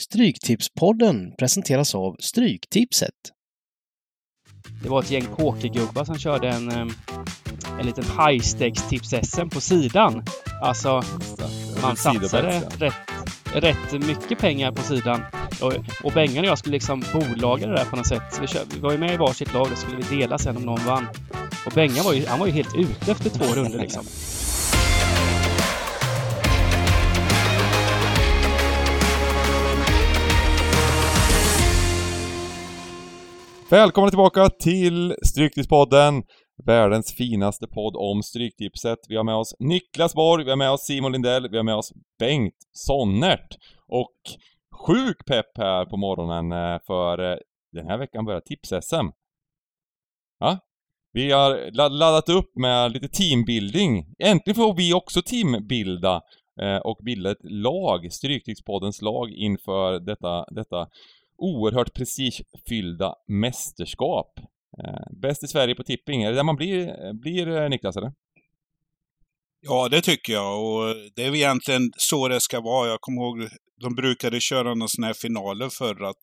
[0.00, 3.14] Stryktipspodden presenteras av Stryktipset.
[4.82, 6.70] Det var ett gäng pokergubbar som körde en,
[7.80, 10.24] en liten high stakes tips-SM på sidan.
[10.62, 11.02] Alltså,
[11.82, 12.94] man satsade rätt,
[13.54, 15.20] rätt mycket pengar på sidan.
[15.62, 15.72] Och,
[16.04, 18.22] och Bengan och jag skulle liksom bolaga det där på något sätt.
[18.32, 20.56] Så vi, kör, vi var ju med i varsitt lag och skulle vi dela sen
[20.56, 21.06] om någon vann.
[21.66, 24.04] Och Bengan var ju, han var ju helt ute efter två runder liksom.
[33.70, 36.22] Välkomna tillbaka till Stryktipspodden!
[36.66, 38.98] Världens finaste podd om Stryktipset.
[39.08, 41.74] Vi har med oss Niklas Borg, vi har med oss Simon Lindell, vi har med
[41.74, 43.56] oss Bengt Sonnert.
[43.86, 44.16] Och
[44.86, 47.38] sjuk pepp här på morgonen eh, för eh,
[47.72, 49.10] den här veckan börjar Tips-SM.
[50.40, 50.58] Ja?
[51.12, 54.14] Vi har laddat upp med lite teambuilding.
[54.18, 56.20] Äntligen får vi också teambilda
[56.62, 60.86] eh, och bilda ett lag, Stryktipspoddens lag inför detta, detta
[61.40, 64.40] oerhört prestigefyllda mästerskap.
[64.84, 68.12] Eh, bäst i Sverige på tipping, är det där man blir, blir eh, Niklas eller?
[69.62, 72.88] Ja, det tycker jag och det är väl egentligen så det ska vara.
[72.88, 76.16] Jag kommer ihåg de brukade köra några sådana här finaler för att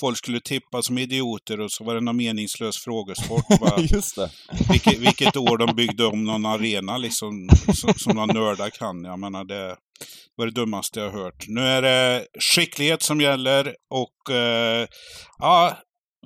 [0.00, 3.44] folk skulle tippa som idioter och så var det någon meningslös frågesport.
[3.92, 4.30] Just det.
[4.70, 9.04] Vilket, vilket, år de byggde om någon arena liksom, som, som några nördar kan.
[9.04, 9.76] Jag menar, det
[10.36, 11.44] var det dummaste jag hört.
[11.48, 14.86] Nu är det skicklighet som gäller och eh,
[15.38, 15.76] ja,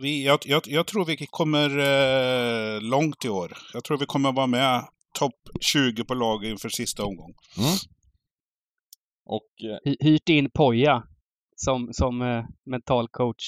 [0.00, 3.56] vi, jag, jag, jag, tror vi kommer eh, långt i år.
[3.72, 4.84] Jag tror vi kommer vara med
[5.18, 7.34] topp 20 på lag inför sista omgång.
[7.58, 7.76] Mm.
[9.26, 11.02] Och, eh, Hyrt in Poja
[11.56, 13.44] som, som eh, mental coach.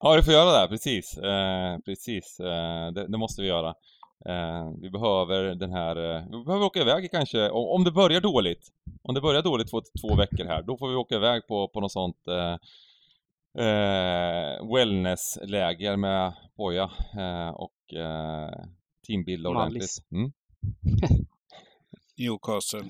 [0.00, 1.18] Ja, du får göra det, precis.
[1.18, 3.68] Eh, precis, eh, det, det, måste vi göra.
[4.28, 8.20] Eh, vi behöver den här, eh, vi behöver åka iväg kanske, om, om det börjar
[8.20, 8.68] dåligt.
[9.02, 11.80] Om det börjar dåligt två, två veckor här, då får vi åka iväg på, på
[11.80, 12.16] något sånt
[14.74, 16.90] wellnessläger med Poja
[17.54, 18.50] och eh,
[19.06, 19.90] teambilda ordentligt.
[20.12, 20.32] Mm.
[22.18, 22.84] Newcastle.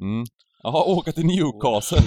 [0.00, 0.24] Mm.
[0.62, 2.02] Jaha, åka till Newcastle.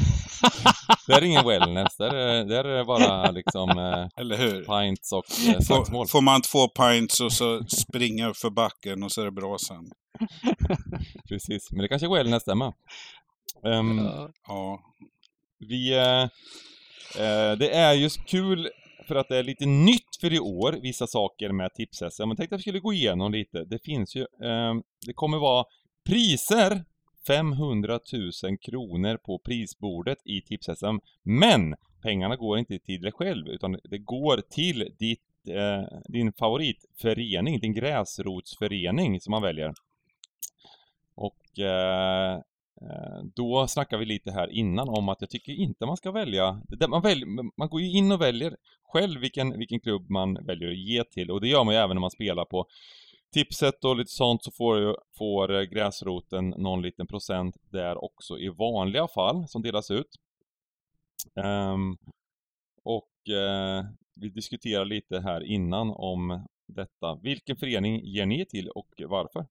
[1.07, 4.63] det är ingen wellness, där är, där är det bara liksom eh, Eller hur?
[4.63, 6.07] pints och eh, slagsmål.
[6.07, 9.57] Får, får man två pints och så springa för backen och så är det bra
[9.67, 9.91] sen.
[11.29, 12.73] Precis, men det kanske är wellness där med.
[13.63, 14.09] Um,
[14.47, 14.79] ja.
[15.59, 15.94] Vi...
[15.94, 16.23] Eh,
[17.23, 18.69] eh, det är just kul
[19.07, 22.56] för att det är lite nytt för i år, vissa saker med tips Men tänkte
[22.56, 23.66] att vi skulle gå igenom lite.
[23.66, 24.73] Det finns ju, eh,
[25.06, 25.66] det kommer vara
[26.06, 26.84] priser
[27.28, 28.00] 500
[28.44, 30.69] 000 kronor på prisbordet i tips
[31.23, 37.59] Men pengarna går inte till dig själv utan det går till ditt, eh, din favoritförening,
[37.59, 39.73] din gräsrotsförening som man väljer.
[41.16, 42.41] Och eh,
[42.81, 46.61] Eh, då snackar vi lite här innan om att jag tycker inte man ska välja,
[46.87, 50.77] man, väljer, man går ju in och väljer själv vilken, vilken klubb man väljer att
[50.77, 52.65] ge till och det gör man ju även när man spelar på
[53.33, 58.49] tipset och lite sånt så får, får eh, gräsroten någon liten procent där också i
[58.49, 60.15] vanliga fall som delas ut.
[61.35, 61.97] Um,
[62.83, 67.15] och uh, vi diskuterar lite här innan om detta.
[67.23, 69.45] Vilken förening ger ni till och varför?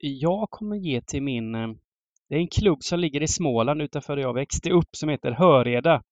[0.00, 1.54] Jag kommer ge till min...
[1.54, 1.68] Eh,
[2.28, 5.30] det är en klubb som ligger i Småland utanför där jag växte upp som heter
[5.30, 6.02] Höreda.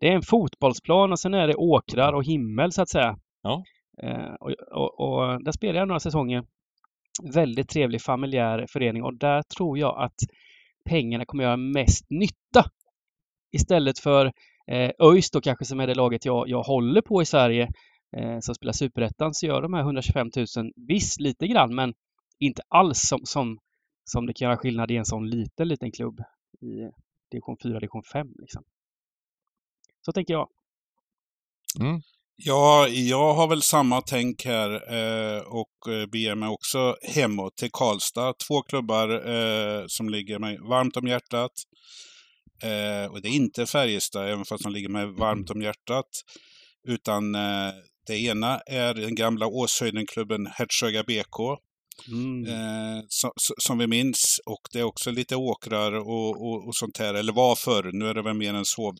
[0.00, 3.18] Det är en fotbollsplan och sen är det åkrar och himmel så att säga.
[3.42, 3.64] Ja.
[4.02, 6.44] Eh, och, och, och, där spelade jag några säsonger.
[7.34, 10.16] Väldigt trevlig familjär förening och där tror jag att
[10.84, 12.64] pengarna kommer göra mest nytta.
[13.52, 14.26] Istället för
[14.66, 17.68] eh, ÖIS då kanske som är det laget jag, jag håller på i Sverige
[18.16, 20.46] eh, som spelar Superettan så gör de här 125 000
[20.88, 21.94] viss lite grann men
[22.46, 23.58] inte alls som, som,
[24.04, 26.20] som det kan göra skillnad i en sån liten, liten klubb
[26.60, 26.90] i
[27.30, 28.64] division 4, division 5 liksom.
[30.06, 30.48] Så tänker jag.
[31.80, 32.00] Mm.
[32.36, 37.70] Ja, jag har väl samma tänk här eh, och eh, beger mig också hemåt till
[37.72, 38.34] Karlstad.
[38.48, 41.52] Två klubbar eh, som ligger mig varmt om hjärtat.
[42.62, 46.08] Eh, och det är inte Färjestad, även fast de ligger mig varmt om hjärtat.
[46.88, 47.72] Utan eh,
[48.06, 51.58] det ena är den gamla Åshöjdenklubben Hertsöga BK.
[52.08, 52.46] Mm.
[52.46, 54.40] Eh, som, som, vi minns.
[54.46, 57.14] Och det är också lite åkrar och, och, och sånt här.
[57.14, 58.94] Eller var förr, nu är det väl mer en sov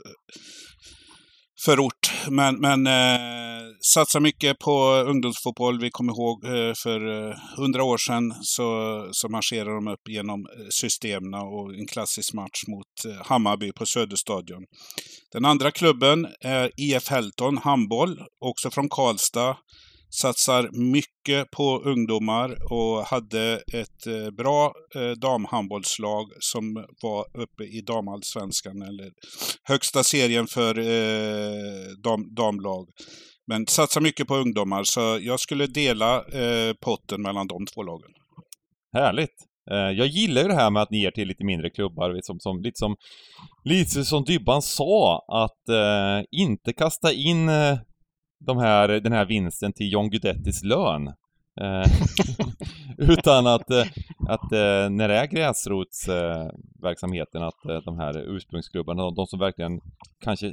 [1.65, 2.12] förort.
[2.29, 3.62] Men, men eh,
[3.94, 5.81] satsar mycket på ungdomsfotboll.
[5.81, 10.41] Vi kommer ihåg eh, för eh, hundra år sedan så, så marscherade de upp genom
[10.41, 14.65] eh, systemen och en klassisk match mot eh, Hammarby på Söderstadion.
[15.33, 19.56] Den andra klubben är IF Helton handboll, också från Karlstad
[20.14, 27.81] satsar mycket på ungdomar och hade ett eh, bra eh, damhandbollslag som var uppe i
[27.81, 29.11] damallsvenskan, eller
[29.62, 32.88] högsta serien för eh, dam, damlag.
[33.47, 36.25] Men satsar mycket på ungdomar, så jag skulle dela
[36.81, 38.11] potten mellan de två lagen.
[38.93, 39.35] Härligt!
[39.70, 42.62] Jag gillar ju det här med att ni ger till lite mindre klubbar, liksom, som,
[42.62, 42.97] lite, som,
[43.65, 47.79] lite som Dybban sa, att eh, inte kasta in eh,
[48.47, 51.09] de här, den här vinsten till John Guidettis lön.
[51.61, 51.85] Eh,
[52.99, 53.87] utan att, eh,
[54.29, 59.81] att eh, när det är gräsrotsverksamheten, att de här ursprungsklubbarna, de som verkligen
[60.25, 60.53] kanske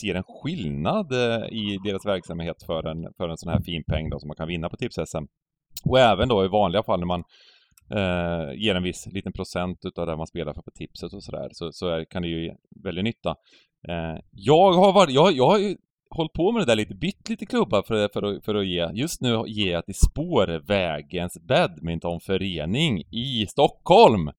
[0.00, 1.12] ser en skillnad
[1.50, 4.48] i deras verksamhet för en, för en sån här fin peng då, som man kan
[4.48, 5.26] vinna på tips-SM.
[5.84, 7.24] Och även då i vanliga fall när man
[7.90, 11.48] eh, ger en viss liten procent utav det man spelar för på tipset och sådär,
[11.52, 13.30] så, så är, kan det ju väldigt nytta.
[13.88, 15.76] Eh, jag har varit, jag, jag har ju
[16.16, 18.90] hållit på med det där lite, bytt lite klubbar för, för, att, för att ge.
[18.92, 24.28] Just nu ger jag till Spårvägens badmintonförening i Stockholm!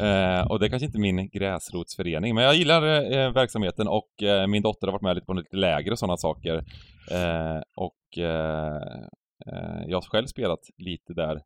[0.00, 2.82] eh, och det är kanske inte min gräsrotsförening, men jag gillar
[3.12, 6.16] eh, verksamheten och eh, min dotter har varit med lite på lite läger och sådana
[6.16, 6.64] saker.
[7.10, 8.76] Eh, och eh,
[9.46, 11.40] eh, jag har själv spelat lite där.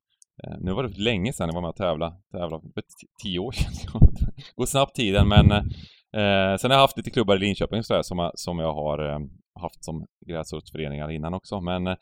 [0.44, 2.82] Eh, nu var det länge sedan jag var med och tävla, tävla för
[3.22, 3.72] tio år sedan.
[4.56, 5.62] Går snabbt tiden, men eh,
[6.16, 9.19] Eh, sen har jag haft lite klubbar i Linköping sådär, som, som jag har eh,
[9.60, 11.96] haft som gräsrotsföreningar innan också, men eh,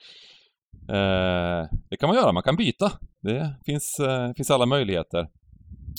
[1.91, 2.93] det kan man göra, man kan byta.
[3.23, 5.29] Det finns, eh, finns alla möjligheter.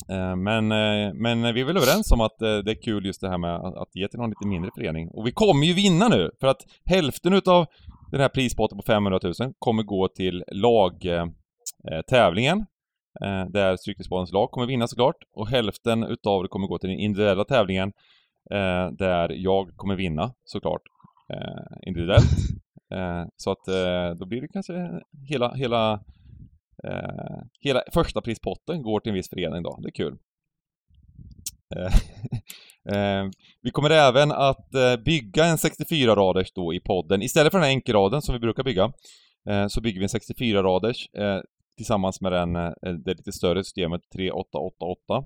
[0.09, 3.21] Eh, men, eh, men vi är väl överens om att eh, det är kul just
[3.21, 5.09] det här med att, att ge till någon lite mindre förening.
[5.09, 7.65] Och vi kommer ju vinna nu, för att hälften utav
[8.12, 12.63] den här prispotten på 500 000 kommer gå till lagtävlingen eh,
[13.22, 15.18] eh, där Stryktipspoddens lag kommer vinna såklart.
[15.36, 17.94] Och hälften utav det kommer gå till den individuella tävlingen
[18.52, 20.81] eh, där jag kommer vinna såklart
[21.34, 22.25] eh, individuellt.
[22.94, 24.90] Eh, så att eh, då blir det kanske
[25.30, 25.94] hela, hela,
[26.84, 29.80] eh, hela första prispotten går till en viss förening då.
[29.81, 30.18] Det är kul.
[33.62, 34.69] vi kommer även att
[35.06, 37.22] bygga en 64-raders då i podden.
[37.22, 38.92] Istället för den här enkelraden som vi brukar bygga
[39.69, 41.08] så bygger vi en 64-raders
[41.77, 42.71] tillsammans med den, eh,
[43.06, 45.25] det lite större systemet 3888.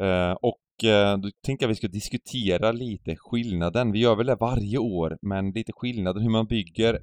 [0.00, 3.92] Eh, och eh, då tänkte jag vi ska diskutera lite skillnaden.
[3.92, 7.00] Vi gör väl det varje år, men lite skillnaden hur man bygger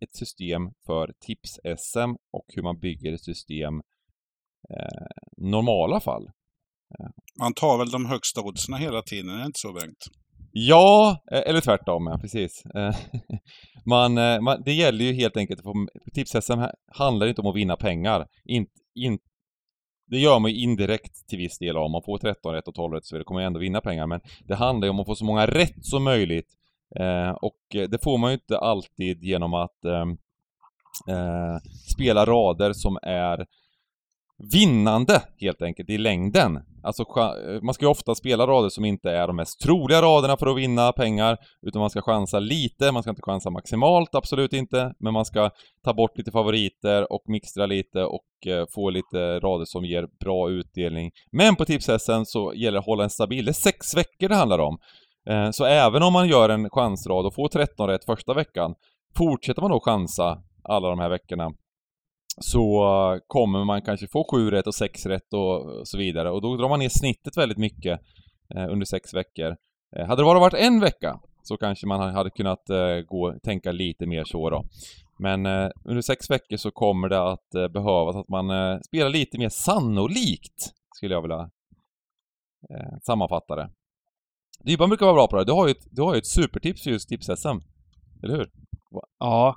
[0.00, 3.74] ett system för tips-SM och hur man bygger ett system
[4.70, 5.06] eh,
[5.36, 6.30] normala fall.
[6.98, 7.10] Eh.
[7.38, 10.21] Man tar väl de högsta oddsen hela tiden, är det inte så Bengt?
[10.52, 12.66] Ja, eh, eller tvärtom, ja, precis.
[12.66, 12.94] Eh,
[13.86, 15.72] man, eh, man, det gäller ju helt enkelt, för
[16.14, 18.26] tips-SM handlar inte om att vinna pengar.
[18.44, 19.18] In, in,
[20.06, 22.94] det gör man ju indirekt till viss del om man får 13 rätt och 12
[22.94, 24.06] rätt så kommer man ändå vinna pengar.
[24.06, 26.48] Men det handlar ju om att få så många rätt som möjligt.
[26.96, 30.06] Eh, och det får man ju inte alltid genom att eh,
[31.16, 31.56] eh,
[31.92, 33.46] spela rader som är
[34.52, 36.58] vinnande helt enkelt i längden.
[36.82, 37.04] Alltså
[37.62, 40.56] man ska ju ofta spela rader som inte är de mest troliga raderna för att
[40.56, 41.36] vinna pengar,
[41.66, 45.50] utan man ska chansa lite, man ska inte chansa maximalt, absolut inte, men man ska
[45.84, 50.50] ta bort lite favoriter och mixtra lite och eh, få lite rader som ger bra
[50.50, 51.10] utdelning.
[51.32, 54.34] Men på tipshästen så gäller det att hålla en stabil, det är sex veckor det
[54.34, 54.78] handlar om.
[55.28, 58.74] Eh, så även om man gör en chansrad och får 13 rätt första veckan,
[59.16, 61.50] fortsätter man då chansa alla de här veckorna
[62.40, 66.56] så kommer man kanske få 7 rätt och 6 rätt och så vidare och då
[66.56, 68.00] drar man ner snittet väldigt mycket
[68.54, 69.56] eh, under 6 veckor.
[69.96, 73.72] Eh, hade det bara varit en vecka så kanske man hade kunnat eh, gå, tänka
[73.72, 74.64] lite mer så då.
[75.18, 75.46] Men
[75.84, 81.14] under 6 veckor så kommer det att behövas att man spelar lite mer sannolikt, skulle
[81.14, 81.50] jag vilja
[83.02, 83.70] sammanfatta det.
[84.64, 85.44] Dybban brukar vara bra på det.
[85.44, 87.60] Du har ju ett, du har ju ett supertips för just tips-SM.
[88.22, 88.50] Eller hur?
[89.18, 89.54] Ja.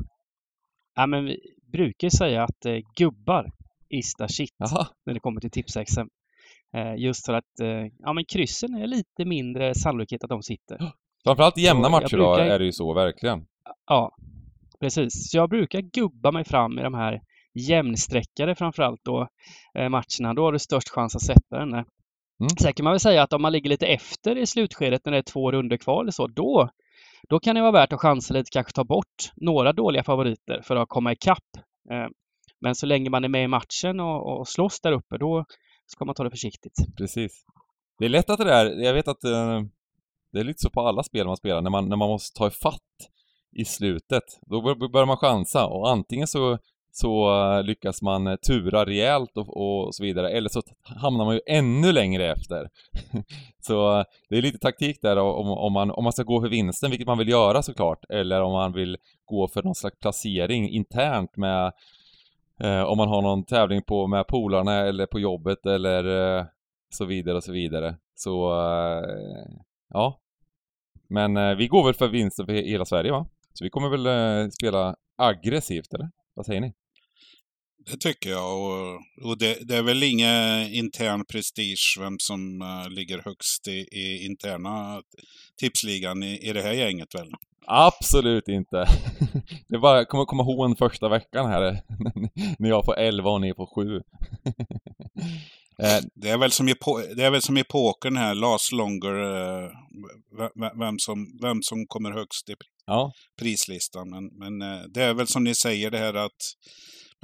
[0.95, 1.39] Ja men vi,
[1.77, 3.51] brukar säga att eh, gubbar
[3.89, 4.87] is the shit Aha.
[5.05, 6.07] när det kommer till tipsexem.
[6.75, 10.77] Eh, just för att eh, ja, men kryssen är lite mindre sannolikhet att de sitter.
[11.23, 12.45] Framförallt i jämna matcher brukar...
[12.45, 13.45] då är det ju så, verkligen.
[13.87, 14.15] Ja,
[14.79, 15.31] precis.
[15.31, 17.21] Så jag brukar gubba mig fram i de här
[17.53, 19.27] jämnsträckare framförallt då
[19.77, 20.33] eh, matcherna.
[20.35, 21.73] Då har du störst chans att sätta den.
[21.73, 21.85] Mm.
[22.61, 25.17] Sen kan man väl säga att om man ligger lite efter i slutskedet när det
[25.17, 26.69] är två runder kvar eller så, då
[27.29, 30.75] då kan det vara värt att chansa lite, kanske ta bort några dåliga favoriter för
[30.75, 31.57] att komma ikapp.
[31.91, 32.07] Eh,
[32.61, 35.45] men så länge man är med i matchen och, och slåss där uppe, då
[35.85, 36.73] ska man ta det försiktigt.
[36.97, 37.45] Precis.
[37.99, 39.61] Det är lätt att det där, jag vet att eh,
[40.31, 42.47] det är lite så på alla spel man spelar, när man, när man måste ta
[42.47, 42.81] ifatt
[43.51, 46.57] i slutet, då börjar man chansa och antingen så
[46.97, 51.41] så lyckas man eh, tura rejält och, och, så vidare, eller så hamnar man ju
[51.47, 52.69] ännu längre efter.
[53.59, 56.49] så eh, det är lite taktik där om, om, man, om man ska gå för
[56.49, 60.69] vinsten, vilket man vill göra såklart, eller om man vill gå för någon slags placering
[60.69, 61.73] internt med
[62.61, 66.45] eh, om man har någon tävling på med polarna eller på jobbet eller
[66.89, 67.95] så vidare och så vidare.
[68.15, 68.51] Så
[69.93, 70.19] ja.
[71.09, 73.27] Men vi går väl för vinsten för hela Sverige va?
[73.53, 76.09] Så vi kommer väl spela aggressivt eller?
[76.33, 76.73] Vad säger ni?
[77.91, 78.61] Det tycker jag.
[78.61, 83.87] Och, och det, det, är väl ingen intern prestige vem som uh, ligger högst i,
[83.91, 85.01] i interna
[85.59, 87.31] tipsligan i, i det här gänget väl?
[87.67, 88.85] Absolut inte.
[89.67, 91.81] Det bara kommer komma ihåg en första veckan här
[92.59, 94.01] när jag får 11 och ni får 7.
[95.83, 96.73] Eh, det är väl som i,
[97.15, 99.69] det är väl som i pokern här, last longer, uh,
[100.79, 102.53] vem, som, vem som kommer högst i
[102.85, 103.11] ja.
[103.39, 104.09] prislistan.
[104.09, 104.59] Men, men
[104.93, 106.55] det är väl som ni säger det här att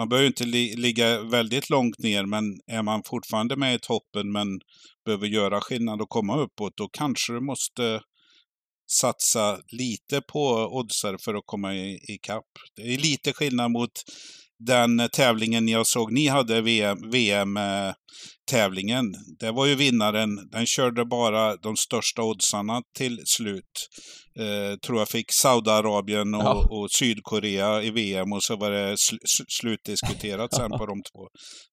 [0.01, 4.31] man behöver inte li ligga väldigt långt ner, men är man fortfarande med i toppen
[4.31, 4.47] men
[5.05, 8.01] behöver göra skillnad och komma uppåt, då kanske du måste
[8.91, 12.45] satsa lite på oddsar för att komma i, i kapp.
[12.75, 13.91] Det är lite skillnad mot
[14.59, 17.93] den tävlingen jag såg ni hade, VM, VM eh,
[18.51, 19.05] tävlingen.
[19.39, 20.49] Det var ju vinnaren.
[20.51, 23.89] Den körde bara de största oddsarna till slut.
[24.39, 26.67] Eh, tror jag fick Saudiarabien och, ja.
[26.69, 29.15] och, Sydkorea i VM och så var det sl
[29.47, 31.27] slutdiskuterat sen på de två,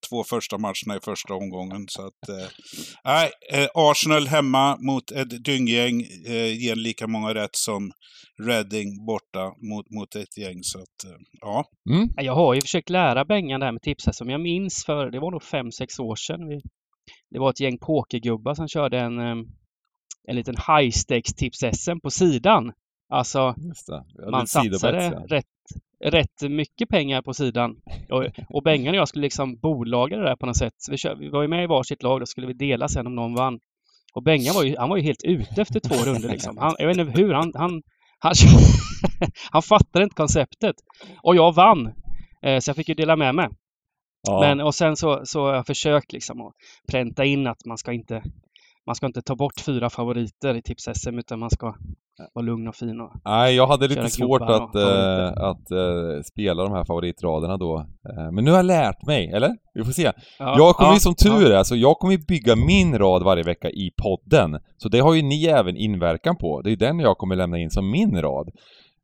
[0.08, 1.87] två första matcherna i första omgången.
[1.88, 7.92] Så att, eh, eh, Arsenal hemma mot ett dynggäng eh, ger lika många rätt som
[8.42, 10.58] Reading borta mot, mot ett gäng.
[10.62, 11.64] Så att, eh, ja.
[11.90, 12.08] Mm.
[12.16, 15.20] Jag har ju försökt lära Bengan det här med tipset som jag minns för, det
[15.20, 16.49] var nog fem sex år sedan.
[16.49, 16.61] Vi,
[17.30, 22.73] det var ett gäng pokergubbar som körde en, en liten high stakes tips-SM på sidan.
[23.08, 23.54] Alltså,
[24.30, 25.44] man satsade rätt,
[26.04, 27.76] rätt mycket pengar på sidan.
[28.11, 30.75] Och, och Bengan och jag skulle liksom bolaga det där på något sätt.
[30.90, 33.14] Vi, kör, vi var ju med i varsitt lag, då skulle vi dela sen om
[33.14, 33.58] någon vann.
[34.14, 36.58] Och Bengan var ju, han var ju helt ute efter två runder liksom.
[36.58, 37.82] Han, jag vet inte hur, han, han,
[38.18, 38.35] han,
[39.50, 40.76] han fattade inte konceptet.
[41.23, 41.92] Och jag vann.
[42.42, 43.49] Eh, så jag fick ju dela med mig.
[44.22, 44.40] Ja.
[44.40, 46.52] Men och sen så, så har jag försökt liksom att
[46.90, 48.22] pränta in att man ska inte
[48.87, 51.75] man ska inte ta bort fyra favoriter i tips-SM utan man ska
[52.34, 56.62] vara lugn och fin och Nej, jag hade lite svårt att, äh, att äh, spela
[56.62, 57.78] de här favoritraderna då.
[57.78, 59.50] Äh, men nu har jag lärt mig, eller?
[59.75, 60.12] Vi får se.
[60.38, 61.58] Ja, jag kommer ja, ju som tur ja.
[61.58, 64.60] är, så jag kommer ju bygga min rad varje vecka i podden.
[64.76, 66.62] Så det har ju ni även inverkan på.
[66.62, 68.50] Det är den jag kommer lämna in som min rad.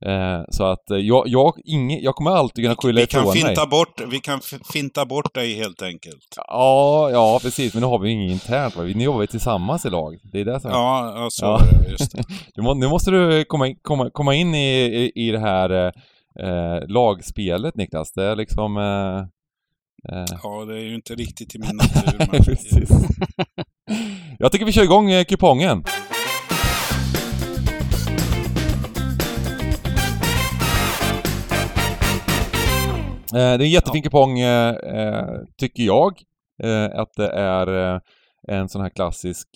[0.06, 3.60] Eh, så att eh, jag, jag, ingen, jag kommer alltid kunna skylla ifrån kan finta
[3.60, 3.70] mig.
[3.70, 4.40] Bort, vi kan
[4.72, 6.34] finta bort dig helt enkelt.
[6.36, 7.74] Ja, ja precis.
[7.74, 8.76] Men nu har vi inget internt.
[8.76, 10.18] Nu jobbar vi tillsammans i lag.
[10.32, 10.70] Det är det som...
[10.70, 11.60] Ja, ja så ja.
[11.60, 11.90] är det.
[11.90, 12.24] Just det.
[12.74, 15.92] nu måste du komma in, komma, komma in i, i, i det här
[16.40, 18.12] eh, lagspelet Niklas.
[18.12, 18.76] Det är liksom...
[18.76, 19.18] Eh,
[20.16, 20.24] eh...
[20.42, 22.42] Ja, det är ju inte riktigt i min natur.
[22.44, 22.90] precis.
[24.38, 25.84] jag tycker vi kör igång eh, kupongen.
[33.34, 34.10] Det är en jättefin ja.
[34.10, 36.22] kupong, eh, eh, tycker jag.
[36.92, 38.00] att det är
[38.48, 39.48] en sån här klassisk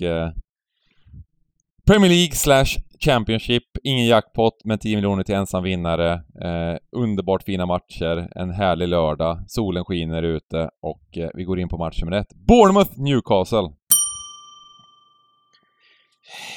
[1.87, 6.12] Premier League slash Championship, ingen jackpot, men 10 miljoner till ensam vinnare.
[6.12, 11.68] Eh, underbart fina matcher, en härlig lördag, solen skiner ute och eh, vi går in
[11.68, 12.32] på match nummer ett.
[12.32, 13.73] Bournemouth-Newcastle.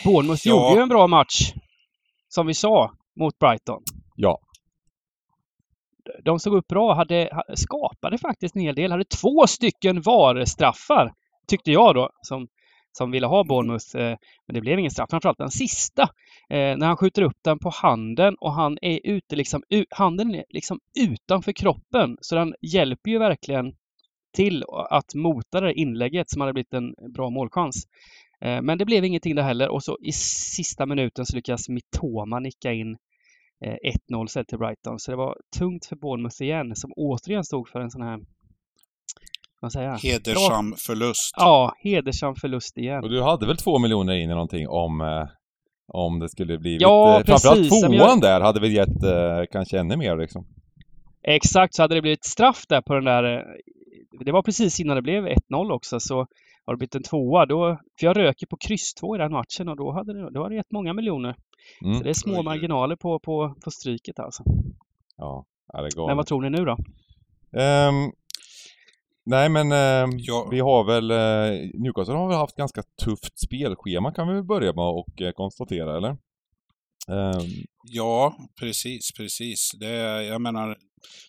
[0.06, 0.54] Bournemouth ja.
[0.54, 1.54] gjorde ju en bra match,
[2.30, 3.84] som vi sa, mot Brighton.
[4.16, 4.40] Ja
[6.24, 8.92] de såg upp bra, hade, skapade faktiskt en hel del.
[8.92, 11.14] Hade två stycken VAR-straffar,
[11.48, 12.48] tyckte jag då, som,
[12.98, 13.98] som ville ha Bournemouth.
[13.98, 14.18] Eh,
[14.48, 15.10] men det blev ingen straff.
[15.10, 16.02] Framförallt den sista,
[16.50, 20.44] eh, när han skjuter upp den på handen och han är ute liksom, handen är
[20.50, 22.18] liksom utanför kroppen.
[22.22, 23.74] Så den hjälper ju verkligen
[24.34, 27.88] till att mota det inlägget som hade blivit en bra målchans.
[28.42, 32.40] Eh, men det blev ingenting där heller och så i sista minuten så lyckas Mitoma
[32.40, 32.98] nicka in
[33.62, 35.00] 1-0 eh, sett till Brighton.
[35.00, 38.20] Så det var tungt för Bournemouth igen, som återigen stod för en sån här
[39.62, 39.98] vad säger jag?
[39.98, 40.78] Hedersam Bra.
[40.78, 41.34] förlust.
[41.38, 43.04] Ja, hedersam förlust igen.
[43.04, 45.28] Och du hade väl två miljoner in i någonting om, eh,
[45.88, 47.42] om det skulle bli ja, eh, precis.
[47.44, 48.22] Framförallt tvåan jag...
[48.22, 50.46] där hade väl gett eh, kanske ännu mer liksom.
[51.24, 53.44] Exakt, så hade det blivit straff där på den där eh,
[54.26, 56.28] det var precis innan det blev 1-0 också så
[56.66, 59.70] har det blivit en tvåa då, för jag röker på kryss 2 i den matchen
[59.70, 61.36] och då hade det, då hade det gett många miljoner.
[61.82, 61.98] Mm.
[61.98, 64.44] Så det är små marginaler på, på, på stryket alltså.
[65.18, 66.08] Ja, det galet.
[66.08, 66.72] Men vad tror ni nu då?
[67.60, 68.12] Um,
[69.26, 70.48] nej men uh, ja.
[70.52, 74.74] vi har väl, uh, Newcastle har väl haft ganska tufft spelschema kan vi väl börja
[74.74, 76.18] med och uh, konstatera eller?
[77.12, 77.66] Um...
[77.84, 79.72] Ja, precis, precis.
[79.80, 80.78] Det jag menar,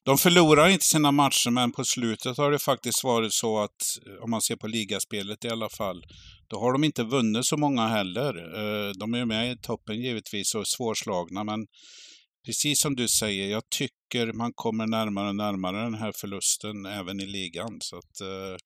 [0.05, 3.81] de förlorar inte sina matcher, men på slutet har det faktiskt varit så att,
[4.23, 6.03] om man ser på ligaspelet i alla fall,
[6.49, 8.37] då har de inte vunnit så många heller.
[8.37, 11.67] Eh, de är med i toppen givetvis och svårslagna, men
[12.47, 17.21] precis som du säger, jag tycker man kommer närmare och närmare den här förlusten även
[17.21, 17.79] i ligan.
[17.81, 18.57] Så att, eh,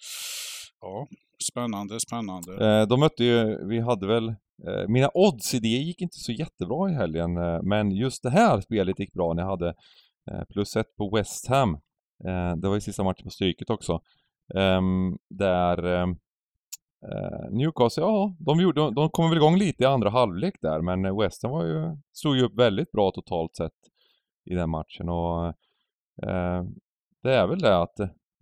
[0.80, 1.06] ja,
[1.50, 2.80] spännande, spännande.
[2.80, 6.32] Eh, de mötte ju, vi hade väl, Eh, mina odds i det gick inte så
[6.32, 9.75] jättebra i helgen, eh, men just det här spelet gick bra när jag hade
[10.30, 11.80] eh, plus ett på West Ham.
[12.56, 14.00] Det var ju sista matchen på Stryket också.
[14.54, 16.16] Ehm, där ehm,
[17.50, 21.42] Newcastle, ja, de, gjorde, de kom väl igång lite i andra halvlek där, men West
[21.42, 23.72] Ham var ju, stod ju upp väldigt bra totalt sett
[24.44, 25.54] i den matchen och
[27.22, 27.96] det är väl det att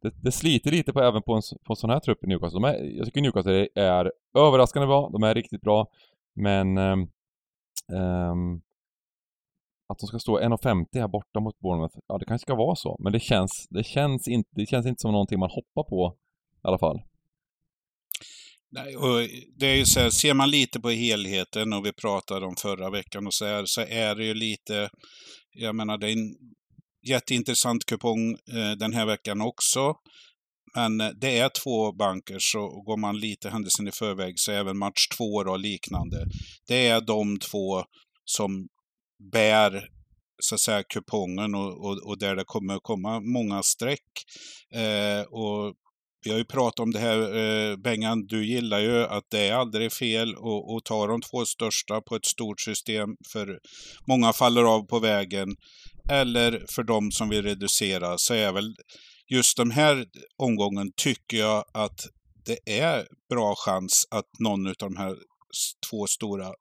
[0.04, 2.56] det, det, sliter lite på även på en, på en sån här trupp i Newcastle.
[2.56, 5.86] De är, jag tycker Newcastle är överraskande bra, de är riktigt bra,
[6.34, 8.62] men um,
[9.88, 12.96] att de ska stå 1,50 här borta mot Bournemouth, ja det kanske ska vara så,
[13.00, 16.16] men det känns, det känns inte, det känns inte som någonting man hoppar på
[16.64, 17.02] i alla fall.
[18.70, 22.46] Nej, och det är ju så här, ser man lite på helheten och vi pratade
[22.46, 24.90] om förra veckan och så här, så är det ju lite,
[25.52, 26.34] jag menar det är en
[27.08, 29.94] jätteintressant kupong eh, den här veckan också.
[30.74, 34.78] Men eh, det är två banker, så går man lite händelsen i förväg så även
[34.78, 36.26] match två och liknande.
[36.68, 37.84] Det är de två
[38.24, 38.68] som
[39.32, 39.88] bär
[40.42, 44.10] så att säga kupongen och, och, och där det kommer komma många streck.
[44.74, 45.74] Eh, och
[46.24, 49.54] vi har ju pratat om det här, eh, Bengan, du gillar ju att det är
[49.54, 50.34] aldrig fel
[50.76, 53.58] att ta de två största på ett stort system, för
[54.08, 55.48] många faller av på vägen.
[56.10, 58.74] Eller för de som vill reducera, så är väl
[59.32, 60.06] just den här
[60.36, 62.00] omgången tycker jag att
[62.46, 65.16] det är bra chans att någon av de här
[65.90, 66.52] två stora,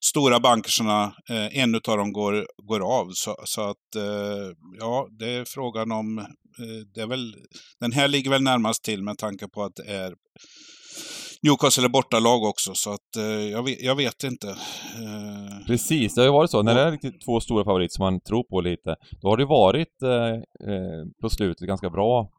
[0.00, 3.10] stora bankerna, eh, en av dem går, går av.
[3.14, 7.34] Så, så att, eh, ja, det är frågan om, eh, det är väl,
[7.80, 10.14] den här ligger väl närmast till med tanke på att det är
[11.42, 14.48] Newcastle är bortalag också, så att eh, jag, vet, jag, vet, inte.
[14.48, 15.35] Eh,
[15.66, 16.62] Eh, Precis, det har ju varit så.
[16.62, 20.02] När det är två stora favoriter som man tror på lite, då har det varit
[20.02, 22.30] eh, på slutet ganska bra.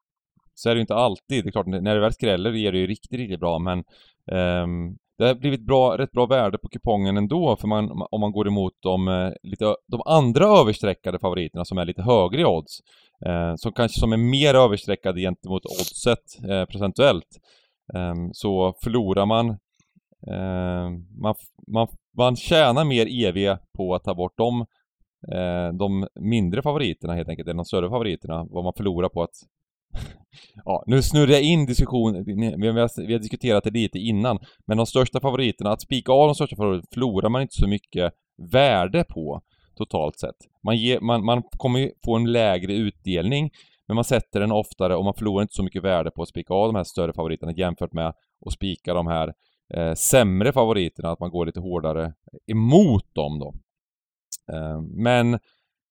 [0.55, 1.43] Så är det ju inte alltid.
[1.43, 3.83] Det är klart, när det väl skräller ger det ju riktigt, riktigt bra, men
[4.31, 8.31] um, det har blivit bra, rätt bra värde på kupongen ändå för man, om man
[8.31, 12.79] går emot de, eh, lite, de andra överstreckade favoriterna som är lite högre i odds.
[13.25, 17.39] Eh, som kanske som är mer överstreckade gentemot oddset eh, procentuellt.
[17.93, 19.49] Eh, så förlorar man,
[20.27, 20.89] eh,
[21.21, 21.35] man,
[21.67, 21.87] man,
[22.17, 24.61] man tjänar mer EV på att ta bort de,
[25.31, 28.45] eh, de mindre favoriterna helt enkelt, än de större favoriterna.
[28.49, 29.35] Vad man förlorar på att
[30.65, 34.77] ja, nu snurrar jag in diskussionen, vi har, vi har diskuterat det lite innan, men
[34.77, 38.13] de största favoriterna, att spika av de största favoriterna förlorar man inte så mycket
[38.51, 39.41] värde på
[39.77, 40.35] totalt sett.
[40.63, 43.49] Man, ger, man, man kommer ju få en lägre utdelning,
[43.87, 46.53] men man sätter den oftare och man förlorar inte så mycket värde på att spika
[46.53, 48.07] av de här större favoriterna jämfört med
[48.45, 49.33] att spika de här
[49.73, 52.13] eh, sämre favoriterna, att man går lite hårdare
[52.47, 53.53] emot dem då.
[54.53, 55.39] Eh, men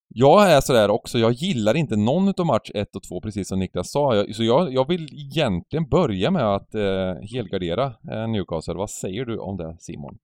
[0.08, 3.58] jag är sådär också, jag gillar inte någon av match 1 och 2 precis som
[3.58, 4.24] Niklas sa.
[4.32, 8.74] Så jag, jag vill egentligen börja med att eh, helgardera eh, Newcastle.
[8.74, 10.18] Vad säger du om det Simon?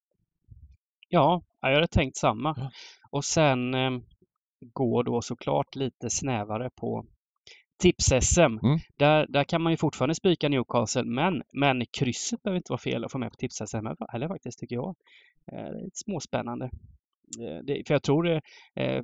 [1.08, 2.70] Ja, jag hade tänkt samma.
[3.10, 3.90] Och sen eh,
[4.72, 7.06] gå då såklart lite snävare på
[7.82, 8.40] tips-SM.
[8.40, 8.78] Mm.
[8.96, 13.04] Där, där kan man ju fortfarande spika Newcastle, men, men krysset behöver inte vara fel
[13.04, 14.94] att få med på tips-SM heller faktiskt, tycker jag.
[15.52, 16.70] Eh, det är lite småspännande.
[17.64, 18.40] Det, för jag tror, det,
[18.74, 19.02] eh,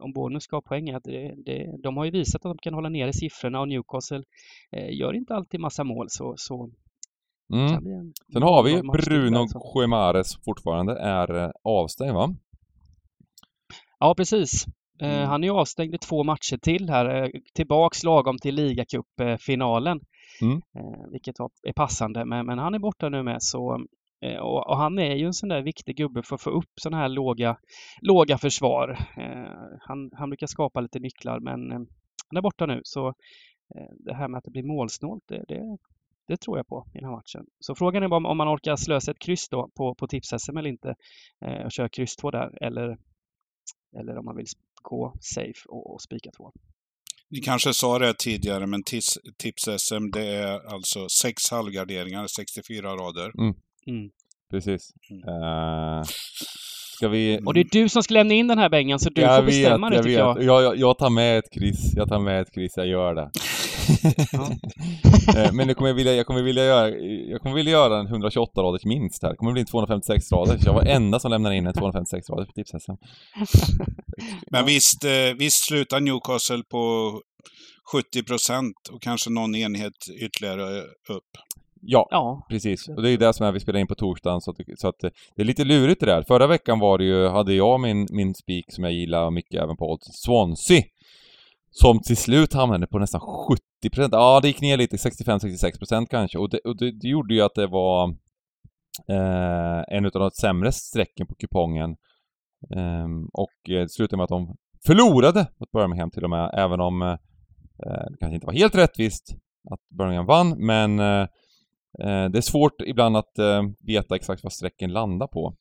[0.00, 2.74] om Bournemouth ska ha poäng, att det, det, de har ju visat att de kan
[2.74, 4.22] hålla nere siffrorna och Newcastle
[4.72, 6.70] eh, gör inte alltid massa mål så, så
[7.52, 7.68] mm.
[8.32, 12.34] Sen har vi Bruno Guimares fortfarande är avstängd va?
[13.98, 14.66] Ja precis.
[15.02, 15.28] Eh, mm.
[15.28, 20.00] Han är ju avstängd i två matcher till här, tillbaks lagom till ligacupfinalen.
[20.42, 20.60] Mm.
[21.12, 23.86] vilket är passande, men, men han är borta nu med så
[24.22, 26.70] Eh, och, och, han är ju en sån där viktig gubbe för att få upp
[26.80, 27.56] sådana här låga,
[28.00, 28.98] låga försvar.
[29.16, 31.78] Eh, han, han brukar skapa lite nycklar men eh,
[32.28, 33.14] han är borta nu så
[34.04, 35.78] det här med att det blir målsnålt, det, det,
[36.28, 37.46] det tror jag på i den här matchen.
[37.60, 40.70] Så frågan är bara om man orkar slösa ett kryss då på, på tips-SM eller
[40.70, 40.94] inte
[41.64, 42.96] och köra kryss 2 där eller,
[44.00, 44.46] eller om man vill
[44.82, 46.52] gå safe och, och spika 2.
[47.30, 48.82] Ni kanske sa det tidigare, men
[49.38, 53.32] tips-SM det är alltså sex halvgarderingar, 64 rader.
[53.38, 53.54] Mm.
[53.86, 54.10] Mm.
[54.50, 54.92] Precis.
[55.10, 56.02] Uh,
[56.96, 57.40] ska vi...
[57.46, 59.46] Och det är du som ska lämna in den här bängen, så du jag får
[59.46, 60.42] bestämma vet, det tycker jag.
[60.42, 60.62] jag.
[60.62, 60.76] jag.
[60.76, 63.30] Jag tar med ett kryss, jag tar med ett kryss, jag gör det.
[65.36, 66.90] Eh, men nu kommer jag vilja, jag kommer vilja göra,
[67.30, 69.30] jag kommer vilja göra en 128 raders minst här.
[69.30, 70.58] Det kommer bli en 256 rader.
[70.64, 72.72] Jag var enda som lämnar in en 256 rader för tips
[74.50, 77.12] Men visst, eh, visst slutar Newcastle på
[77.92, 81.30] 70 procent och kanske någon enhet ytterligare upp.
[81.84, 82.88] Ja, ja, precis.
[82.88, 85.00] Och det är det som är, vi spelar in på torsdagen så att, så att
[85.36, 86.22] det är lite lurigt det där.
[86.22, 89.76] Förra veckan var det ju, hade jag min, min spik som jag gillar mycket även
[89.76, 90.82] på Old Swansea.
[91.74, 94.08] Som till slut hamnade på nästan 70%.
[94.12, 96.38] Ja, det gick ner lite, 65-66% kanske.
[96.38, 98.08] Och, det, och det, det, gjorde ju att det var
[99.08, 101.96] eh, en av de sämre strecken på kupongen.
[102.76, 104.56] Ehm, eh, och det slutade med att de
[104.86, 107.08] förlorade mot Birmingham till och med, även om eh,
[107.86, 109.36] eh det kanske inte var helt rättvist
[109.70, 111.26] att Birmingham vann, men eh,
[112.00, 115.56] eh, det är svårt ibland att eh, veta exakt vad strecken landar på.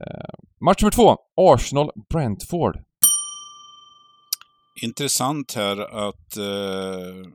[0.00, 2.84] Eh, match nummer två, Arsenal-Brentford.
[4.82, 7.30] Intressant här att eh,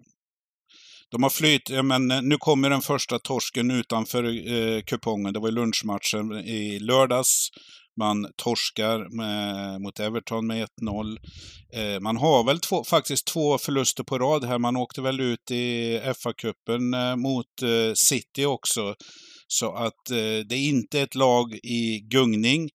[1.12, 5.34] de har flytt, ja, men eh, nu kommer den första torsken utanför eh, kupongen.
[5.34, 7.50] Det var lunchmatchen i lördags.
[8.00, 11.18] Man torskar med, mot Everton med 1-0.
[11.74, 14.60] Eh, man har väl två, faktiskt två förluster på rad här.
[14.60, 18.96] Man åkte väl ut i FA-cupen eh, mot eh, City också.
[19.48, 22.70] Så att eh, det är inte ett lag i gungning.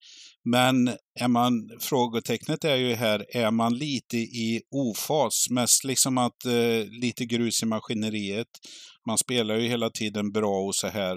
[0.44, 0.88] Men
[1.20, 5.50] är man, frågetecknet är ju här, är man lite i ofas?
[5.50, 8.48] Mest liksom att eh, lite grus i maskineriet.
[9.06, 11.16] Man spelar ju hela tiden bra och så här.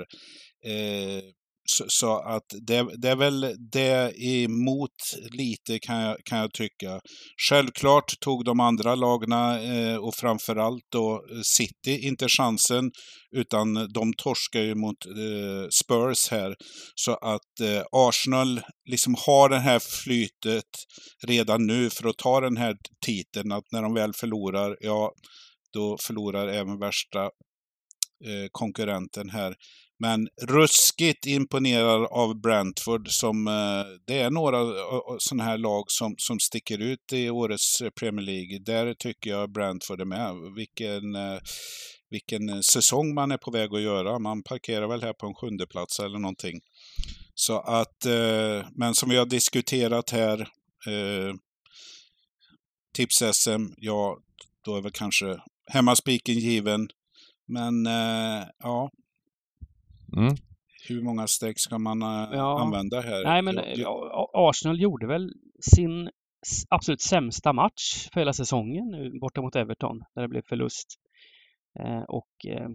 [0.65, 1.23] Eh,
[1.65, 4.91] så, så, att det, det, är väl det emot
[5.31, 6.99] lite kan jag, kan jag tycka.
[7.49, 12.91] Självklart tog de andra lagna eh, och framförallt då City inte chansen
[13.35, 16.55] utan de torskar ju mot eh, Spurs här.
[16.95, 20.69] Så att eh, Arsenal liksom har det här flytet
[21.27, 23.51] redan nu för att ta den här titeln.
[23.51, 25.11] Att när de väl förlorar, ja
[25.73, 27.23] då förlorar även värsta
[28.25, 29.55] eh, konkurrenten här.
[30.03, 35.83] Men ruskigt imponerad av Brentford som, eh, det är några eh, eh, sådana här lag
[35.87, 38.59] som, som sticker ut i årets Premier League.
[38.59, 40.33] Där tycker jag Brentford är med.
[40.55, 41.03] Vilken,
[42.09, 44.19] vilken säsong man är på väg att göra.
[44.19, 46.59] Man parkerar väl här på en sjunde plats eller någonting.
[47.35, 48.05] Så att,
[48.75, 50.47] men som vi har diskuterat här,
[52.97, 54.17] tips-SM, ja,
[54.65, 55.37] då är väl kanske
[55.71, 56.87] hemmaspiken given.
[57.47, 57.85] Men
[58.59, 58.89] ja,
[60.17, 60.35] Mm.
[60.87, 62.61] Hur många streck ska man äh, ja.
[62.61, 63.23] använda här?
[63.23, 64.29] Nej, men ja.
[64.33, 65.33] Arsenal gjorde väl
[65.75, 66.09] sin
[66.69, 70.87] absolut sämsta match för hela säsongen borta mot Everton, där det blev förlust.
[71.79, 72.69] Eh, och eh,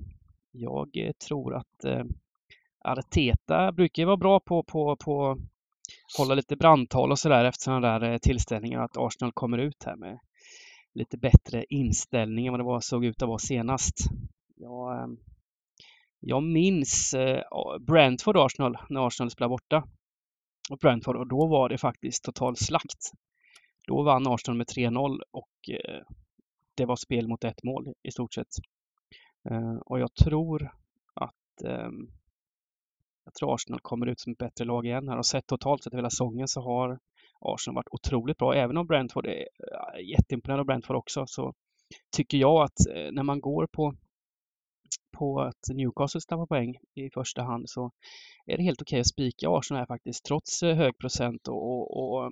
[0.52, 2.04] jag tror att eh,
[2.84, 5.38] Arteta brukar vara bra på, på, på
[6.18, 10.18] hålla lite brandtal och sådär efter sådana där tillställningar, att Arsenal kommer ut här med
[10.94, 13.94] lite bättre inställning än vad det var, såg ut att vara senast.
[14.56, 15.16] Jag,
[16.20, 17.42] jag minns eh,
[17.80, 19.84] Brentford Brentford Arsenal när Arsenal spelade borta.
[20.70, 23.12] Och Brentford och då var det faktiskt total slakt.
[23.86, 26.02] Då vann Arsenal med 3-0 och eh,
[26.74, 28.48] det var spel mot ett mål i stort sett.
[29.50, 30.70] Eh, och jag tror
[31.14, 32.08] att ehm,
[33.24, 35.94] jag tror Arsenal kommer ut som ett bättre lag igen här och sett totalt sett
[35.94, 36.98] hela säsongen så har
[37.40, 38.54] Arsenal varit otroligt bra.
[38.54, 39.44] Även om Brentford är
[40.00, 41.54] jätteimponerad av Brentford också så
[42.16, 42.78] tycker jag att
[43.12, 43.94] när man går på
[45.18, 47.90] på att Newcastle tappar poäng i första hand så
[48.46, 51.62] är det helt okej okay att spika Arsenal här faktiskt trots eh, hög procent och,
[51.62, 52.26] och, och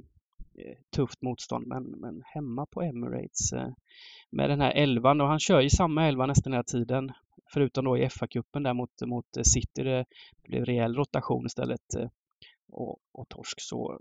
[0.59, 1.67] eh, tufft motstånd.
[1.67, 3.69] Men, men hemma på Emirates eh,
[4.31, 7.13] med den här elvan och han kör ju samma elva nästan hela tiden.
[7.53, 9.83] Förutom då i FA-cupen där mot, mot City.
[9.83, 10.05] Det
[10.43, 11.95] blev rejäl rotation istället
[12.69, 13.61] och, och torsk.
[13.61, 14.01] Så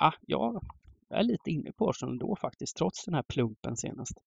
[0.00, 0.60] ah, ja,
[1.08, 4.18] jag är lite inne på Arsenal ändå faktiskt, trots den här plumpen senast.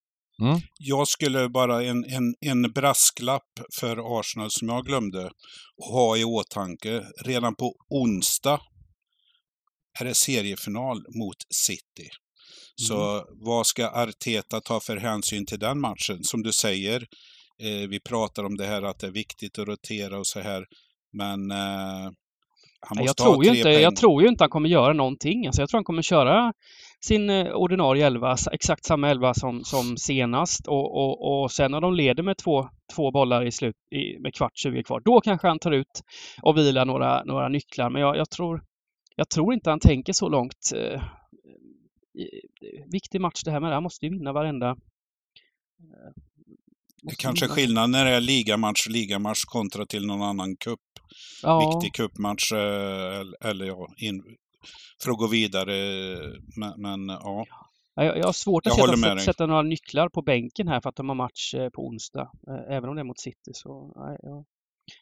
[0.41, 0.60] Mm.
[0.78, 5.32] Jag skulle bara en, en, en brasklapp för Arsenal som jag glömde
[5.91, 7.04] ha i åtanke.
[7.25, 8.62] Redan på onsdag
[9.99, 12.10] är det seriefinal mot City.
[12.75, 13.25] Så mm.
[13.32, 16.23] vad ska Arteta ta för hänsyn till den matchen?
[16.23, 17.08] Som du säger,
[17.62, 20.65] eh, vi pratar om det här att det är viktigt att rotera och så här.
[21.13, 22.12] Men eh,
[22.95, 25.47] jag, tror ju inte, jag tror ju inte han kommer göra någonting.
[25.47, 26.54] Alltså jag tror han kommer köra
[27.01, 30.67] sin eh, ordinarie elva, exakt samma elva som, som senast.
[30.67, 34.33] Och, och, och sen när de leder med två, två bollar i slut, i, med
[34.33, 36.03] kvart 20 kvar, då kanske han tar ut
[36.41, 37.89] och vilar några, några nycklar.
[37.89, 38.63] Men jag, jag tror,
[39.15, 40.71] jag tror inte han tänker så långt.
[40.75, 41.03] Eh,
[42.91, 43.73] viktig match det här med.
[43.73, 46.21] Han måste ju vinna varenda eh,
[47.03, 50.79] det kanske är skillnad när det är ligamatch, ligamatch kontra till någon annan cup.
[51.43, 51.81] Ja.
[51.81, 52.51] Viktig cupmatch
[53.41, 54.23] eller ja, in,
[55.04, 55.74] för att gå vidare.
[56.58, 57.45] Men, men ja.
[57.95, 60.95] Jag, jag har svårt att jag sätta, sätta några nycklar på bänken här för att
[60.95, 62.32] de har match eh, på onsdag.
[62.48, 64.45] Eh, även om det är mot City så jag,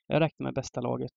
[0.07, 1.11] jag räknar med bästa laget.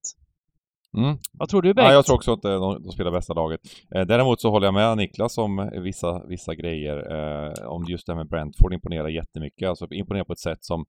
[0.98, 1.18] Mm.
[1.32, 1.88] Vad tror du Bengt?
[1.88, 3.60] Ja, jag tror också att de, de spelar bästa laget.
[3.94, 6.96] Eh, däremot så håller jag med Niklas om vissa, vissa grejer.
[6.96, 9.68] Eh, om just det här med Brentford imponerar jättemycket.
[9.68, 10.84] Alltså imponerar på ett sätt som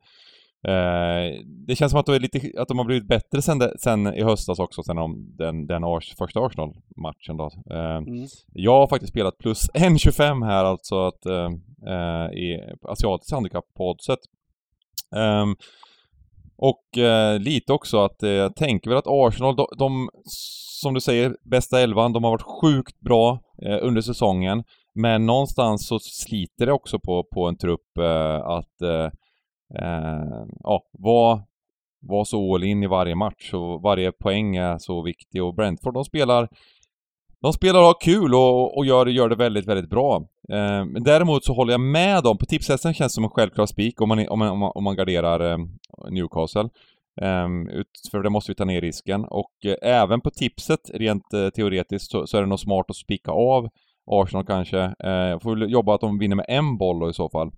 [0.67, 3.71] Eh, det känns som att de, är lite, att de har blivit bättre sen, de,
[3.79, 7.51] sen i höstas också, sen om den, den Ars, första Arsenal-matchen då.
[7.71, 8.27] Eh, mm.
[8.53, 11.49] Jag har faktiskt spelat plus 1,25 här alltså att, eh,
[11.87, 14.19] eh i asiatiskt handikapp på oddset.
[15.15, 15.55] Um,
[16.57, 16.83] och
[17.39, 20.09] lite också att jag tänker väl att Arsenal, de, de,
[20.81, 23.39] som du säger, bästa elvan, de har varit sjukt bra
[23.81, 24.63] under säsongen.
[24.95, 27.97] Men någonstans så sliter det också på, på en trupp
[28.43, 28.81] att
[29.79, 31.41] eh, ja, var,
[31.99, 35.93] var så all in i varje match och varje poäng är så viktig och Brentford
[35.93, 36.49] de spelar
[37.41, 40.15] de spelar och har kul och, och gör, gör det väldigt, väldigt bra.
[40.49, 42.37] Eh, men däremot så håller jag med dem.
[42.37, 45.51] På tipshästen känns det som en självklar spik om man, om man, om man garderar
[45.51, 45.57] eh,
[46.09, 46.69] Newcastle.
[47.21, 49.25] Eh, ut, för det måste vi ta ner risken.
[49.25, 52.95] Och eh, även på tipset, rent eh, teoretiskt, så, så, är det nog smart att
[52.95, 53.69] spika av
[54.05, 54.79] Arsenal kanske.
[54.79, 57.51] Eh, får jobba att de vinner med en boll då i så fall.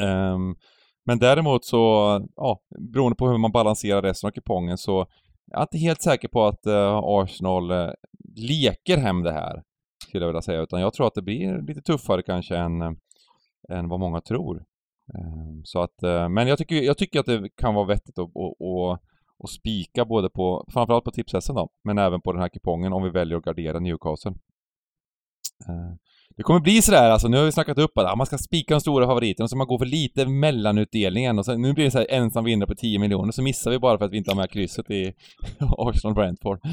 [0.00, 0.56] Um,
[1.10, 1.78] men däremot så,
[2.36, 2.60] ja,
[2.92, 5.06] beroende på hur man balanserar resten av kupongen så
[5.46, 7.90] jag är inte helt säker på att uh, Arsenal uh,
[8.36, 9.62] leker hem det här,
[10.08, 12.92] skulle jag vilja säga, utan jag tror att det blir lite tuffare kanske än, uh,
[13.68, 14.64] än vad många tror.
[15.14, 18.62] Ehm, så att, men jag tycker, jag tycker att det kan vara vettigt att, att,
[18.62, 19.00] att,
[19.44, 23.02] att spika både på, framförallt på tipshästen då, men även på den här kupongen om
[23.02, 24.34] vi väljer att gardera Newcastle.
[25.68, 25.98] Ehm,
[26.40, 28.80] det kommer bli sådär alltså, nu har vi snackat upp att man ska spika de
[28.80, 32.06] stora favoriterna och så man går för lite mellanutdelningen och sen, nu blir det såhär
[32.10, 34.50] ensam vinnare på 10 miljoner så missar vi bara för att vi inte har med
[34.50, 35.14] krysset i
[35.78, 36.60] Arsenal Brentford.
[36.64, 36.72] uh,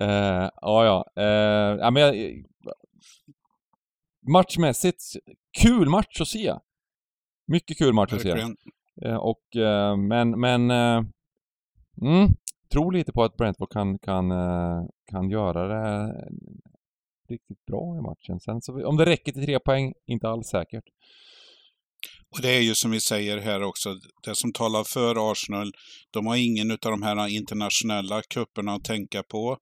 [0.60, 1.04] ja, ja.
[1.18, 2.44] Uh, ja men jag,
[4.28, 5.02] Matchmässigt,
[5.62, 6.54] kul match att se.
[7.46, 8.34] Mycket kul match att se.
[9.04, 9.42] Uh, och,
[9.98, 10.70] men, men...
[12.02, 12.28] Mm,
[12.72, 14.32] tror lite på att Brentford kan, kan,
[15.10, 16.14] kan göra det
[17.30, 18.40] riktigt bra i matchen.
[18.40, 20.84] Sen så, om det räcker till tre poäng, inte alls säkert.
[22.30, 25.72] Och det är ju som vi säger här också, det som talar för Arsenal,
[26.10, 29.58] de har ingen av de här internationella kupperna att tänka på,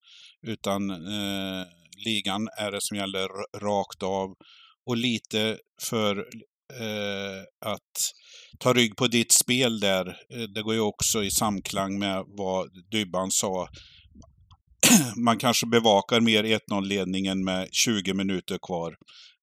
[0.46, 1.66] utan eh,
[2.04, 3.28] ligan är det som gäller
[3.60, 4.34] rakt av.
[4.86, 6.16] Och lite för
[6.80, 8.12] eh, att
[8.58, 12.68] ta rygg på ditt spel där, eh, det går ju också i samklang med vad
[12.90, 13.68] Dybban sa
[15.24, 18.96] man kanske bevakar mer 1-0-ledningen med 20 minuter kvar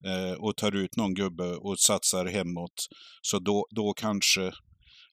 [0.05, 2.87] eh, och tar ut någon gubbe och satsar hemåt.
[3.21, 4.51] Så då, då kanske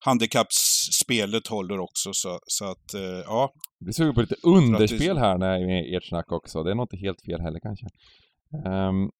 [0.00, 2.10] handikappsspelet håller också.
[2.12, 3.52] Så, så att, eh, ja.
[3.80, 5.20] Vi suger på lite underspel det...
[5.20, 6.62] här med ert snack också.
[6.62, 7.86] Det är nog inte helt fel heller kanske.
[8.68, 9.10] Um,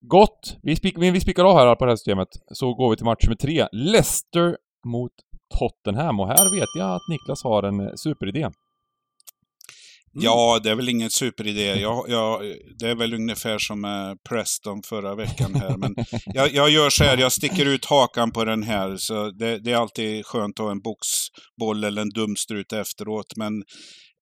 [0.00, 0.56] gott!
[0.62, 2.28] Vi, spik vi spikar av här på det här systemet.
[2.52, 3.68] Så går vi till match nummer tre.
[3.72, 4.56] Leicester
[4.86, 5.12] mot
[5.58, 6.20] Tottenham.
[6.20, 8.50] Och här vet jag att Niklas har en superidé.
[10.16, 10.24] Mm.
[10.24, 11.80] Ja, det är väl ingen superidé.
[11.80, 12.42] Jag, jag,
[12.78, 15.76] det är väl ungefär som med Preston förra veckan här.
[15.76, 15.94] Men
[16.26, 18.96] jag, jag, gör så här, jag sticker ut hakan på den här.
[18.96, 23.36] Så det, det är alltid skönt att ha en boxboll eller en dumstrut efteråt.
[23.36, 23.62] Men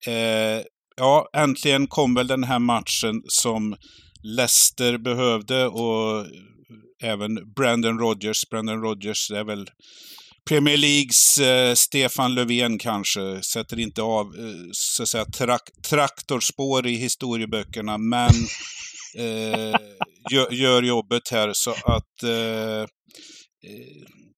[0.07, 0.63] eh,
[0.97, 3.75] ja, äntligen kom väl den här matchen som
[4.23, 6.25] Leicester behövde och
[7.03, 8.49] även Brandon Rogers.
[8.49, 9.69] Brandon Rogers är väl
[10.49, 16.87] Premier Leagues eh, Stefan Löfven kanske sätter inte av eh, så att säga, trak traktorspår
[16.87, 18.29] i historieböckerna, men
[19.17, 19.75] eh,
[20.31, 22.87] gör, gör, jobbet här så att eh, eh,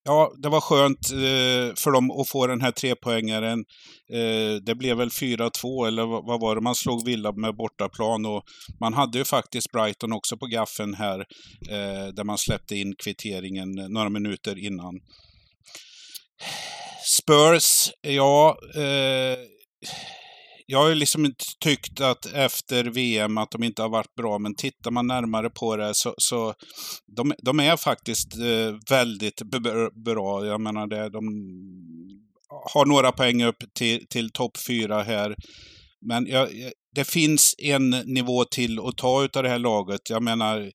[0.04, 3.65] Ja, det var skönt eh, för dem att få den här trepoängaren.
[4.65, 6.62] det blev väl 4-2 eller vad var det?
[6.62, 8.43] Man slog Villa med bortaplan och
[8.80, 11.26] man hade ju faktiskt Brighton också på gaffen här
[12.13, 15.00] där man släppte in kvitteringen några minuter innan.
[17.06, 18.58] Spurs, ja.
[18.76, 19.38] Eh,
[20.65, 24.39] jag har ju liksom inte tyckt att efter VM att de inte har varit bra,
[24.39, 26.54] men tittar man närmare på det så, så
[27.15, 29.41] de, de är faktiskt eh, väldigt
[30.06, 30.45] bra.
[30.45, 31.23] Jag menar det, de
[32.73, 35.36] har några poäng upp till, till topp fyra här.
[36.02, 36.50] Men jag,
[36.95, 40.10] det finns en nivå till att ta utav det här laget.
[40.10, 40.71] Jag menar,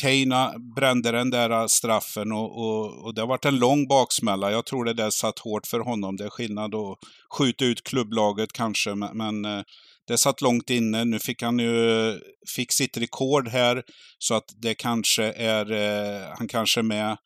[0.00, 4.50] Keina brände den där straffen och, och, och, det har varit en lång baksmälla.
[4.50, 6.16] Jag tror det där satt hårt för honom.
[6.16, 6.98] Det är skillnad att
[7.38, 9.62] skjuta ut klubblaget kanske, men, men eh,
[10.06, 11.04] det satt långt inne.
[11.04, 12.18] Nu fick han ju
[12.56, 13.82] fick sitt rekord här,
[14.18, 17.16] så att det kanske är, eh, han kanske är med.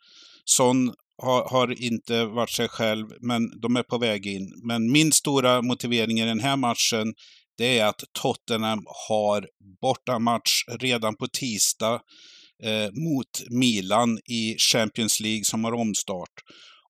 [0.45, 4.53] Son har, har, inte varit sig själv, men de är på väg in.
[4.63, 7.15] Men min stora motivering i den här matchen,
[7.59, 9.47] det är att Tottenham har
[9.81, 12.01] bortamatch redan på tisdag
[12.63, 16.35] eh, mot Milan i Champions League som har omstart.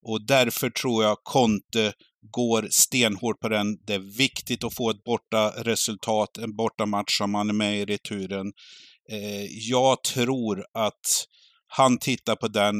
[0.01, 1.93] Och därför tror jag Conte
[2.31, 3.77] går stenhårt på den.
[3.87, 7.85] Det är viktigt att få ett borta resultat, en bortamatch som man är med i
[7.85, 8.51] returen.
[9.11, 11.25] Eh, jag tror att
[11.67, 12.75] han tittar på den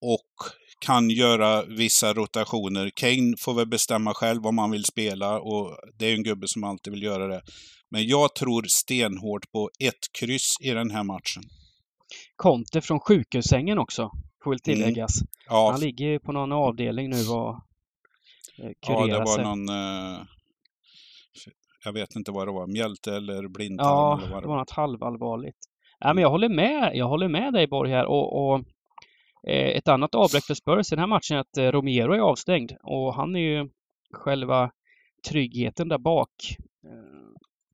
[0.00, 2.90] och kan göra vissa rotationer.
[2.96, 6.64] Kane får väl bestämma själv om han vill spela och det är en gubbe som
[6.64, 7.42] alltid vill göra det.
[7.90, 11.42] Men jag tror stenhårt på ett kryss i den här matchen.
[12.36, 14.10] Conte från sjukhussängen också,
[14.44, 14.76] får väl mm.
[14.76, 15.20] tilläggas.
[15.20, 15.28] Mm.
[15.48, 15.70] Ja.
[15.70, 17.48] Han ligger på någon avdelning nu och
[18.58, 19.44] eh, kurerar Ja, det var sig.
[19.44, 19.68] någon...
[19.68, 20.22] Eh,
[21.84, 24.40] jag vet inte vad det var, mjälte eller blindtarm ja, eller vad det var.
[24.40, 25.58] det var något halvallvarligt.
[26.04, 26.90] Nej, men jag håller med.
[26.94, 28.58] Jag håller med dig Borg här och, och
[29.48, 32.18] eh, ett annat avbräck för Spurs i den här matchen är att eh, Romero är
[32.18, 33.68] avstängd och han är ju
[34.12, 34.70] själva
[35.28, 36.30] tryggheten där bak.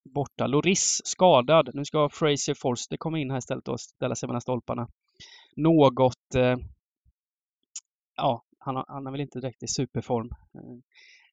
[0.04, 0.46] Borta.
[0.46, 1.70] Loris skadad.
[1.74, 4.88] Nu ska Fraser Forster komma in här istället och ställa sig mellan stolparna.
[5.56, 6.34] Något...
[6.34, 6.56] Eh,
[8.16, 10.30] ja, han, han är väl inte direkt i superform.
[10.54, 10.78] Eh,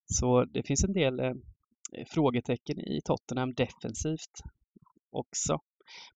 [0.06, 1.34] så det finns en del eh,
[2.08, 4.42] frågetecken i Tottenham defensivt
[5.12, 5.60] också.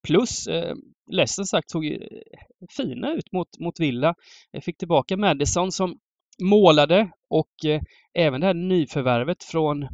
[0.01, 0.75] Plus eh,
[1.11, 4.15] Leicester sagt såg ju eh, fina ut mot, mot Villa.
[4.51, 5.99] Jag fick tillbaka Madison som
[6.41, 7.81] målade och eh,
[8.13, 9.87] även det här nyförvärvet från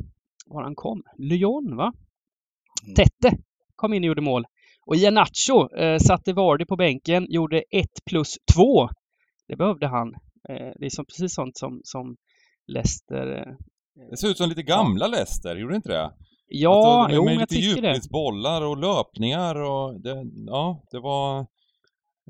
[0.46, 1.94] var han kom, Lyon va?
[2.84, 2.96] Mm.
[2.96, 3.38] Tette
[3.76, 4.46] kom in och gjorde mål.
[4.86, 8.90] Och Ianacho eh, satte Vardy på bänken, gjorde 1 plus 2.
[9.48, 10.08] Det behövde han.
[10.50, 12.16] Eh, det är som, precis sånt som, som
[12.68, 13.38] Leicester...
[13.38, 13.54] Eh,
[14.10, 15.12] det ser ut som lite gamla ja.
[15.12, 16.12] Leicester, gjorde det inte det?
[16.48, 17.94] Ja, alltså, jo, men jag tycker det.
[17.94, 21.40] Lite bollar och löpningar och det, ja, det var...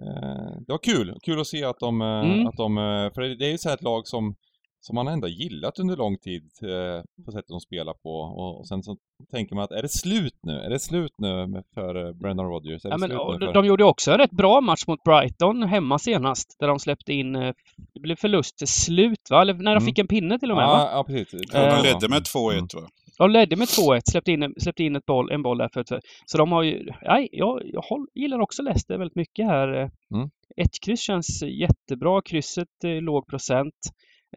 [0.02, 1.18] Eh, det var kul.
[1.24, 2.48] Kul att se att de, eh, mm.
[2.48, 4.36] att de eh, för det är ju så här ett lag som
[4.82, 8.10] som man ändå gillat under lång tid eh, på sättet de spelar på.
[8.10, 8.98] Och, och, sen så
[9.32, 10.54] tänker man att är det slut nu?
[10.54, 12.82] Är det slut nu för eh, Brendan Rodgers?
[12.84, 13.54] ja, men, för...
[13.54, 16.56] De gjorde också en rätt bra match mot Brighton hemma senast.
[16.60, 17.54] Där de släppte in, eh,
[17.94, 19.42] det blev förlust till slut va?
[19.42, 19.86] Eller när de mm.
[19.86, 20.90] fick en pinne till och med ja, va?
[20.94, 21.42] Ja, precis.
[21.54, 22.68] Ja, de ledde med 2-1 mm.
[22.74, 22.90] va?
[23.18, 26.02] De ledde med 2-1, släppte in, släppte in ett boll, en boll där för, för
[26.26, 29.68] Så de har ju, nej, jag, jag håll, gillar också Leicester väldigt mycket här.
[30.14, 30.30] Mm.
[30.58, 33.76] Ett kryss känns jättebra, krysset är låg procent.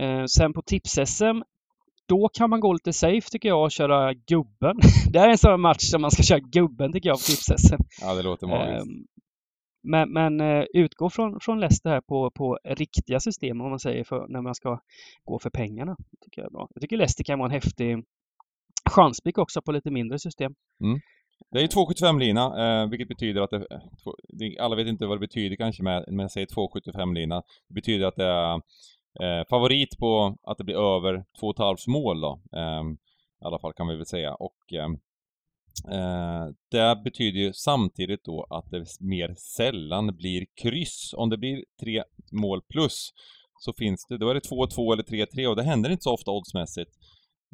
[0.01, 1.43] Eh, sen på tips-SM,
[2.09, 4.77] då kan man gå lite safe tycker jag och köra gubben.
[5.13, 7.83] det här är en sån match som man ska köra gubben tycker jag på tips-SM.
[8.01, 8.87] Ja, det låter magiskt.
[8.87, 8.93] Eh,
[9.83, 14.05] men, men uh, utgå från, från Leicester här på, på riktiga system om man säger
[14.05, 14.81] för, när man ska
[15.25, 15.97] gå för pengarna.
[16.25, 16.69] Tycker jag, är bra.
[16.75, 18.05] jag tycker Leicester kan vara en häftig
[18.91, 20.55] chanspik också på lite mindre system.
[20.85, 21.01] Mm.
[21.51, 25.57] Det är 2,75 lina, eh, vilket betyder att det, alla vet inte vad det betyder
[25.57, 27.43] kanske med, men säger 2,75 lina.
[27.69, 28.61] Det betyder att det är
[29.21, 32.41] Eh, favorit på att det blir över 2,5 mål då.
[32.53, 32.83] Eh,
[33.43, 34.35] I alla fall kan vi väl säga.
[34.35, 34.99] Och ehm,
[35.93, 41.15] eh, det betyder ju samtidigt då att det mer sällan blir kryss.
[41.17, 43.11] Om det blir tre mål plus
[43.61, 46.31] så finns det, då är det 2-2 eller 3-3 och det händer inte så ofta
[46.31, 46.91] oddsmässigt.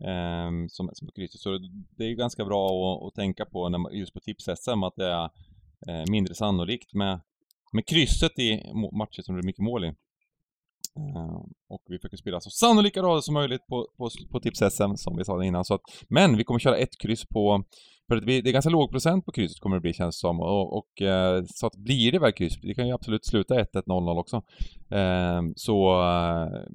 [0.07, 1.41] Eh, som, som på krysset.
[1.41, 1.59] Så
[1.97, 4.97] det är ju ganska bra att, att tänka på när man, just på tips-SM att
[4.97, 5.25] det är
[5.89, 7.21] eh, mindre sannolikt med,
[7.73, 9.95] med krysset i matcher som det är mycket mål i.
[10.99, 15.17] Eh, och vi försöker spela så sannolika rader som möjligt på, på, på tips-SM som
[15.17, 15.65] vi sa innan.
[15.65, 17.65] Så att, men vi kommer köra ett kryss på...
[18.09, 20.21] För att vi, det är ganska låg procent på krysset kommer det bli känns det
[20.21, 20.41] som.
[20.41, 23.67] Och, och eh, så att blir det väl kryss, det kan ju absolut sluta 1-1,
[23.87, 24.37] 0-0 också.
[24.91, 26.01] Eh, så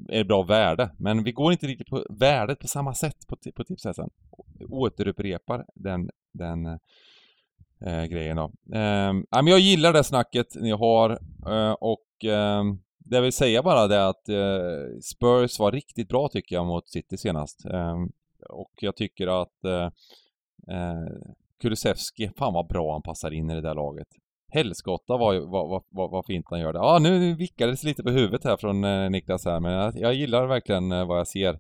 [0.10, 0.92] är det bra värde.
[1.00, 4.10] Men vi går inte riktigt på värdet på samma sätt på, på tips-SM.
[4.70, 6.80] Återupprepar den, den
[8.10, 8.44] grejen då.
[8.78, 11.20] Eh, men jag gillar det snacket ni har
[11.80, 12.26] och
[13.06, 17.18] det vill säga bara det att eh, Spurs var riktigt bra tycker jag mot City
[17.18, 17.66] senast.
[17.66, 17.96] Eh,
[18.50, 19.86] och jag tycker att eh,
[20.78, 21.08] eh,
[21.62, 24.08] Kulusevski, fan vad bra han passar in i det där laget.
[24.54, 26.80] Helskotta vad, vad, vad, vad fint han gör det.
[26.80, 30.46] Ja, nu vickades lite på huvudet här från eh, Niklas här, men jag, jag gillar
[30.46, 31.60] verkligen eh, vad jag ser.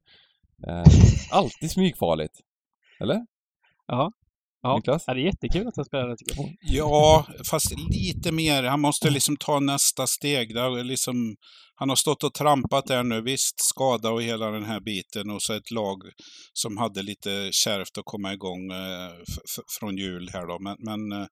[0.67, 0.83] Eh,
[1.31, 2.39] alltid smygfarligt.
[2.99, 3.25] Eller?
[3.87, 4.11] Ja,
[4.63, 5.03] Ja, Niklas?
[5.07, 6.55] Ja, det är jättekul att han spelar det tycker jag.
[6.61, 8.63] Ja, fast lite mer.
[8.63, 10.55] Han måste liksom ta nästa steg.
[10.55, 11.35] Där liksom,
[11.75, 13.21] han har stått och trampat där nu.
[13.21, 15.29] Visst, skada och hela den här biten.
[15.29, 15.97] Och så ett lag
[16.53, 19.11] som hade lite kärvt att komma igång eh,
[19.79, 20.59] från jul här då.
[20.59, 21.27] Men, men eh,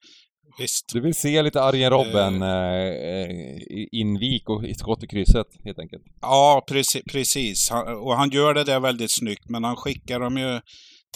[0.60, 0.86] Visst.
[0.94, 6.04] Du vill se lite Arjen Robben eh, eh invik och skott i krysset helt enkelt?
[6.22, 7.04] Ja, precis.
[7.12, 7.70] precis.
[7.70, 10.60] Han, och han gör det där väldigt snyggt, men han skickar dem ju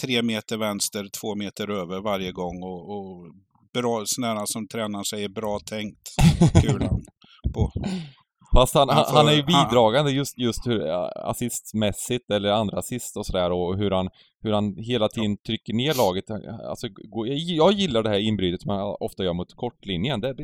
[0.01, 3.33] tre meter vänster, två meter över varje gång och, och
[3.73, 6.09] bra, sådana som tränaren säger, bra tänkt,
[6.61, 7.05] kulan.
[7.53, 7.71] på.
[8.55, 10.81] Fast han, han, får, han är ju bidragande just, just hur,
[11.29, 14.09] assistmässigt eller andra assist och sådär och hur han,
[14.43, 16.23] hur han hela tiden trycker ner laget.
[16.69, 16.87] Alltså,
[17.57, 20.21] jag gillar det här inbrytet som han ofta gör mot kortlinjen.
[20.21, 20.35] Det är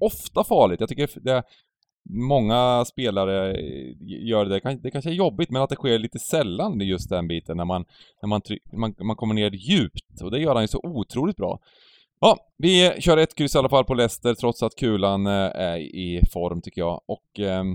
[0.00, 0.80] ofta farligt.
[0.80, 1.42] Jag tycker det,
[2.10, 3.60] många spelare
[4.00, 4.78] gör det.
[4.82, 7.84] Det kanske är jobbigt, men att det sker lite sällan just den biten när man,
[8.22, 8.40] när man,
[8.72, 10.22] man, man kommer ner djupt.
[10.22, 11.60] Och det gör han ju så otroligt bra.
[12.20, 15.78] Ja, vi kör ett kryss i alla fall på Leicester trots att kulan eh, är
[15.78, 17.00] i form tycker jag.
[17.06, 17.72] Och ehm,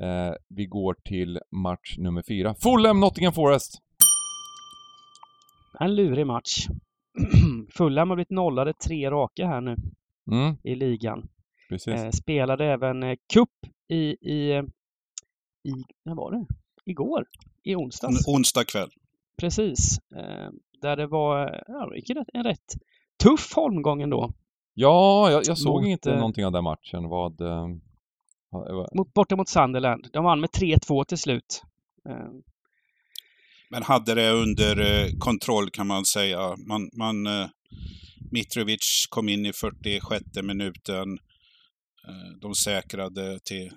[0.00, 2.54] eh, vi går till match nummer fyra.
[2.54, 3.82] Fulham Nottingham Forest.
[5.80, 6.66] En lurig match.
[7.76, 9.76] Fulham har blivit nollade tre raka här nu
[10.32, 10.56] mm.
[10.64, 11.28] i ligan.
[11.70, 13.50] Eh, spelade även eh, cup
[13.88, 13.96] i,
[14.32, 14.62] i,
[15.64, 15.72] i,
[16.04, 16.46] när var det?
[16.84, 17.26] Igår?
[17.62, 18.28] I onsdags?
[18.28, 18.90] Onsdag kväll.
[19.36, 19.98] Precis.
[20.16, 20.50] Eh,
[20.82, 21.92] där det var ja,
[22.32, 22.74] en rätt
[23.22, 24.32] tuff holmgång ändå.
[24.74, 27.08] Ja, jag, jag såg mot, inte någonting av den matchen.
[27.08, 27.40] Vad...
[27.40, 27.68] Eh,
[28.94, 30.08] mot, borta mot Sunderland.
[30.12, 31.62] De vann med 3-2 till slut.
[32.08, 32.28] Eh.
[33.70, 36.56] Men hade det under eh, kontroll kan man säga.
[36.56, 37.48] Man, man, eh,
[38.30, 41.18] Mitrovic kom in i 46 minuten.
[42.08, 43.70] Eh, de säkrade till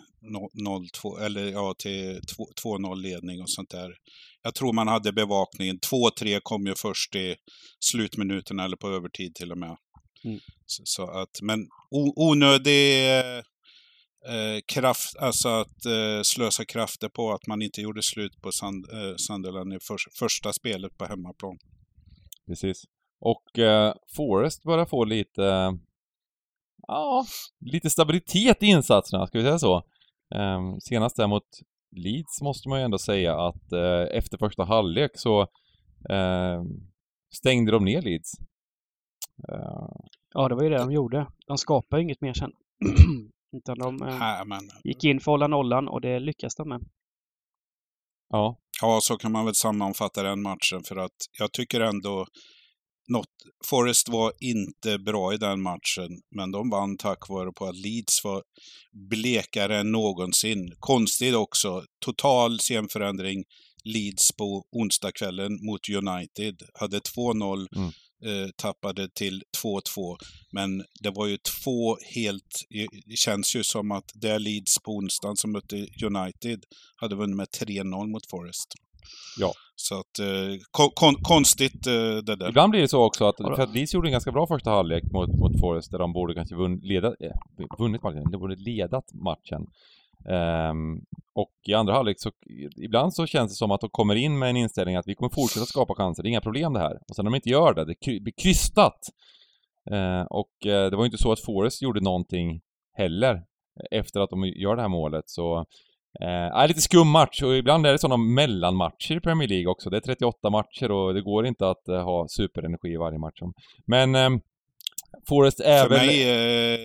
[1.01, 2.19] 0-2, eller ja, till
[2.63, 3.95] 2-0 ledning och sånt där.
[4.43, 5.79] Jag tror man hade bevakningen.
[5.79, 7.36] 2-3 kom ju först i
[7.79, 9.77] slutminuterna eller på övertid till och med.
[10.23, 10.39] Mm.
[10.65, 11.67] Så, så, att, men
[12.15, 18.51] onödig eh, kraft, alltså att eh, slösa krafter på att man inte gjorde slut på
[18.51, 21.57] Sand, eh, Sunderland i för, första spelet på hemmaplan.
[22.47, 22.84] Precis.
[23.19, 25.77] Och eh, Forest börjar få lite
[26.88, 27.25] ja,
[27.59, 29.75] lite stabilitet i insatserna, ska vi säga så.
[30.36, 31.43] Eh, senast där mot
[31.95, 35.41] Leeds måste man ju ändå säga att eh, efter första halvlek så
[36.09, 36.63] eh,
[37.36, 38.32] stängde de ner Leeds.
[39.49, 39.89] Eh,
[40.34, 41.27] ja, det var ju det de gjorde.
[41.47, 42.51] De skapade inget mer sen.
[43.57, 46.82] Utan de äh, gick in för att hålla nollan och det lyckas de med.
[48.29, 48.57] Ja.
[48.82, 52.25] Ja, så kan man väl sammanfatta den matchen för att jag tycker ändå
[53.12, 53.28] något,
[53.66, 58.24] Forrest var inte bra i den matchen, men de vann tack vare på att Leeds
[58.24, 58.43] var
[59.09, 60.74] blekare än någonsin.
[60.80, 63.43] Konstigt också, total scenförändring.
[63.84, 66.62] Leeds på onsdagskvällen mot United.
[66.74, 67.91] Hade 2-0, mm.
[68.26, 70.18] eh, tappade till 2-2.
[70.51, 72.66] Men det var ju två helt...
[73.05, 77.38] Det känns ju som att det är Leeds på onsdagen som mötte United hade vunnit
[77.38, 78.68] med 3-0 mot Forest.
[79.39, 79.54] Ja.
[79.76, 82.49] Så att, eh, kon konstigt eh, det där.
[82.49, 85.04] Ibland blir det så också att, för att Leeds gjorde en ganska bra första halvlek
[85.12, 87.32] mot, mot Forest där de borde kanske vunn, leda, eh,
[87.78, 89.68] vunnit matchen, de borde ledat matchen.
[90.26, 91.02] Um,
[91.36, 92.32] och i andra halvlek så,
[92.78, 95.30] ibland så känns det som att de kommer in med en inställning att vi kommer
[95.30, 96.99] fortsätta skapa chanser, det är inga problem det här.
[97.10, 98.99] Och sen när de inte gör det, det blir krystat.
[99.91, 102.62] Uh, och uh, det var ju inte så att Forest gjorde någonting
[102.93, 103.43] heller
[103.91, 105.66] efter att de gör det här målet, så
[106.20, 109.89] Eh, lite skum match och ibland är det sådana mellanmatcher i Premier League också.
[109.89, 113.39] Det är 38 matcher och det går inte att eh, ha superenergi i varje match.
[113.86, 114.30] Men eh,
[115.28, 116.05] Forest är För väl...
[116.05, 116.80] Mig, eh,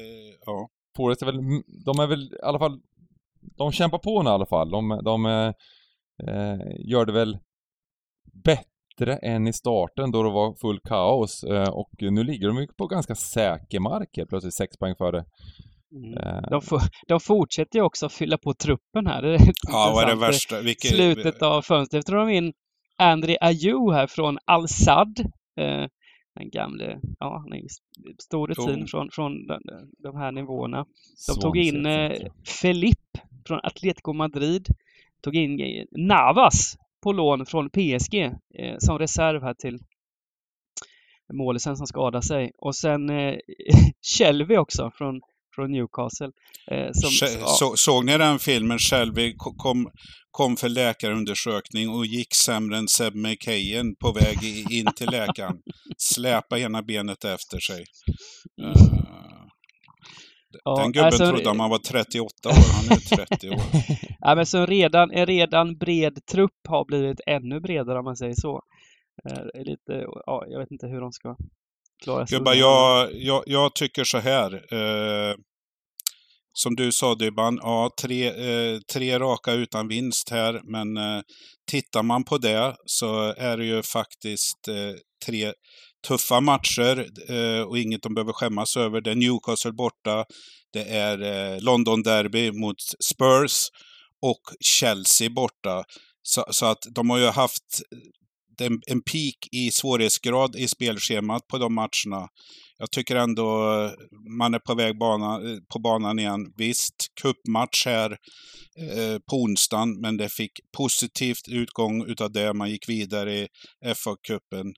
[0.47, 0.69] ja.
[0.97, 1.37] Forest är väl,
[1.85, 2.81] de är väl i alla fall,
[3.57, 4.71] de kämpar på nu i alla fall.
[4.71, 7.39] De, de eh, gör det väl
[8.45, 12.67] bättre än i starten då det var full kaos eh, och nu ligger de ju
[12.67, 15.25] på ganska säker mark helt plötsligt, sex poäng före
[15.93, 16.19] Mm.
[16.19, 16.43] Eh.
[16.51, 16.61] De,
[17.09, 19.23] de fortsätter ju också att fylla på truppen här.
[19.23, 20.61] Det är ja, vad är det värsta?
[20.61, 20.91] Vilket...
[20.91, 22.07] Slutet av fönstret.
[22.07, 22.53] Tror de in
[22.99, 25.21] André Ayew här från Al-Sad.
[25.61, 25.87] Eh,
[26.35, 27.63] den gamle, ja, han är
[28.23, 29.61] stor rutin från, från de,
[29.99, 30.77] de här nivåerna.
[30.77, 32.13] De Svansett, tog in eh,
[32.63, 34.69] Felipe från Atletico Madrid.
[35.23, 38.15] Tog in eh, Navas på lån från PSG
[38.59, 39.79] eh, som reserv här till
[41.33, 42.53] målisen som skadade sig.
[42.59, 43.37] Och sen eh,
[44.19, 45.21] Shelby också från
[45.57, 46.31] från Newcastle.
[46.71, 47.47] Eh, som, ja.
[47.47, 48.79] så, såg ni den filmen?
[48.79, 49.91] Shelby kom,
[50.31, 54.39] kom för läkarundersökning och gick sämre än Seb McKayen på väg
[54.71, 55.57] in till läkaren.
[55.97, 57.85] Släpa ena benet efter sig.
[58.63, 58.73] Uh,
[60.65, 63.61] ja, den gubben alltså, trodde man var 38 år, han är 30 år.
[64.21, 68.35] ja, men så redan, en redan bred trupp har blivit ännu bredare om man säger
[68.37, 68.63] så.
[69.31, 71.37] Uh, lite, ja, jag vet inte hur de ska
[72.03, 72.39] klara sig.
[72.59, 74.75] Jag, jag, jag tycker så här.
[74.75, 75.35] Eh,
[76.53, 81.23] som du sa Dybban, ja, tre, eh, tre raka utan vinst här, men eh,
[81.71, 84.95] tittar man på det så är det ju faktiskt eh,
[85.27, 85.53] tre
[86.09, 89.01] tuffa matcher eh, och inget de behöver skämmas över.
[89.01, 90.25] Det är Newcastle borta,
[90.73, 92.77] det är eh, London Derby mot
[93.13, 93.63] Spurs
[94.23, 95.85] och Chelsea borta.
[96.23, 97.83] Så, så, att de har ju haft
[98.61, 102.29] en, en peak i svårighetsgrad i spelschemat på de matcherna.
[102.79, 103.91] Jag tycker ändå eh,
[104.39, 106.53] man är på väg bana, eh, på banan igen.
[106.57, 108.11] Visst, kuppmatch här
[108.79, 112.55] eh, på onsdagen, men det fick positivt utgång utav det.
[112.55, 113.49] Man gick vidare i
[113.85, 114.73] FA-cupen.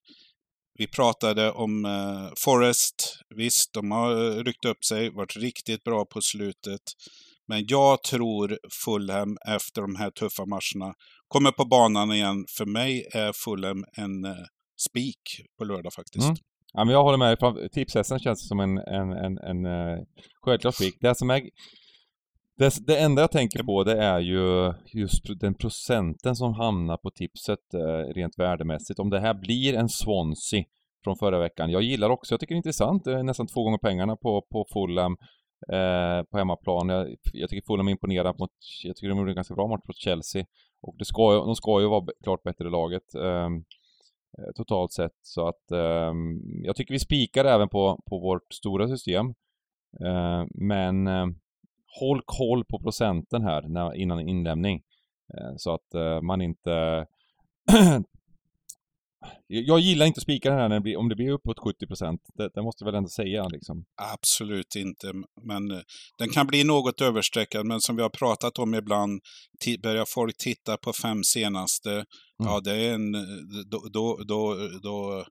[0.78, 3.18] Vi pratade om eh, Forest.
[3.36, 6.82] Visst, de har eh, ryckt upp sig, varit riktigt bra på slutet.
[7.49, 10.94] Men jag tror Fulham efter de här tuffa matcherna
[11.28, 12.44] kommer på banan igen.
[12.59, 14.44] För mig är Fulham en eh,
[14.88, 15.22] spik
[15.59, 16.24] på lördag faktiskt.
[16.24, 16.36] Mm.
[16.72, 17.38] Ja, men jag håller med.
[17.72, 20.05] Tipshästen känns som en, en, en, en eh, uh,
[20.42, 20.96] självklar spik.
[21.01, 21.42] Det som är
[22.59, 27.11] det, det, enda jag tänker på det är ju just den procenten som hamnar på
[27.11, 29.01] tipset uh, rent värdemässigt.
[29.01, 30.64] Om det här blir en Swansea
[31.05, 31.70] från förra veckan.
[31.70, 34.42] Jag gillar också, jag tycker det är intressant, det är nästan två gånger pengarna på,
[34.53, 35.16] på Fulham
[35.72, 36.88] eh, på hemmaplan.
[36.88, 38.50] Jag, jag tycker Fulham imponerar mot,
[38.84, 40.44] jag tycker de gjorde en ganska bra match mot Chelsea.
[40.80, 43.64] Och det ska, de ska ju vara klart bättre laget ehm,
[44.38, 45.16] eh, totalt sett.
[45.22, 46.12] Så att eh,
[46.62, 49.26] jag tycker vi spikar även på, på vårt stora system.
[50.04, 51.26] Eh, men eh,
[52.00, 54.82] håll koll på procenten här när, innan inlämning.
[55.34, 57.06] Eh, så att eh, man inte...
[57.70, 58.00] Eh,
[59.46, 61.86] jag gillar inte att spika den här när det blir, om det blir uppåt 70
[61.86, 62.20] procent.
[62.34, 63.84] Det, det, måste jag väl ändå säga liksom.
[64.12, 65.12] Absolut inte,
[65.46, 65.80] men eh,
[66.18, 67.66] den kan bli något överstreckad.
[67.66, 69.20] Men som vi har pratat om ibland,
[69.82, 72.04] börjar folk titta på fem senaste, mm.
[72.38, 73.12] ja det är en...
[73.70, 75.24] Då, då, då, då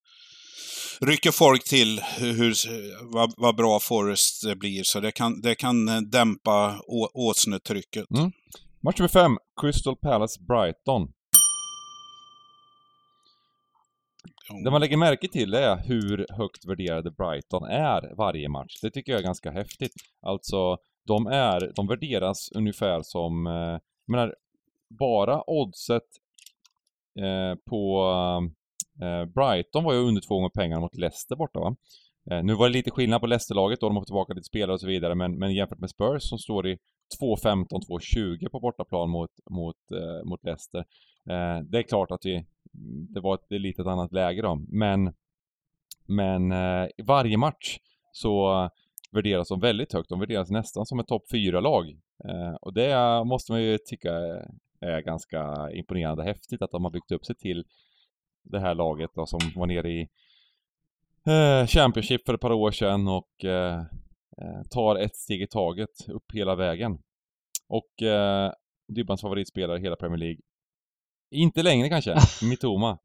[1.02, 2.54] rycker folk till hur,
[3.14, 4.82] vad, vad bra Forest blir.
[4.84, 6.82] Så det kan, det kan eh, dämpa
[7.14, 8.06] åsnetrycket.
[8.18, 8.32] Mm.
[8.84, 11.08] Match nummer fem, Crystal Palace Brighton.
[14.64, 18.80] Det man lägger märke till är hur högt värderade Brighton är varje match.
[18.82, 19.94] Det tycker jag är ganska häftigt.
[20.22, 20.78] Alltså,
[21.08, 23.78] de är, de värderas ungefär som, eh,
[24.08, 24.36] menar,
[25.00, 26.04] bara oddset
[27.20, 28.04] eh, på
[29.02, 31.76] Eh, Brighton var ju under två gånger pengarna mot Leicester borta va.
[32.32, 34.74] Eh, nu var det lite skillnad på Leicester-laget då, de har fått tillbaka lite spelare
[34.74, 36.78] och så vidare, men, men jämfört med Spurs som står i
[37.22, 40.80] 2.15, 2.20 på bortaplan mot, mot, eh, mot Leicester.
[41.30, 42.46] Eh, det är klart att vi,
[43.14, 45.14] det var ett litet annat läge då, men,
[46.06, 47.78] men eh, varje match
[48.12, 48.70] så
[49.12, 50.10] värderas de väldigt högt.
[50.10, 51.90] De värderas nästan som ett topp 4-lag.
[52.26, 54.12] Eh, och det måste man ju tycka
[54.82, 57.66] är ganska imponerande häftigt att de har byggt upp sig till
[58.44, 60.10] det här laget då, som var nere i
[61.28, 63.80] eh, Championship för ett par år sedan och eh,
[64.42, 66.98] eh, tar ett steg i taget upp hela vägen.
[67.68, 68.52] Och eh,
[68.88, 70.42] Dybbans favoritspelare i hela Premier League.
[71.32, 72.16] Inte längre kanske,
[72.50, 72.98] Mitoma.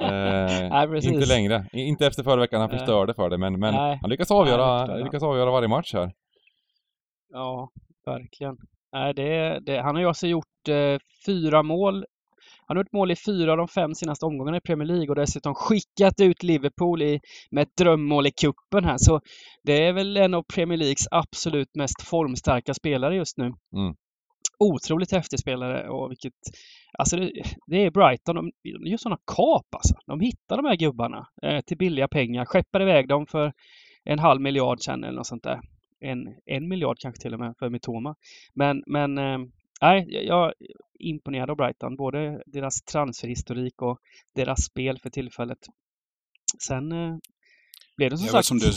[0.00, 1.66] Eh, inte längre.
[1.72, 5.22] Inte efter förra veckan, han förstörde för det, men, men han lyckas avgöra, Nej, lyckas
[5.22, 6.12] avgöra varje match här.
[7.32, 7.70] Ja,
[8.06, 8.56] verkligen.
[8.92, 12.04] Nej, det, det, han har ju alltså gjort eh, fyra mål
[12.66, 15.14] han har gjort mål i fyra av de fem senaste omgångarna i Premier League och
[15.14, 17.20] dessutom skickat ut Liverpool i,
[17.50, 18.98] med ett drömmål i kuppen här.
[18.98, 19.20] Så
[19.62, 23.44] det är väl en av Premier Leagues absolut mest formstarka spelare just nu.
[23.44, 23.94] Mm.
[24.62, 26.32] Otroligt häftig spelare och vilket...
[26.98, 27.32] Alltså det,
[27.66, 29.94] det är Brighton, de, de gör sådana kap alltså.
[30.06, 33.52] De hittar de här gubbarna eh, till billiga pengar, skeppar iväg dem för
[34.04, 35.60] en halv miljard sen eller något sånt där.
[36.00, 38.14] En, en miljard kanske till och med för Mitoma.
[38.54, 39.38] Men, men eh,
[39.80, 40.54] nej, jag är
[40.98, 41.96] imponerad av Brighton.
[41.96, 43.98] Både deras transferhistorik och
[44.34, 45.58] deras spel för tillfället.
[46.66, 47.16] Sen eh,
[47.96, 48.46] blev det som det sagt...
[48.46, 48.70] Som du,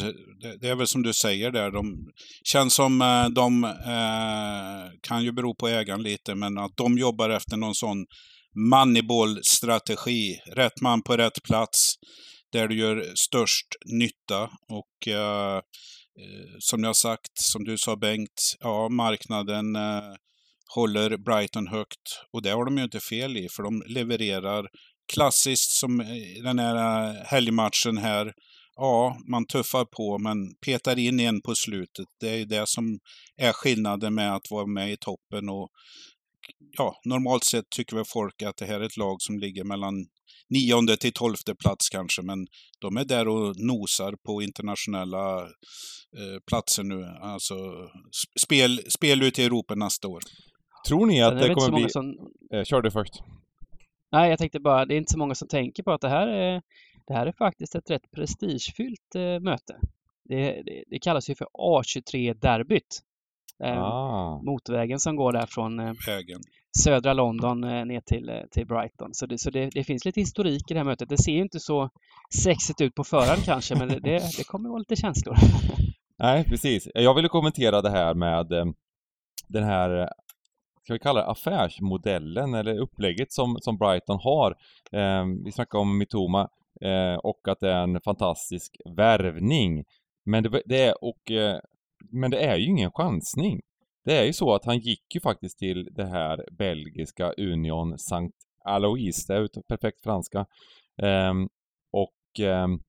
[0.61, 2.07] det är väl som du säger där, de
[2.43, 7.29] känns som eh, de eh, kan ju bero på ägaren lite, men att de jobbar
[7.29, 8.05] efter någon sån
[8.55, 10.39] moneyball-strategi.
[10.51, 11.95] Rätt man på rätt plats,
[12.51, 14.43] där du gör störst nytta.
[14.69, 15.61] Och eh, eh
[16.59, 20.13] som jag sagt, som du sa Bengt, ja marknaden eh,
[20.75, 22.21] håller Brighton högt.
[22.33, 24.67] Och det har de ju inte fel i, för de levererar
[25.13, 25.97] klassiskt som
[26.43, 28.33] den här eh, helgmatchen här.
[28.75, 32.05] Ja, man tuffar på men petar in en på slutet.
[32.19, 32.99] Det är ju det som
[33.37, 35.49] är skillnaden med att vara med i toppen.
[35.49, 35.69] Och
[36.77, 39.93] ja, normalt sett tycker väl folk att det här är ett lag som ligger mellan
[40.49, 42.47] nionde till tolfte plats kanske, men
[42.81, 45.41] de är där och nosar på internationella
[46.17, 47.05] eh, platser nu.
[47.21, 47.55] Alltså
[48.39, 50.21] spel, spel ut i Europa nästa år.
[50.87, 51.89] Tror ni att det, det kommer bli...
[51.89, 52.05] Som...
[52.53, 53.13] Eh, kör du först.
[54.11, 56.27] Nej, jag tänkte bara, det är inte så många som tänker på att det här
[56.27, 56.61] är,
[57.07, 59.79] det här är faktiskt ett rätt prestigefyllt eh, möte.
[60.23, 63.01] Det, det, det, kallas ju för A23-derbyt.
[63.63, 64.41] Eh, ah.
[64.41, 65.93] Motvägen som går där från eh,
[66.83, 69.09] södra London eh, ner till, eh, till Brighton.
[69.13, 71.09] Så, det, så det, det, finns lite historik i det här mötet.
[71.09, 71.89] Det ser ju inte så
[72.43, 73.97] sexigt ut på förhand kanske, men det,
[74.37, 75.35] det, kommer vara lite känslor.
[76.17, 76.87] Nej, precis.
[76.93, 78.65] Jag ville kommentera det här med eh,
[79.47, 80.09] den här
[80.83, 84.51] ska vi kalla det affärsmodellen eller upplägget som, som Brighton har.
[84.91, 86.49] Eh, vi snackade om Mitoma
[86.81, 89.83] eh, och att det är en fantastisk värvning.
[90.25, 91.59] Men det, det är, och, eh,
[92.11, 93.61] men det är ju ingen chansning.
[94.05, 98.35] Det är ju så att han gick ju faktiskt till det här belgiska Union Saint
[98.65, 100.45] Alois, det är perfekt franska.
[101.01, 101.33] Eh,
[101.91, 102.79] och ehm,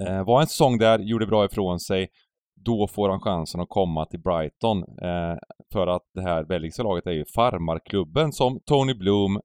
[0.00, 2.08] eh, var en säsong där, gjorde bra ifrån sig.
[2.64, 4.78] Då får han chansen att komma till Brighton.
[4.78, 5.36] Eh,
[5.72, 9.40] för att det här belgiska laget är ju farmarklubben som Tony Bloom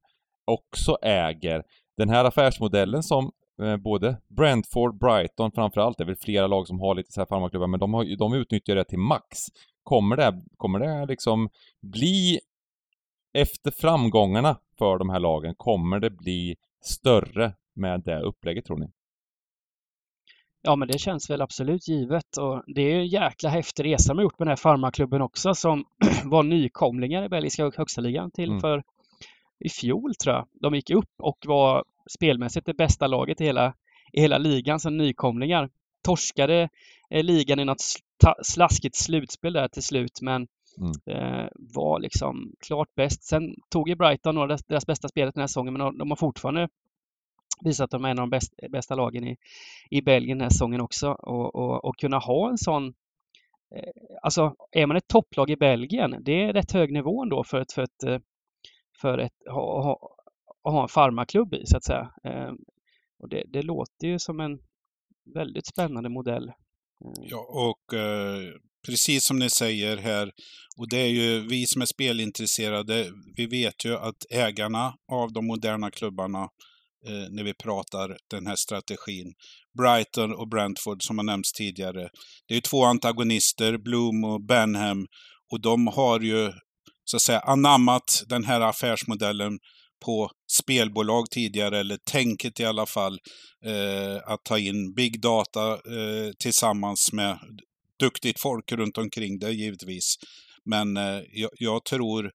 [0.45, 1.63] också äger.
[1.97, 3.31] Den här affärsmodellen som
[3.79, 7.67] både Brentford, Brighton framförallt, det är väl flera lag som har lite så här farmarklubbar,
[7.67, 9.37] men de, har, de utnyttjar det till max.
[9.83, 11.49] Kommer det, kommer det liksom
[11.81, 12.39] bli
[13.33, 18.87] efter framgångarna för de här lagen, kommer det bli större med det upplägget tror ni?
[20.61, 24.13] Ja, men det känns väl absolut givet och det är ju en jäkla häftig resa
[24.13, 25.85] har gjort med den här farmaklubben också som
[26.25, 28.59] var nykomlingar i belgiska högsta ligan till mm.
[28.59, 28.83] för
[29.59, 30.47] i fjol tror jag.
[30.61, 33.73] De gick upp och var spelmässigt det bästa laget i hela,
[34.13, 35.69] i hela ligan som nykomlingar.
[36.03, 36.69] Torskade
[37.09, 37.81] eh, ligan i något
[38.43, 40.47] slaskigt slutspel där till slut men
[40.77, 40.91] mm.
[41.05, 43.23] eh, var liksom klart bäst.
[43.23, 46.15] Sen tog ju Brighton några deras, deras bästa spelet den här säsongen men de har
[46.15, 46.69] fortfarande
[47.61, 49.37] visat att de är en av de bäst, bästa lagen i,
[49.89, 52.87] i Belgien den här säsongen också och, och, och kunna ha en sån
[53.75, 57.61] eh, Alltså är man ett topplag i Belgien, det är rätt hög nivå ändå för
[57.61, 58.21] ett, för ett,
[59.01, 60.16] för ett, ha, ha,
[60.67, 62.11] att ha en farmaklubb i så att säga.
[62.23, 62.51] Eh,
[63.19, 64.59] och det, det, låter ju som en
[65.33, 66.49] väldigt spännande modell.
[66.49, 67.23] Ehm.
[67.29, 68.53] Ja, och eh,
[68.87, 70.31] precis som ni säger här,
[70.77, 75.47] och det är ju vi som är spelintresserade, vi vet ju att ägarna av de
[75.47, 76.41] moderna klubbarna
[77.07, 79.33] eh, när vi pratar den här strategin.
[79.77, 82.09] Brighton och Brentford som har nämnts tidigare.
[82.47, 85.07] Det är två antagonister, Bloom och Benham,
[85.51, 86.51] och de har ju
[87.03, 89.59] så att säga anammat den här affärsmodellen
[90.05, 93.19] på spelbolag tidigare, eller tänket i alla fall,
[93.65, 97.39] eh, att ta in big data eh, tillsammans med
[97.99, 100.15] duktigt folk runt omkring det givetvis.
[100.65, 102.31] Men eh, jag, jag, tror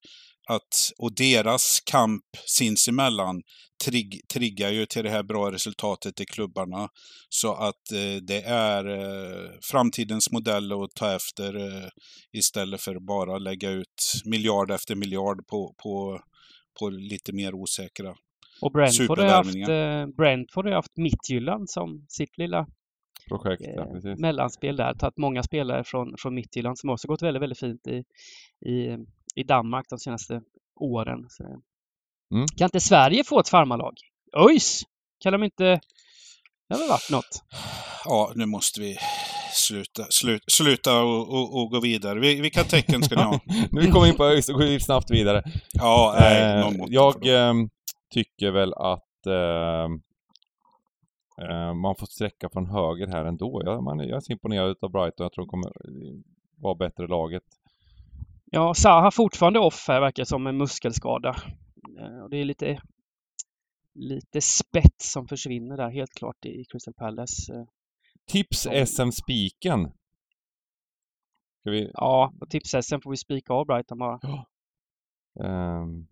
[0.49, 3.43] att, och deras kamp sinsemellan
[3.85, 6.89] trigg, triggar ju till det här bra resultatet i klubbarna.
[7.29, 11.89] Så att eh, det är eh, framtidens modell att ta efter eh,
[12.33, 16.20] istället för bara lägga ut miljard efter miljard på, på,
[16.79, 18.14] på lite mer osäkra
[18.62, 22.66] och Brentford har haft, eh, Brentford har haft Midtjylland som sitt lilla
[23.29, 23.62] projekt.
[23.66, 24.95] Ja, eh, mellanspel där.
[24.95, 28.05] Tagit många spelare från, från Midtjylland som också gått väldigt, väldigt fint i,
[28.70, 28.99] i,
[29.35, 30.43] i Danmark de senaste
[30.81, 31.27] åren.
[31.29, 32.47] Så, mm.
[32.57, 33.95] Kan inte Sverige få ett farmarlag?
[34.37, 34.83] Ojs!
[35.20, 35.64] Kan de inte...
[36.68, 37.45] Det har väl varit något?
[38.05, 38.97] Ja, nu måste vi
[39.53, 42.18] sluta, slut, sluta och, och, och, gå vidare.
[42.20, 43.40] Vilka tecken ska ni ha?
[43.70, 45.42] nu kommer vi in på ÖIS och går vi snabbt vidare.
[45.72, 47.55] Ja, nej, eh, Jag eh,
[48.11, 49.84] tycker väl att eh,
[51.46, 53.62] eh, man får sträcka från höger här ändå.
[53.64, 55.24] Jag, man, jag är så imponerad av Brighton.
[55.24, 55.72] Jag tror de kommer
[56.57, 57.42] vara bättre laget.
[58.55, 61.36] Ja, Zaha fortfarande off här verkar som en muskelskada.
[61.98, 62.80] Eh, det är lite,
[63.94, 67.66] lite spett som försvinner där helt klart i Crystal Palace.
[68.33, 68.45] Eh.
[68.45, 69.93] Tips SM-spiken.
[71.64, 71.91] Vi...
[71.95, 74.18] Ja, på tips-SM får vi spika av Brighton bara.
[74.22, 74.47] Ja.
[75.35, 76.09] Um,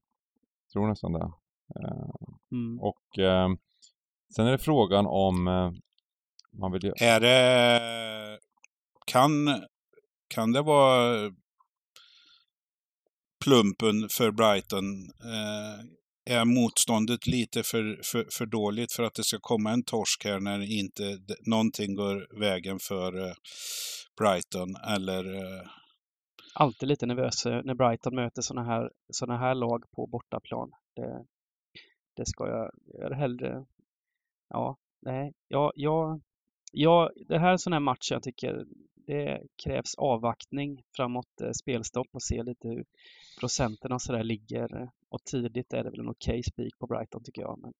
[0.72, 1.32] tror nästan det.
[1.80, 2.10] Uh,
[2.52, 2.80] mm.
[2.80, 3.58] Och um,
[4.34, 5.72] sen är det frågan om uh,
[6.52, 6.92] man vill...
[6.96, 8.38] Är det...
[9.06, 9.30] Kan,
[10.28, 11.30] kan det vara
[13.44, 14.84] plumpen för Brighton.
[15.04, 15.84] Eh,
[16.24, 20.40] är motståndet lite för, för, för dåligt för att det ska komma en torsk här
[20.40, 23.34] när inte någonting går vägen för eh,
[24.20, 24.76] Brighton?
[24.76, 25.34] Eller.
[25.34, 25.62] Eh,
[26.54, 30.70] Alltid lite nervös eh, när Brighton möter sådana här, såna här lag på bortaplan.
[30.96, 31.24] Det,
[32.16, 33.64] det ska jag, jag hellre...
[34.48, 36.20] Ja, nej, jag, jag,
[36.72, 38.64] jag, det här är en sån här match jag tycker
[39.06, 41.26] det krävs avvaktning framåt
[41.62, 42.84] spelstopp och se lite hur
[43.40, 44.90] procenten och sådär ligger.
[45.10, 47.58] Och tidigt är det väl en okej okay spik på Brighton tycker jag.
[47.62, 47.72] Men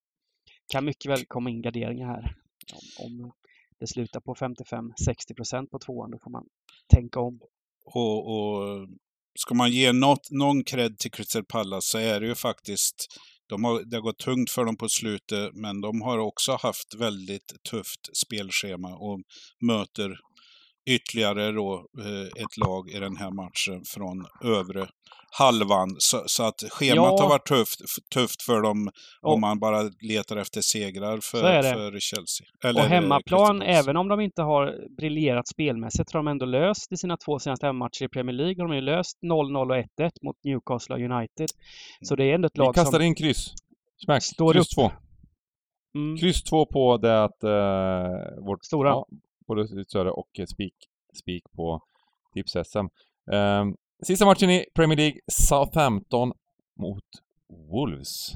[0.73, 2.35] kan mycket väl komma in garderingar här.
[2.75, 3.33] Om, om
[3.79, 6.47] det slutar på 55-60 procent på tvåan, då får man
[6.95, 7.41] tänka om.
[7.85, 8.89] Och, och
[9.39, 13.07] ska man ge något, någon cred till Crystal Palace så är det ju faktiskt
[13.51, 16.95] de har, det har gått tungt för dem på slutet, men de har också haft
[16.95, 19.21] väldigt tufft spelschema och
[19.61, 20.19] möter
[20.87, 24.89] ytterligare då eh, ett lag i den här matchen från övre
[25.39, 25.89] halvan.
[25.99, 27.19] Så, så att schemat ja.
[27.21, 27.81] har varit tufft,
[28.15, 28.91] tufft för dem
[29.23, 32.47] och, om man bara letar efter segrar för, för Chelsea.
[32.65, 36.97] Eller och hemmaplan, även om de inte har briljerat spelmässigt, har de ändå löst i
[36.97, 38.55] sina två senaste hemmamatcher i Premier League.
[38.55, 41.49] De har ju löst 0-0 och 1-1 mot Newcastle och United.
[42.03, 42.81] Så det är ändå ett lag som...
[42.81, 43.55] Vi kastar in kryss.
[44.05, 44.23] Smack.
[44.23, 44.91] Står kryss 2.
[45.95, 46.17] Mm.
[46.17, 48.65] Kryss 2 på det att uh, vårt...
[48.65, 48.89] Stora.
[48.89, 49.07] Ja,
[49.51, 50.75] både Söre och Spik,
[51.21, 51.83] Spik på
[52.35, 52.79] tips-SM.
[52.79, 52.89] Um,
[53.33, 53.75] ehm,
[54.07, 56.33] sista matchen i Premier League, Southampton
[56.81, 57.05] mot
[57.73, 58.33] Wolves.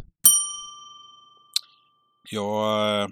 [2.30, 3.08] Ja, eh,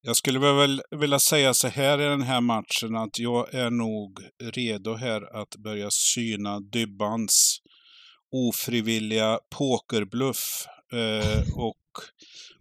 [0.00, 4.20] Jag skulle väl vilja säga så här i den här matchen att jag är nog
[4.42, 7.58] redo här att börja syna Dybbans
[8.32, 10.66] ofrivilliga pokerbluff
[11.54, 11.76] och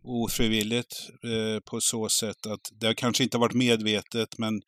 [0.07, 4.61] ofrivilligt eh, på så sätt att det har kanske inte varit medvetet men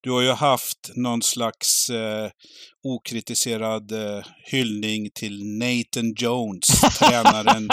[0.00, 2.30] du har ju haft någon slags eh,
[2.82, 7.68] okritiserad eh, hyllning till Nathan Jones, tränaren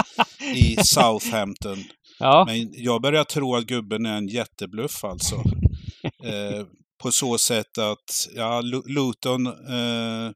[0.55, 1.83] i Southampton.
[2.19, 2.45] Ja.
[2.47, 5.35] Men jag börjar tro att gubben är en jättebluff alltså.
[6.23, 6.65] Eh,
[7.01, 10.31] på så sätt att, ja, Luton eh,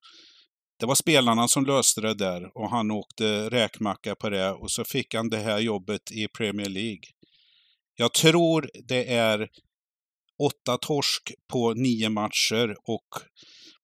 [0.80, 4.84] det var spelarna som löste det där och han åkte räkmacka på det och så
[4.84, 7.04] fick han det här jobbet i Premier League.
[7.96, 9.50] Jag tror det är
[10.44, 13.08] åtta torsk på nio matcher och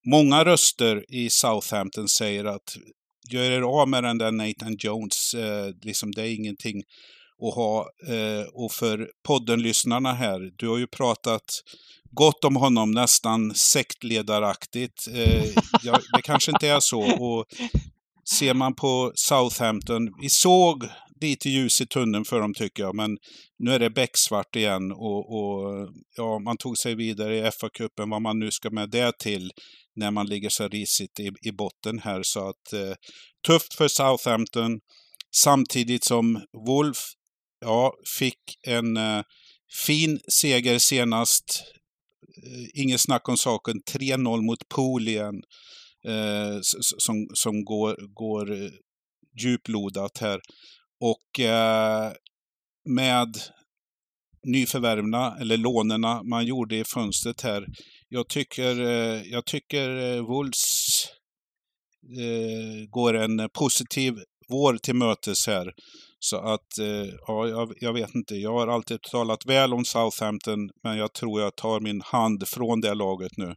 [0.06, 2.76] många röster i Southampton säger att
[3.32, 6.84] gör er av med den där Nathan Jones, eh, liksom det är ingenting
[7.42, 7.90] att ha.
[8.08, 11.44] Eh, och för poddenlyssnarna här, du har ju pratat
[12.12, 15.08] gott om honom, nästan sektledaraktigt.
[15.08, 15.44] Eh,
[16.16, 17.02] det kanske inte är så.
[17.02, 17.46] Och
[18.38, 20.88] ser man på Southampton, vi såg
[21.22, 23.18] lite ljus i tunneln för dem tycker jag, men
[23.60, 28.22] nu är det becksvart igen och, och ja, man tog sig vidare i FA-cupen, vad
[28.22, 29.52] man nu ska med det till
[29.96, 32.22] när man ligger så risigt i, i botten här.
[32.24, 32.96] Så att eh,
[33.48, 34.80] tufft för Southampton,
[35.36, 36.98] samtidigt som Wolf
[37.64, 39.24] ja, fick en eh,
[39.86, 41.64] fin seger senast
[42.38, 45.36] Eh, inget snack om saken, 3-0 mot Polien.
[46.08, 46.60] Eh,
[46.98, 48.70] som, som går, går eh,
[49.42, 50.40] djuplodat här.
[51.00, 52.12] Och eh,
[52.90, 53.38] med
[54.46, 57.66] nyförvärvna, eller lånerna man gjorde i fönstret här.
[58.10, 61.06] Jag tycker, eh, jag tycker eh, Wolves
[62.20, 64.14] eh, går en positiv
[64.50, 65.74] vår till mötes här.
[66.30, 68.36] Så att, eh, ja, jag, jag, vet inte.
[68.36, 72.82] Jag har alltid talat väl om Southampton, men jag tror jag tar min hand från
[72.82, 73.50] det laget nu.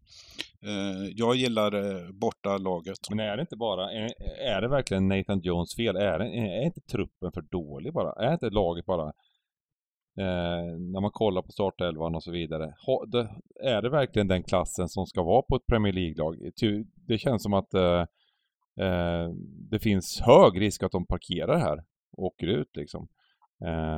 [0.68, 2.98] Eh, jag gillar eh, borta laget.
[3.10, 4.10] Men är det inte bara, är,
[4.56, 5.96] är det verkligen Nathan Jones fel?
[5.96, 8.12] Är, det, är inte truppen för dålig bara?
[8.12, 9.12] Är inte laget bara
[10.18, 12.74] Eh, när man kollar på startelvan och så vidare.
[12.86, 13.28] Ha, det,
[13.62, 16.36] är det verkligen den klassen som ska vara på ett Premier League-lag?
[17.06, 18.00] Det känns som att eh,
[18.80, 19.28] eh,
[19.70, 21.84] det finns hög risk att de parkerar här
[22.16, 23.08] åker ut liksom.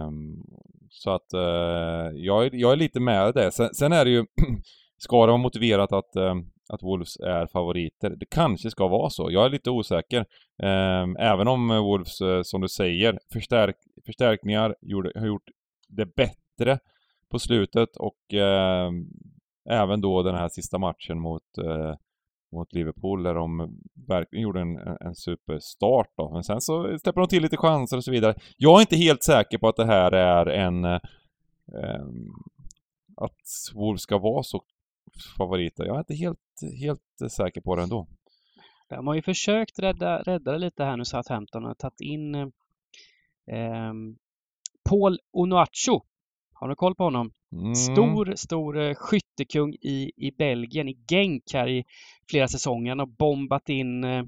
[0.07, 0.45] Um,
[0.91, 3.51] så att uh, jag, är, jag är lite med det.
[3.51, 4.25] Sen, sen är det ju,
[4.99, 8.11] ska det vara motiverat att, um, att Wolves är favoriter?
[8.11, 9.31] Det kanske ska vara så.
[9.31, 10.21] Jag är lite osäker.
[10.63, 15.51] Um, även om Wolves, uh, som du säger, förstärk, förstärkningar gjorde, har gjort
[15.89, 16.79] det bättre
[17.31, 19.07] på slutet och ehm,
[19.71, 21.43] även då den här sista matchen mot
[22.53, 23.79] mot Liverpool där de
[24.09, 26.31] verkligen gjorde en, en superstart då.
[26.33, 28.35] Men sen så släpper de till lite chanser och så vidare.
[28.57, 30.85] Jag är inte helt säker på att det här är en...
[30.85, 31.01] Eh,
[33.17, 34.63] att Wolves ska vara så
[35.39, 35.85] favoriter.
[35.85, 36.39] Jag är inte helt,
[36.81, 38.07] helt säker på det ändå.
[38.89, 43.93] De har ju försökt rädda, rädda det lite här nu Southampton och tagit in eh,
[44.89, 46.01] Paul Onuachu
[46.61, 47.31] har du koll på honom?
[47.53, 47.75] Mm.
[47.75, 51.85] Stor, stor eh, skyttekung i, i Belgien, i Genk här i
[52.31, 52.91] flera säsonger.
[52.91, 54.25] Han har bombat in, eh,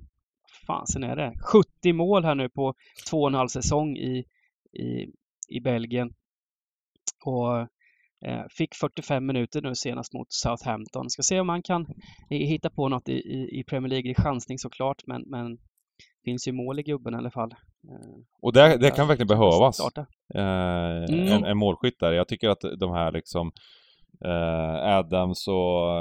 [0.66, 2.74] fasen är det, 70 mål här nu på
[3.10, 4.24] två och en halv säsong i,
[4.72, 5.06] i,
[5.48, 6.14] i Belgien.
[7.24, 7.58] Och
[8.26, 11.10] eh, fick 45 minuter nu senast mot Southampton.
[11.10, 11.86] Ska se om han kan
[12.28, 14.12] hitta på något i, i, i Premier League.
[14.12, 15.58] Det är chansning såklart, men, men
[16.24, 17.54] finns ju mål i gubben i alla fall.
[17.88, 19.80] Eh, och det, det kan verkligen behövas.
[20.34, 21.32] Eh, mm.
[21.32, 22.12] en, en målskytt där.
[22.12, 23.52] Jag tycker att de här liksom
[24.24, 25.92] eh, Adams och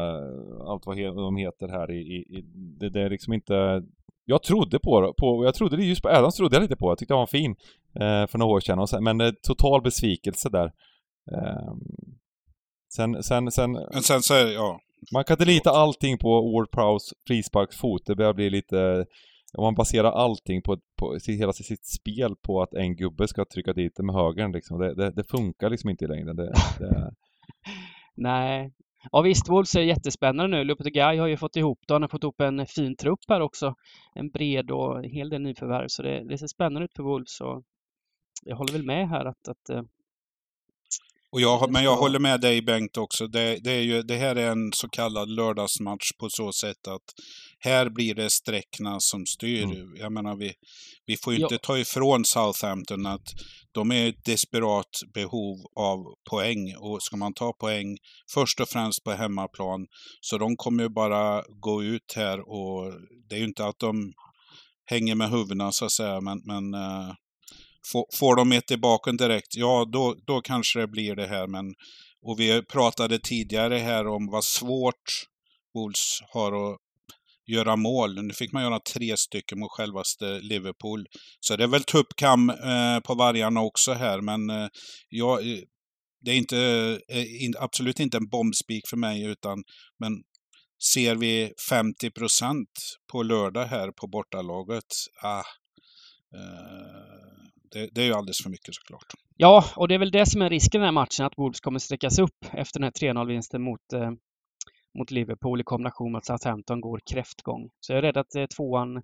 [0.72, 2.42] allt vad de heter här i, i,
[2.80, 3.84] det, det, är liksom inte
[4.30, 7.14] jag trodde på, på jag trodde just på Adams trodde jag lite på, jag tyckte
[7.14, 7.56] han var fin
[7.96, 10.72] eh, för några år sedan, och sen, men eh, total besvikelse där.
[11.32, 11.74] Eh,
[12.96, 13.72] sen, sen, sen...
[13.72, 14.80] Men sen så, ja.
[15.14, 19.06] Man kan inte lita allting på Ward Prowse frisparksfot, det börjar bli lite
[19.54, 23.74] om man baserar allting på, på hela sitt spel på att en gubbe ska trycka
[23.74, 24.80] dit det med högern liksom.
[24.80, 26.36] Det, det, det funkar liksom inte i längden.
[26.36, 27.12] Det, det...
[28.16, 28.74] Nej.
[29.12, 30.64] Ja visst, Wolves är jättespännande nu.
[30.64, 31.94] Lopetegui har ju fått ihop det.
[31.94, 33.76] Han har fått ihop en fin trupp här också.
[34.16, 35.88] En bred och en hel del nyförvärv.
[35.88, 37.42] Så det, det ser spännande ut för Wolves.
[37.42, 37.64] Och
[38.44, 39.82] jag håller väl med här att, att eh,
[41.32, 43.28] och jag, men jag håller med dig Bengt också.
[43.28, 47.04] Det, det, är ju, det här är en så kallad lördagsmatch på så sätt att
[47.60, 49.64] här blir det sträckna som styr.
[49.64, 49.96] Mm.
[49.96, 50.54] Jag menar, vi,
[51.06, 53.34] vi får ju inte ta ifrån Southampton att
[53.72, 56.00] de är ett desperat behov av
[56.30, 56.76] poäng.
[56.78, 57.98] Och ska man ta poäng
[58.34, 59.88] först och främst på hemmaplan,
[60.22, 62.94] så de kommer ju bara gå ut här och
[63.30, 64.14] det är ju inte att de
[64.86, 67.14] hänger med huvudena så att säga, men, men uh,
[68.20, 71.48] får, de ett i baken direkt, ja då, då kanske det blir det här.
[71.48, 71.74] Men
[72.22, 75.26] Och vi pratade tidigare här om vad svårt
[75.74, 76.80] Wolves har att
[77.48, 78.24] göra mål.
[78.24, 81.08] Nu fick man göra tre stycken mot självaste Liverpool.
[81.40, 84.68] Så det är väl tuppkam eh, på vargarna också här, men eh,
[85.10, 85.60] jag, eh,
[86.22, 86.58] det är inte,
[87.08, 89.64] eh, in, absolut inte en bombspik för mig, utan
[90.00, 90.24] men
[90.94, 92.70] ser vi 50 procent
[93.12, 94.86] på lördag här på bortalaget,
[95.24, 95.44] ah,
[96.36, 96.99] eh,
[97.72, 99.14] det, det, är ju alldeles för mycket såklart.
[99.38, 101.60] Ja, och det är väl det som är risken i den här matchen, att Wolves
[101.60, 104.12] kommer sträckas upp efter den här 3-0-vinsten mot, eh,
[104.98, 107.70] mot Liverpool i kombination med att Southampton går kräftgång.
[107.80, 109.02] Så jag är rädd att eh, tvåan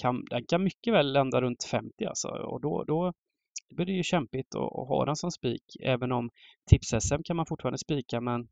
[0.00, 2.28] kan, den kan mycket väl landa runt 50 alltså.
[2.28, 3.12] Och då, då
[3.74, 5.62] blir det ju kämpigt att, att ha den som spik.
[5.82, 6.30] Även om
[6.70, 8.48] tips-SM kan man fortfarande spika men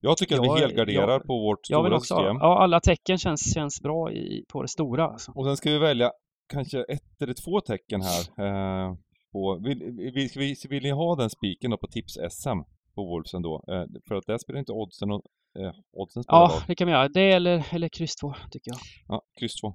[0.00, 2.36] jag tycker att jag, vi helgarderar jag, på vårt stora också, system.
[2.40, 5.04] Ja, alla tecken känns, känns bra i, på det stora.
[5.04, 5.32] Alltså.
[5.34, 6.12] Och sen ska vi välja
[6.48, 8.20] kanske ett eller två tecken här.
[8.46, 8.94] Eh,
[9.32, 9.78] på, vill,
[10.14, 12.58] vill, vill, vill ni ha den spiken då på tips-SM
[12.94, 13.64] på Wolves ändå?
[13.68, 15.22] Eh, för att där spelar inte oddsen och
[15.58, 16.62] eh, oddsen Ja, dag.
[16.66, 17.08] det kan vi göra.
[17.08, 18.78] Det eller, eller kryss 2 tycker jag.
[19.08, 19.74] Ja, kryss 2.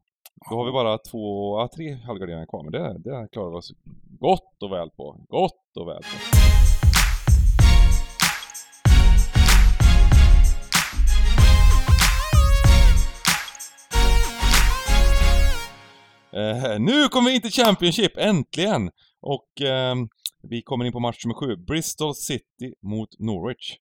[0.50, 3.72] Då har vi bara två, ja, tre halvgarderingar kvar, men det, det klarar vi oss
[4.20, 5.26] gott och väl på.
[5.30, 6.77] Gott och väl på.
[16.34, 18.92] Eh, nu kommer vi in till Championship, äntligen!
[19.22, 19.96] Och eh,
[20.44, 21.56] vi kommer in på match nummer sju.
[21.56, 23.72] Bristol City mot Norwich.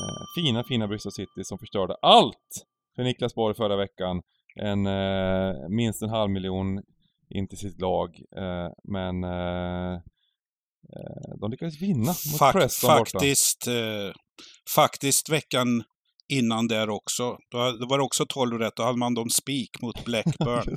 [0.00, 2.66] Eh, fina, fina Bristol City som förstörde allt
[2.96, 4.22] för Niklas Borg förra veckan.
[4.62, 6.82] En, eh, minst en halv miljon
[7.30, 8.20] in till sitt lag.
[8.36, 10.00] Eh, men eh,
[11.40, 13.68] de lyckades vinna mot Fak Preston Faktiskt,
[14.74, 15.84] faktiskt veckan
[16.28, 17.36] innan där också.
[17.50, 18.76] Då, var det också 12 rätt.
[18.76, 20.76] Då hade man de spik mot Blackburn.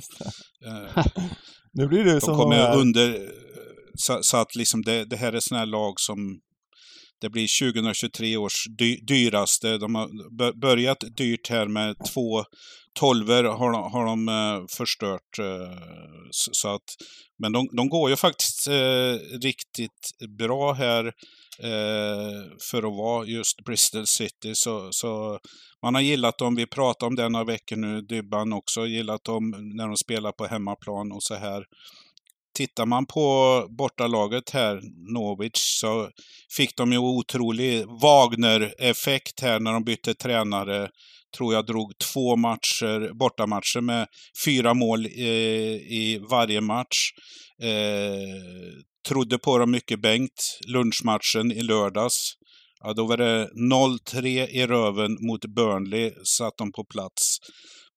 [1.72, 3.30] nu blir det de som kom under,
[3.94, 6.40] så, så, att liksom det, det här är sådana lag som
[7.20, 9.78] det blir 2023 års dy, dyraste.
[9.78, 12.44] De har börjat dyrt här med två
[12.98, 15.38] tolver har de, har de eh, förstört.
[15.38, 15.78] Eh,
[16.30, 16.96] så att,
[17.38, 21.12] men de, de går ju faktiskt eh, riktigt bra här
[22.70, 24.52] för att vara just Bristol City.
[24.54, 25.38] Så, så
[25.82, 26.54] man har gillat dem.
[26.54, 28.00] Vi pratade om det några veckor nu.
[28.00, 31.64] Dybban också gillat dem när de spelar på hemmaplan och så här.
[32.54, 34.80] Tittar man på bortalaget här,
[35.14, 36.10] Norwich, så
[36.56, 40.88] fick de ju otrolig Wagner-effekt här när de bytte tränare.
[41.36, 44.06] Tror jag drog två matcher, bortamatcher med
[44.44, 45.22] fyra mål eh,
[46.02, 47.10] i varje match.
[47.62, 50.58] Eh, trodde på dem mycket Bengt.
[50.66, 52.34] Lunchmatchen i lördags.
[52.82, 57.38] Ja, då var det 0-3 i röven mot Burnley, satt de på plats.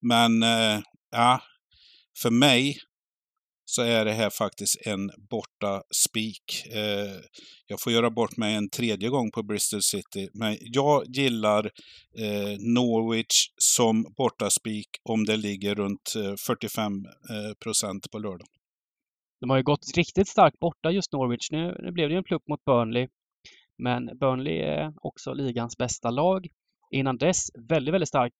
[0.02, 0.80] Men, eh,
[1.12, 1.42] ja,
[2.22, 2.76] för mig
[3.64, 6.66] så är det här faktiskt en borta spik.
[6.72, 7.20] Eh,
[7.66, 11.64] jag får göra bort mig en tredje gång på Bristol City, men jag gillar
[12.18, 18.48] eh, Norwich som borta spik om det ligger runt eh, 45 eh, procent på lördag.
[19.40, 21.50] De har ju gått riktigt starkt borta just Norwich.
[21.50, 23.08] Nu, nu blev det ju en plupp mot Burnley.
[23.78, 26.46] Men Burnley är också ligans bästa lag.
[26.90, 28.32] Innan dess väldigt, väldigt stark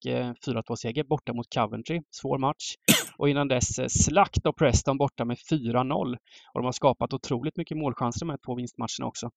[0.47, 2.03] 4-2-seger eh, borta mot Coventry.
[2.11, 2.75] Svår match.
[3.19, 6.17] Och innan dess eh, slakt av Preston borta med 4-0.
[6.55, 9.31] Och de har skapat otroligt mycket målchanser med två vinstmatcherna också.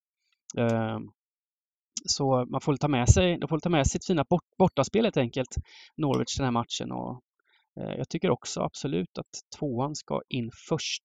[0.57, 1.01] Ehm,
[2.05, 5.17] så man får ta med sig, de får ta med sitt fina bort, bortaspel helt
[5.17, 5.55] enkelt,
[5.97, 6.91] Norwich den här matchen.
[6.91, 7.21] Och
[7.79, 11.03] eh, jag tycker också absolut att tvåan ska in först.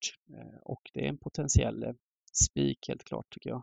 [0.63, 1.85] Och det är en potentiell
[2.33, 3.63] spik helt klart tycker jag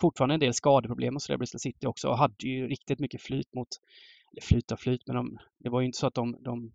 [0.00, 3.54] fortfarande en del skadeproblem och sådär, Bristol City också, och hade ju riktigt mycket flyt
[3.54, 3.68] mot,
[4.32, 6.72] eller flyt och flyt, men de, det var ju inte så att de, de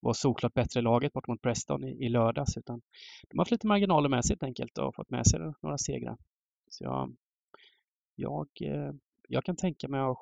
[0.00, 2.82] var såklart bättre laget bort mot Preston i, i lördags, utan
[3.30, 6.16] de har haft lite marginaler med sig helt enkelt och fått med sig några segrar.
[6.70, 7.16] Så jag,
[8.14, 8.92] jag, eh,
[9.28, 10.18] jag kan tänka mig att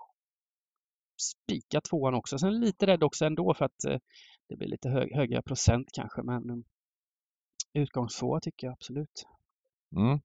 [1.22, 2.38] spika tvåan också.
[2.38, 3.98] Sen lite rädd också ändå för att eh,
[4.48, 6.56] det blir lite hög, högre procent kanske, men eh,
[7.82, 9.26] utgångstvåa tycker jag absolut.
[9.96, 10.20] Mm.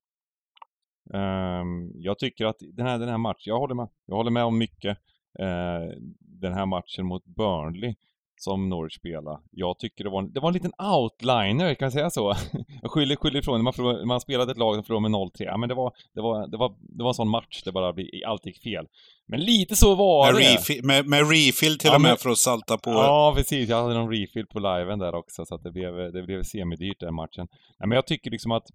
[1.14, 3.88] Um, jag tycker att den här, den här matchen, jag håller med.
[4.06, 4.98] Jag håller med om mycket.
[5.40, 7.94] Uh, den här matchen mot Burnley
[8.40, 9.38] som Norwich spelade.
[9.50, 12.34] Jag tycker det var en, det var en liten outliner, kan jag säga så?
[12.82, 15.30] Jag skyller, skyller ifrån man, förlor, man spelade ett lag som förlorade med 0-3.
[15.38, 17.94] Ja, men det var, det, var, det, var, det var en sån match där bara
[18.26, 18.86] allt gick fel.
[19.26, 20.54] Men lite så var med det.
[20.54, 22.90] Refill, med, med refill till ja, och med men, för att salta på.
[22.90, 23.68] Ja, precis.
[23.68, 27.00] Jag hade någon refill på liven där också, så att det blev, det blev semidyrt
[27.00, 27.48] den matchen.
[27.78, 28.66] Nej, men jag tycker liksom att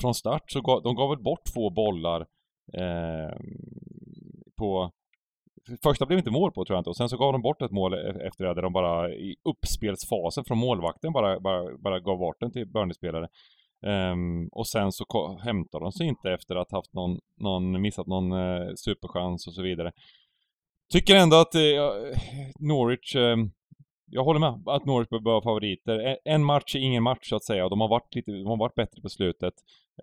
[0.00, 2.20] från start så gav, de gav väl bort två bollar
[2.72, 3.36] eh,
[4.56, 4.90] på
[5.82, 7.70] Första blev inte mål på tror jag inte och sen så gav de bort ett
[7.70, 12.18] mål e-, efter det där de bara i uppspelsfasen från målvakten bara, bara, bara gav
[12.18, 13.28] bort den till Burnley-spelare.
[13.82, 18.06] Um, och sen så hämtar de sig inte efter att ha haft någon, någon missat
[18.06, 19.92] någon eh, superchans och så vidare.
[20.92, 21.60] Tycker ändå att eh,
[22.58, 23.36] Norwich, eh,
[24.10, 26.18] jag håller med att Norwich bör vara favoriter.
[26.24, 28.56] En match är ingen match så att säga och de har varit lite, de har
[28.56, 29.54] varit bättre på slutet.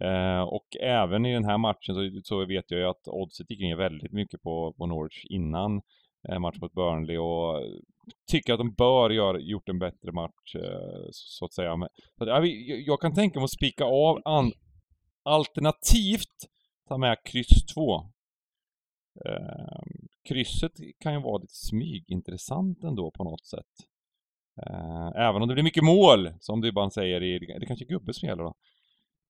[0.01, 3.59] Eh, och även i den här matchen så, så vet jag ju att oddset gick
[3.59, 5.81] ner väldigt mycket på, på Norwich innan
[6.29, 7.63] eh, matchen mot Burnley och
[8.31, 11.75] tycker att de bör göra, gjort en bättre match eh, så att säga.
[11.75, 12.47] Men, jag,
[12.87, 14.51] jag kan tänka mig att spika av an,
[15.23, 16.47] alternativt
[16.87, 17.95] ta med kryss 2.
[19.25, 19.81] Eh,
[20.27, 23.87] krysset kan ju vara lite smygintressant ändå på något sätt.
[24.65, 27.89] Eh, även om det blir mycket mål, som du ibland säger, i, det kanske är
[27.89, 28.53] gubbe som gäller då.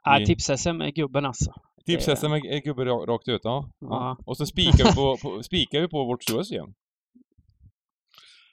[0.04, 1.54] Ja, tips-SM är gubben alltså.
[1.86, 3.70] Tips-SM är, är gubbe rakt ut, ja.
[3.80, 4.18] ja.
[4.26, 6.74] Och så spikar vi på, på, spikar vi på vårt stora system.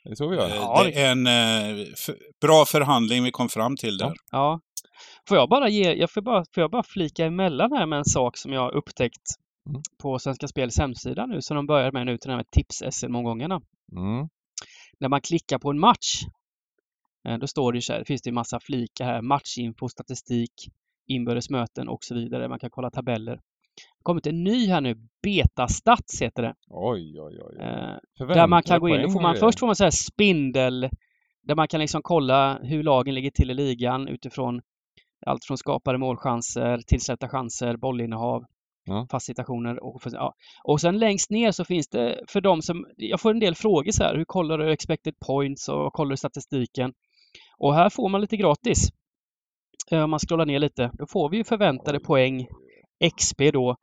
[0.04, 0.48] Det är så vi gör.
[0.48, 1.86] Ja, det är en eh,
[2.40, 4.12] bra förhandling vi kom fram till där.
[4.30, 4.60] Ja.
[5.28, 8.04] Får jag bara ge, jag får bara, får jag bara flika emellan här med en
[8.04, 9.22] sak som jag har upptäckt
[9.68, 9.82] mm.
[10.02, 13.60] på Svenska Spels hemsida nu, som de börjar med nu till den här med tips-SM-omgångarna.
[13.96, 14.28] Mm.
[15.00, 16.28] När man klickar på en match, eh,
[17.40, 20.52] då står det så här, finns det en massa flikar här, matchinfo, statistik,
[21.06, 22.48] inbördes möten och så vidare.
[22.48, 23.32] Man kan kolla tabeller.
[23.34, 26.54] Det har kommit en ny här nu, Betastats heter det.
[26.68, 27.56] Oj, oj, oj.
[27.60, 30.90] Eh, där man kan gå in, får man, först får man så här spindel,
[31.42, 34.60] där man kan liksom kolla hur lagen ligger till i ligan utifrån
[35.26, 38.44] allt från skapade målchanser, tillsätta chanser, bollinnehav,
[38.84, 39.06] ja.
[39.10, 40.34] fast situationer och, ja.
[40.64, 43.92] och sen längst ner så finns det för de som, jag får en del frågor
[43.92, 46.92] så här, hur kollar du expected points och kollar du statistiken?
[47.64, 48.88] Och här får man lite gratis.
[49.90, 52.46] Eh, om man scrollar ner lite, då får vi ju förväntade poäng
[53.18, 53.76] XP då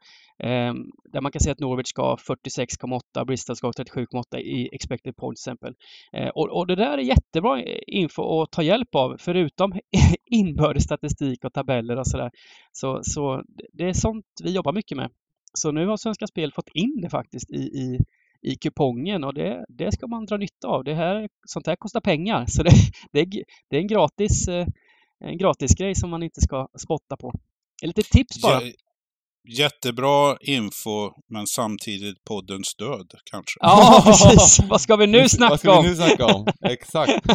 [0.44, 0.78] ehm,
[1.12, 5.52] där man kan se att Norwich ska 46,8, Bristol ska 37,8 i expected points till
[5.52, 5.74] exempel.
[6.14, 9.74] Eh, och, och, det där är jättebra info att ta hjälp av förutom
[10.26, 12.32] inbördes statistik och tabeller och sådär.
[12.72, 15.10] Så, så det är sånt vi jobbar mycket med.
[15.54, 18.00] Så nu har Svenska Spel fått in det faktiskt i, i,
[18.42, 20.84] i kupongen och det, det ska man dra nytta av.
[20.84, 22.72] Det här, sånt här kostar pengar så det,
[23.12, 23.26] det,
[23.70, 24.68] det är en gratis eh,
[25.26, 27.34] en gratisgrej som man inte ska spotta på.
[27.84, 28.62] Ett litet tips bara.
[28.62, 28.74] J
[29.50, 33.58] jättebra info, men samtidigt poddens död kanske.
[33.60, 34.60] Ja, precis.
[34.70, 35.52] Vad ska vi nu snacka om?
[35.52, 36.48] Vad ska vi nu snacka om?
[36.70, 37.26] Exakt.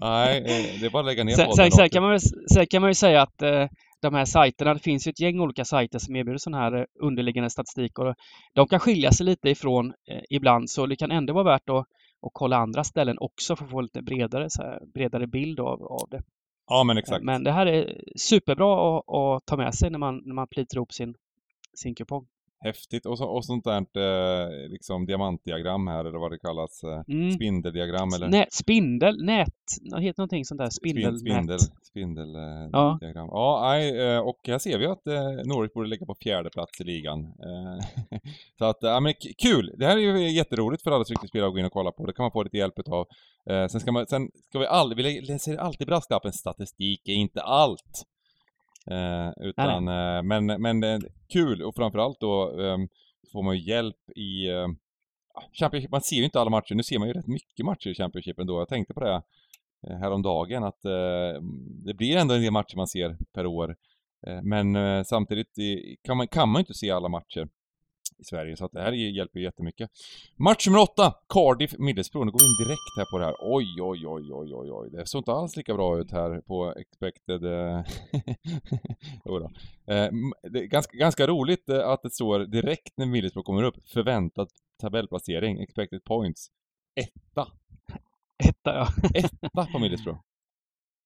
[0.00, 1.70] Nej, eh, det är bara att lägga ner sen, podden.
[1.70, 2.20] Sen, sen, kan man,
[2.54, 3.66] sen kan man ju säga att eh,
[4.04, 6.84] de här sajterna, det finns ju ett gäng olika sajter som erbjuder sån här eh,
[7.00, 8.14] underliggande statistik och
[8.54, 11.86] de kan skilja sig lite ifrån eh, ibland så det kan ändå vara värt att,
[12.26, 15.82] att kolla andra ställen också för att få lite bredare, så här, bredare bild av,
[15.82, 16.22] av det.
[16.68, 17.24] Ja, men exakt.
[17.24, 20.76] Men det här är superbra att, att ta med sig när man, när man plitar
[20.76, 21.14] ihop sin,
[21.74, 22.26] sin kupong.
[22.60, 23.06] Häftigt.
[23.06, 26.82] Och, så, och sånt där eh, liksom diamantdiagram här eller vad det kallas.
[26.84, 27.30] Eh, mm.
[27.30, 28.28] Spindeldiagram eller?
[28.28, 29.48] Nät, spindel, nät,
[30.00, 30.70] heter någonting sånt där.
[30.70, 32.98] Spindel, spindel, spindel eh, ja.
[33.00, 33.28] diagram.
[33.30, 36.80] Ja, nej, eh, och här ser vi att eh, Norwich borde ligga på fjärde plats
[36.80, 37.20] i ligan.
[37.20, 38.18] Eh,
[38.58, 39.74] så att, ja men kul!
[39.78, 42.06] Det här är ju jätteroligt för alla spelare att gå in och kolla på.
[42.06, 43.06] Det kan man få lite hjälp av.
[43.50, 47.42] Eh, sen ska man, sen ska vi aldrig, vi läser alltid brasklappen statistik är inte
[47.42, 48.04] allt.
[48.90, 50.98] Eh, utan, eh, men, men eh,
[51.32, 52.88] kul och framförallt då ehm,
[53.32, 54.68] får man ju hjälp i eh,
[55.52, 57.94] Championship, man ser ju inte alla matcher, nu ser man ju rätt mycket matcher i
[57.94, 58.60] Championship ändå.
[58.60, 59.22] Jag tänkte på det
[59.86, 60.82] eh, häromdagen att
[61.84, 63.76] det blir ändå en del matcher man ser per år.
[64.42, 65.56] Men samtidigt
[66.04, 67.48] kan man, kan man inte se alla matcher
[68.24, 69.90] i Sverige, så att det här hjälper ju jättemycket.
[70.36, 72.26] Match nummer åtta, Cardiff Middlesbrough.
[72.26, 73.34] Nu går vi in direkt här på det här.
[73.40, 74.90] Oj, oj, oj, oj, oj, oj.
[74.90, 77.44] Det såg inte alls lika bra ut här på expected...
[77.44, 77.84] Eh,
[79.24, 79.50] jo då.
[79.92, 80.10] Eh,
[80.42, 84.48] det är ganska, ganska roligt eh, att det står direkt när Middlesbrough kommer upp, förväntad
[84.80, 86.50] tabellplacering, expected points,
[86.94, 87.48] etta.
[88.44, 88.88] Etta, ja.
[89.14, 90.20] etta på Middlesbrough.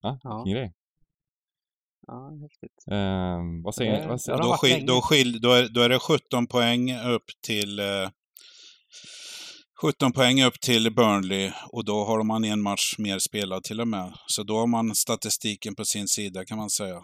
[0.01, 0.45] Ja, ja.
[0.47, 0.73] grej.
[2.09, 2.85] Ja, häftigt.
[2.87, 4.07] Um, vad säger ni?
[4.07, 7.79] Vad säger, då, skil, då, skil, då, är, då är det 17 poäng upp till
[7.79, 8.09] eh,
[9.83, 13.89] 17 poäng upp till Burnley och då har man en match mer spelad till och
[13.89, 14.13] med.
[14.27, 17.03] Så då har man statistiken på sin sida kan man säga.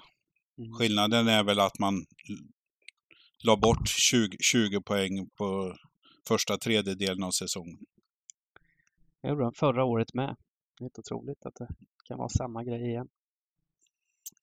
[0.59, 0.72] Mm.
[0.72, 1.94] Skillnaden är väl att man
[3.44, 5.74] la bort 20, 20 poäng på
[6.28, 7.78] första tredjedelen av säsongen.
[9.22, 10.36] Det gjorde de förra året med.
[10.78, 11.68] Det är helt otroligt att det
[12.05, 13.09] kan vara samma grej igen.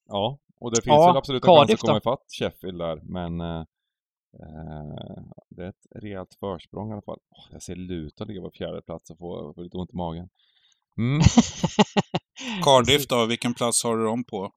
[0.06, 3.40] Ja, och det finns ja, väl absolut en chans att komma ifatt Sheffield där, men
[3.40, 3.64] eh,
[4.40, 7.18] eh, det är ett rejält försprång i alla fall.
[7.30, 10.28] Oh, jag ser Luton ligga på fjärde plats och få, få lite ont i magen.
[10.98, 11.20] Mm.
[12.64, 14.52] Cardiff då, vilken plats har du dem på?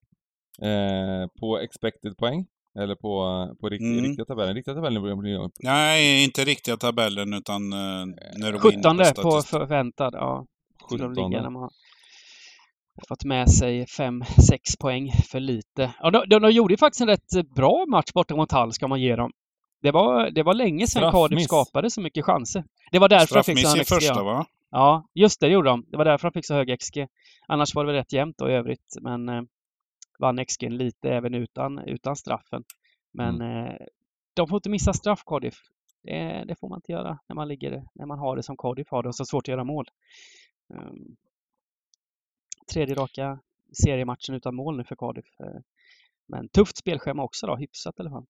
[0.61, 2.45] Eh, på expected poäng?
[2.79, 4.03] Eller på, på rikt, mm.
[4.03, 4.55] riktiga tabellen?
[4.55, 8.05] Riktiga tabellen blir Nej, inte riktiga tabellen utan eh,
[8.37, 10.45] när du 17 på, på förväntad, ja.
[10.89, 11.15] 17.
[13.07, 14.23] Fått med sig 5-6
[14.79, 15.93] poäng för lite.
[15.99, 18.87] Ja, de, de, de gjorde ju faktiskt en rätt bra match borta mot Hall, ska
[18.87, 19.31] man ge dem.
[19.81, 22.63] Det var, det var länge sedan Cardiff skapade så mycket chanser.
[22.91, 23.93] Det var därför de fick så hög XG.
[23.93, 24.45] första, va?
[24.71, 25.85] Ja, just det, gjorde de.
[25.87, 27.07] Det var därför de fick så hög XG.
[27.47, 29.41] Annars var det väl rätt jämnt då i övrigt, men eh,
[30.19, 32.63] vann XG lite även utan, utan straffen.
[33.13, 33.65] Men mm.
[33.65, 33.75] eh,
[34.33, 35.55] de får inte missa straff, Cardiff.
[36.03, 38.87] Det, det, får man inte göra när man, ligger, när man har det som Cardiff
[38.89, 39.85] har det och så svårt att göra mål.
[40.73, 41.15] Um,
[42.73, 43.39] tredje raka
[43.83, 45.39] seriematchen utan mål nu för Cardiff.
[45.39, 45.61] Eh,
[46.27, 48.25] men tufft spelschema också då, hyfsat i alla fall.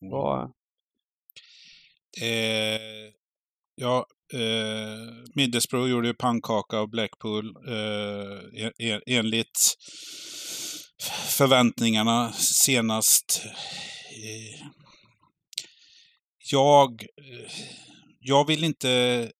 [0.00, 0.52] Vad...
[2.22, 3.12] Eh,
[3.74, 9.76] ja, eh, Middlesbrough gjorde ju pannkaka av Blackpool eh, en, enligt
[11.38, 13.42] förväntningarna senast.
[14.10, 14.68] Eh,
[16.50, 17.06] jag,
[18.20, 19.32] jag vill inte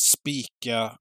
[0.00, 0.98] spika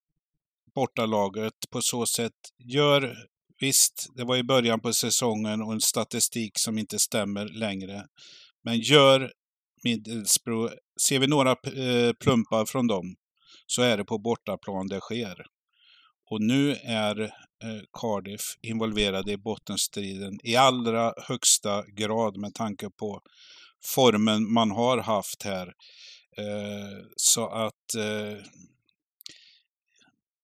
[0.76, 2.34] bortalaget på så sätt.
[2.60, 3.16] Gör,
[3.60, 8.06] visst, det var i början på säsongen och en statistik som inte stämmer längre.
[8.64, 9.32] Men gör
[9.84, 10.74] Middlesbrough,
[11.08, 13.16] ser vi några eh, plumpar från dem
[13.68, 15.46] så är det på bortaplan det sker.
[16.32, 23.22] Och nu är eh, Cardiff involverade i bottenstriden i allra högsta grad med tanke på
[23.86, 25.68] formen man har haft här.
[26.38, 27.96] Eh, så att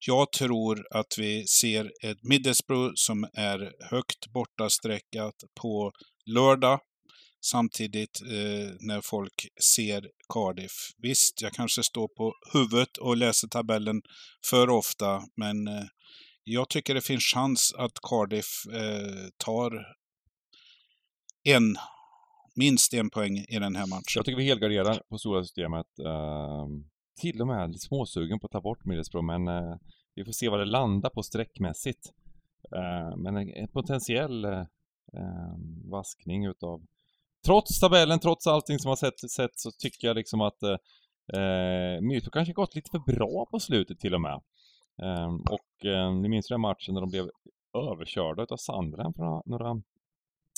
[0.07, 5.91] jag tror att vi ser ett Middlesbrough som är högt bortasträckat på
[6.25, 6.79] lördag.
[7.45, 10.71] Samtidigt eh, när folk ser Cardiff.
[10.97, 14.01] Visst, jag kanske står på huvudet och läser tabellen
[14.49, 15.83] för ofta, men eh,
[16.43, 19.71] jag tycker det finns chans att Cardiff eh, tar
[21.43, 21.75] en
[22.55, 24.15] minst en poäng i den här matchen.
[24.15, 25.85] Jag tycker vi helgarderar på stora systemet.
[25.99, 26.67] Uh,
[27.21, 29.75] till och med lite småsugen på att ta bort Middlesbrough, men eh,
[30.15, 32.13] vi får se vad det landar på sträckmässigt.
[32.75, 34.65] Eh, men en potentiell eh,
[35.13, 36.81] ehm, vaskning utav...
[37.45, 40.77] Trots tabellen, trots allting som har sett, sett så tycker jag liksom att eh,
[41.33, 44.41] eh Middlesbrough kanske gått lite för bra på slutet till och med.
[45.03, 47.29] Ehm, och eh, ni minns den matchen när de blev
[47.73, 49.81] överkörda utav Sandren för några, några,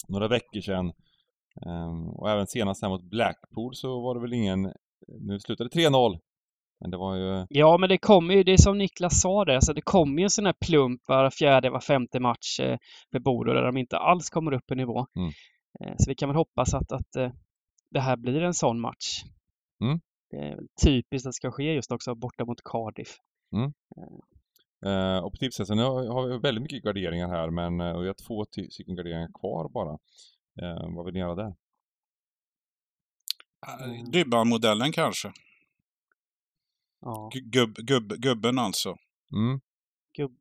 [0.07, 0.93] några veckor sedan.
[1.65, 4.73] Um, och även senast här mot Blackpool så var det väl ingen...
[5.07, 6.19] Nu slutade 3-0.
[6.83, 7.45] Men det var ju...
[7.49, 10.23] Ja, men det kommer ju, det är som Niklas sa det, alltså det kommer ju
[10.23, 12.77] en sån här plump var fjärde, var femte match eh,
[13.11, 15.07] för Bodo där de inte alls kommer upp i nivå.
[15.15, 15.31] Mm.
[15.79, 17.31] Eh, så vi kan väl hoppas att, att eh,
[17.91, 19.23] det här blir en sån match.
[19.83, 19.99] Mm.
[20.29, 23.17] Det är typiskt att det ska ske just också borta mot Cardiff.
[23.53, 23.73] Mm.
[24.85, 28.13] Uh, och på tipset, nu har vi väldigt mycket garderingar här men uh, vi har
[28.27, 29.97] två stycken garderingar kvar bara.
[30.61, 31.55] Eh, vad vill ni göra där?
[34.11, 35.31] Dybban-modellen kanske?
[37.03, 37.29] Ja.
[37.33, 38.95] Gubb, gubb, gubben alltså?
[39.33, 39.59] Mm.
[40.17, 40.37] Gubb,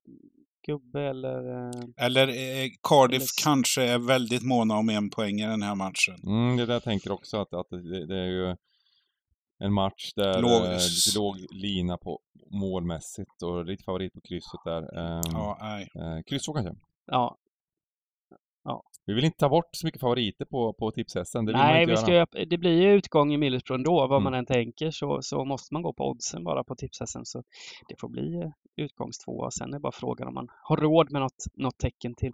[0.66, 1.68] gubbe eller...
[1.68, 3.44] Eh, eller eh, Cardiff eller...
[3.44, 6.16] kanske är väldigt måna om en poäng i den här matchen.
[6.26, 8.56] Mm, det är det jag tänker också, att, att det, det är ju
[9.58, 10.62] en match där låg...
[10.62, 14.82] Eh, lite låg lina på målmässigt och ditt favorit på krysset där.
[14.98, 15.88] Eh, ja, nej.
[15.94, 16.74] Eh, kryss kanske?
[17.06, 17.36] Ja.
[19.06, 21.44] Vi vill inte ta bort så mycket favoriter på, på tipshästen.
[21.44, 23.94] Det Nej, vi ska, det blir ju utgång i Middlesbrough ändå.
[23.94, 24.24] Vad mm.
[24.24, 27.24] man än tänker så, så måste man gå på oddsen bara på tipshästen.
[27.24, 27.42] Så
[27.88, 29.50] det får bli eh, utgångstvåa.
[29.50, 32.32] Sen är det bara frågan om man har råd med något, något tecken till.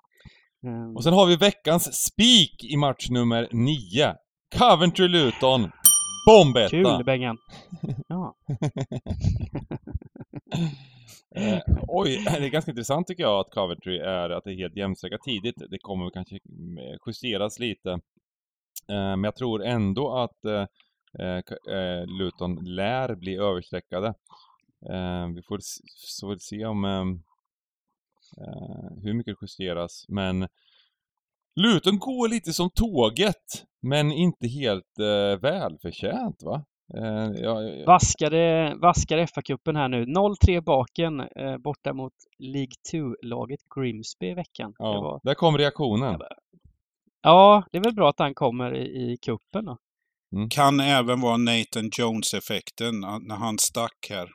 [0.66, 0.97] Um...
[0.97, 4.14] Och sen har vi veckans spik i match nummer nio.
[4.57, 5.71] Coventry-Luton.
[6.29, 6.70] Bombetta!
[6.70, 7.39] Kul Bengan!
[8.09, 8.37] Ja.
[11.35, 14.76] Eh, oj, det är ganska intressant tycker jag att Coventry är att det är helt
[14.76, 15.55] jämnstreckat tidigt.
[15.70, 17.91] Det kommer kanske eh, justeras lite.
[17.91, 21.37] Eh, men jag tror ändå att eh,
[21.74, 24.09] eh, Luton lär bli överstreckade.
[24.91, 26.85] Eh, vi får så se om
[29.03, 30.05] hur mycket det justeras.
[30.09, 30.49] Men
[31.59, 36.64] Luton går lite som tåget, men inte helt eh, välförtjänt va?
[36.94, 37.86] Eh, ja, ja.
[37.86, 40.04] Vaskade, vaskade FA-cupen här nu.
[40.04, 44.72] 0-3 baken eh, borta mot League 2-laget Grimsby i veckan.
[44.78, 45.20] Ja, var...
[45.22, 46.20] där kom reaktionen.
[47.22, 49.76] Ja, det är väl bra att han kommer i, i kuppen då.
[50.36, 50.48] Mm.
[50.48, 54.28] Kan även vara Nathan Jones-effekten när han stack här.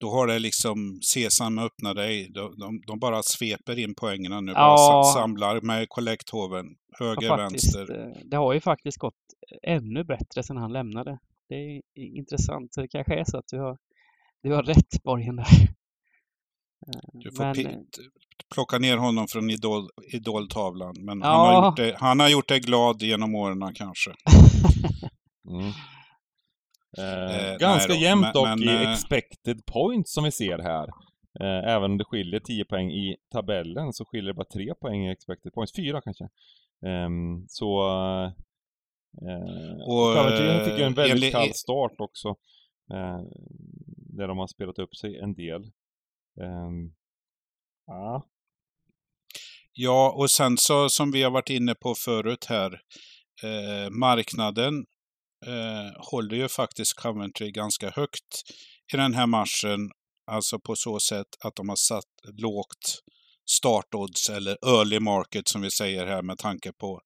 [0.00, 2.30] Då har det liksom Sesam öppna dig.
[2.34, 4.52] De, de, de, bara sveper in poängerna nu.
[4.52, 4.76] Ja.
[4.76, 6.66] Bara samlar med kollekthoven.
[6.98, 8.06] Höger, ja, faktiskt, vänster.
[8.06, 9.14] Eh, det har ju faktiskt gått
[9.62, 11.18] ännu bättre sedan han lämnade.
[11.48, 12.74] Det är intressant.
[12.74, 13.78] Så det kanske är så att du har,
[14.42, 15.68] du har rätt Borgen där.
[17.12, 17.80] Du får men, eh,
[18.54, 20.94] plocka ner honom från idol, idoltavlan.
[20.98, 21.26] Men ja.
[21.26, 24.10] han, har gjort det, han har gjort dig glad genom åren kanske.
[25.50, 25.72] mm.
[26.98, 30.88] Eh, eh, ganska jämnt dock men, i eh, expected points som vi ser här.
[31.40, 35.06] Eh, även om det skiljer 10 poäng i tabellen så skiljer det bara 3 poäng
[35.06, 36.28] i expected points, 4 kanske.
[36.86, 37.80] Um, så...
[39.22, 42.36] Uh, och Coventry fick ju en väldigt kall start också.
[43.96, 45.62] Där de har spelat upp sig en del.
[46.40, 46.94] Um,
[47.86, 48.26] ja.
[49.80, 52.80] Ja, och sen så som vi har varit inne på förut här,
[53.42, 54.86] eh, marknaden
[55.46, 58.42] eh, håller ju faktiskt Coventry ganska högt
[58.92, 59.90] i den här matchen.
[60.30, 62.04] Alltså på så sätt att de har satt
[62.38, 63.02] lågt
[63.50, 67.00] startodds eller early market som vi säger här med tanke på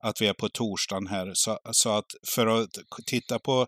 [0.00, 1.30] att vi är på torsdagen här.
[1.34, 2.70] Så, så att för att
[3.06, 3.66] titta på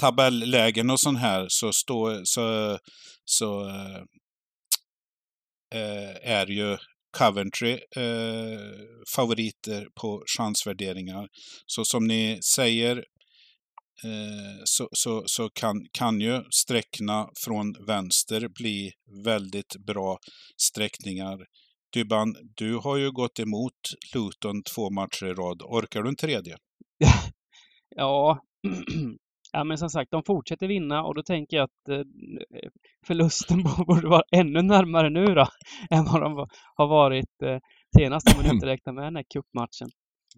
[0.00, 2.78] tabellägen och sånt här så, stå, så,
[3.24, 4.02] så eh,
[5.74, 6.78] eh, är ju
[7.18, 8.60] Coventry eh,
[9.16, 11.28] favoriter på chansvärderingar.
[11.66, 13.04] Så som ni säger
[14.64, 18.92] så, så, så kan, kan ju sträckna från vänster bli
[19.24, 20.18] väldigt bra
[20.56, 21.38] sträckningar.
[21.94, 23.80] Dybban, du har ju gått emot
[24.14, 25.62] Luton två matcher i rad.
[25.62, 26.56] Orkar du en tredje?
[27.96, 28.38] ja,
[29.52, 32.04] Ja, men som sagt, de fortsätter vinna och då tänker jag att eh,
[33.06, 35.46] förlusten borde vara ännu närmare nu då
[35.90, 37.58] än vad de har varit eh,
[37.98, 39.88] senast om man inte räknar med den här cupmatchen.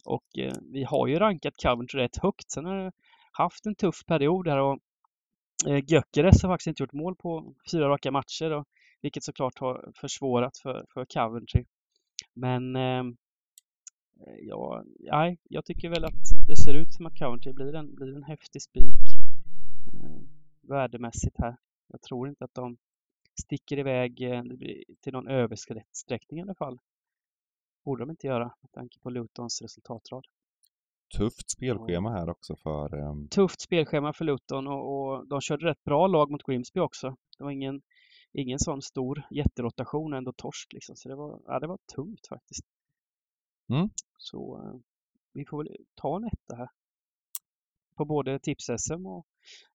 [0.04, 2.50] Och eh, vi har ju rankat Coventry rätt högt.
[2.50, 2.92] Sen har
[3.34, 4.78] haft en tuff period här och
[5.66, 8.66] eh, Gyökeres Gökeres har faktiskt inte gjort mål på fyra raka matcher och,
[9.02, 11.64] vilket såklart har försvårat för, för Coventry.
[12.34, 13.16] Men ehm,
[14.20, 17.94] Eh, ja, nej, jag tycker väl att det ser ut som att Coventry blir en,
[17.94, 19.16] blir en häftig spik
[19.94, 20.22] eh,
[20.60, 21.56] värdemässigt här.
[21.88, 22.76] Jag tror inte att de
[23.40, 24.42] sticker iväg eh,
[25.00, 26.78] till någon översträckning i alla fall.
[27.84, 30.26] Borde de inte göra med tanke på Lutons resultatrad.
[31.16, 32.94] Tufft spelschema här också för...
[32.94, 33.28] Um...
[33.28, 37.16] Tufft spelschema för Luton och, och, de körde rätt bra lag mot Grimsby också.
[37.38, 37.82] Det var ingen,
[38.32, 40.96] ingen sån stor jätterotation, ändå torsk liksom.
[40.96, 42.66] Så det var, ja, det var tungt faktiskt.
[43.72, 43.88] Mm.
[44.18, 44.80] Så eh,
[45.32, 46.68] vi får väl ta en etta här.
[47.96, 49.26] På både tips-SM och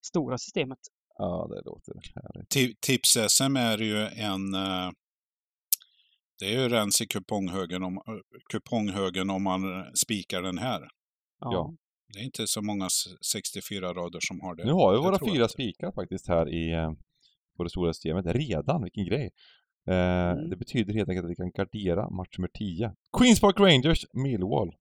[0.08, 0.80] stora systemet.
[1.18, 2.80] Ja, det låter härligt.
[2.82, 4.54] Tips-SM är ju en...
[4.54, 4.92] Eh,
[6.40, 8.02] det är ju rens i kuponghögen om,
[8.52, 9.62] kuponghögen om man
[9.96, 10.88] spikar den här.
[11.40, 11.54] Ja.
[11.54, 11.74] ja.
[12.14, 12.88] Det är inte så många
[13.32, 14.66] 64 rader som har det.
[14.66, 16.92] Nu har vi våra fyra spikar faktiskt här i eh,
[17.58, 18.84] på det stora systemet redan.
[18.84, 19.32] Vilken grej!
[19.88, 20.50] Eh, mm.
[20.50, 22.94] Det betyder helt enkelt att vi kan gardera match nummer 10.
[23.18, 24.76] Queens Park Rangers, Millwall.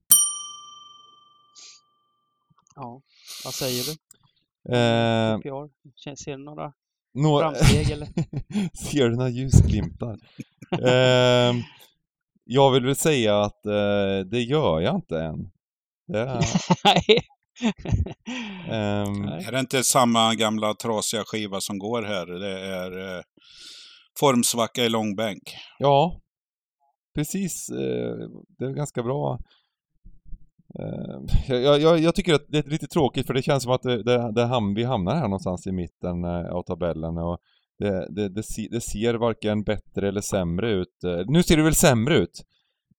[2.74, 3.02] Ja,
[3.44, 3.90] vad säger du?
[4.74, 5.38] Eh,
[6.16, 6.72] Ser du några
[7.14, 8.06] Nå framsteg eller?
[8.76, 10.18] Ser du några ljusglimtar?
[10.82, 11.54] eh,
[12.44, 15.50] jag vill väl säga att eh, det gör jag inte än.
[16.08, 16.38] Det är...
[19.06, 19.24] um...
[19.24, 22.26] Är det inte samma gamla trasiga skiva som går här?
[22.26, 23.22] Det är eh,
[24.20, 25.42] formsvacka i långbänk.
[25.78, 26.20] Ja,
[27.14, 27.70] precis.
[27.70, 28.28] Eh,
[28.58, 29.38] det är ganska bra.
[30.78, 33.82] Eh, jag, jag, jag, tycker att det är lite tråkigt för det känns som att
[33.82, 37.38] det, det, det ham, vi hamnar här någonstans i mitten eh, av tabellen och
[37.78, 40.98] det, det, det, det ser varken bättre eller sämre ut.
[41.26, 42.42] Nu ser det väl sämre ut.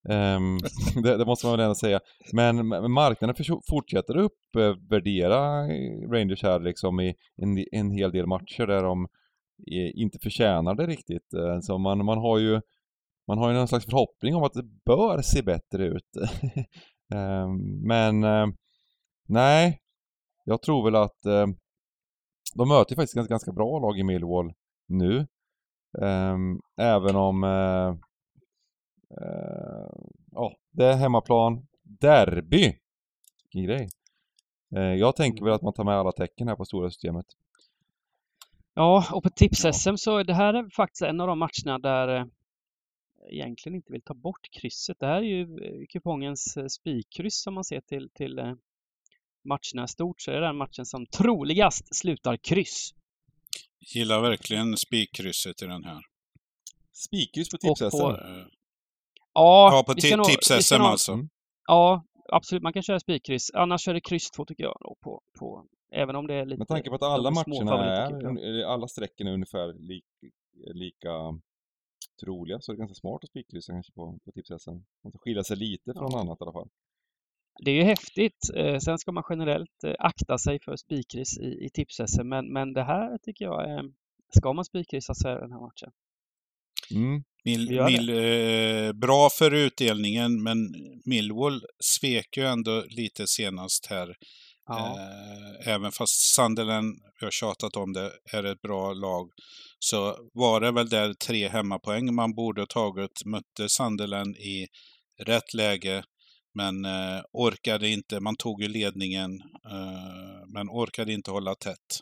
[0.10, 0.60] Um,
[1.03, 1.99] det, det, måste man väl ändå säga.
[2.34, 3.36] Men marknaden
[3.69, 9.07] fortsätter uppvärdera eh, Rangers här liksom i en, en hel del matcher där de
[9.72, 11.34] eh, inte förtjänar det riktigt.
[11.34, 12.61] Eh, så man, man har ju
[13.27, 16.10] man har ju någon slags förhoppning om att det bör se bättre ut.
[17.14, 18.26] Ehm, men
[19.27, 19.80] nej,
[20.45, 21.22] jag tror väl att
[22.56, 24.53] de möter faktiskt ganska, ganska bra lag i Millwall
[24.88, 25.27] nu.
[26.02, 27.44] Ehm, även om
[30.31, 31.68] ja, det är hemmaplan.
[31.84, 32.76] Derby!
[33.44, 33.90] Vilken grej.
[34.99, 37.26] Jag tänker väl att man tar med alla tecken här på stora systemet.
[38.80, 42.26] Ja, och på tips-SM så det här är faktiskt en av de matcherna där eh,
[43.31, 44.99] egentligen inte vill ta bort krysset.
[44.99, 48.36] Det här är ju eh, kupongens eh, spikkryss som man ser till, till
[49.44, 52.94] matcherna stort så är det den matchen som troligast slutar kryss.
[53.80, 56.02] Gillar verkligen spikkrysset i den här.
[56.94, 58.49] Spikkryss på tips-SM?
[59.34, 61.27] Ja, ja, på tips-SM alltså.
[61.68, 62.64] Ja, absolut.
[62.64, 63.51] Man kan köra spikkryss.
[63.53, 66.57] Annars kör det kryss 2 tycker jag då på, på Även om det är lite...
[66.57, 70.01] Med tanke på att alla matcherna är, alla strecken är ungefär li,
[70.73, 71.39] lika
[72.22, 74.49] troliga så är det ganska smart att spikkryssa kanske på, på tips
[75.03, 76.19] Man ska skilja sig lite från ja.
[76.19, 76.69] annat i alla fall.
[77.65, 78.49] Det är ju häftigt.
[78.56, 82.73] Eh, sen ska man generellt eh, akta sig för spikkryss i, i tips men, men
[82.73, 83.84] det här tycker jag är...
[84.38, 85.91] Ska man spikkryssa så är den här matchen.
[86.95, 87.23] Mm.
[87.45, 90.57] Mil, mil, eh, bra för utdelningen, men
[91.05, 94.15] Millwall svek ju ändå lite senast här
[94.69, 94.99] Ja.
[94.99, 99.31] Eh, även fast Sunderland, vi har tjatat om det, är ett bra lag,
[99.79, 103.25] så var det väl där tre hemmapoäng man borde ha tagit.
[103.25, 104.67] Mötte Sunderland i
[105.19, 106.03] rätt läge,
[106.53, 108.19] men eh, orkade inte.
[108.19, 109.31] Man tog ju ledningen,
[109.71, 111.99] eh, men orkade inte hålla tätt.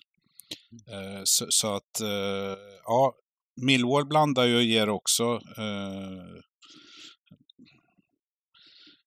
[0.91, 3.13] Eh, så, så, att, eh, ja,
[3.61, 5.23] Millwall blandar ju och ger också.
[5.57, 6.41] Eh,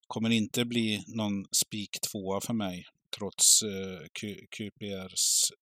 [0.07, 2.85] kommer inte bli någon spik tvåa för mig
[3.19, 4.07] trots eh,
[4.57, 5.53] QPRs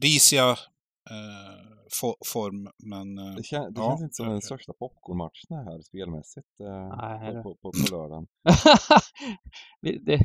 [0.00, 0.50] risiga
[1.10, 2.70] eh, for, form.
[2.78, 7.42] Men, det, kän, det ja, känns inte som den största popcornmatchen här spelmässigt eh, på,
[7.42, 8.26] på, på, på lördagen.
[9.80, 10.20] vi, det,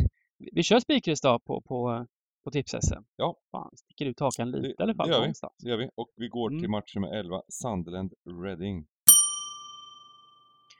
[0.51, 2.05] vi kör spikris då på, på,
[2.43, 3.03] på tips-SM.
[3.15, 3.37] Ja.
[3.51, 5.07] Fan, sticker ut hakan lite det, i alla fall.
[5.07, 5.33] Det gör, vi.
[5.59, 5.89] det gör vi.
[5.95, 6.61] Och vi går mm.
[6.61, 8.13] till match nummer 11, Sunderland
[8.43, 8.87] Reading.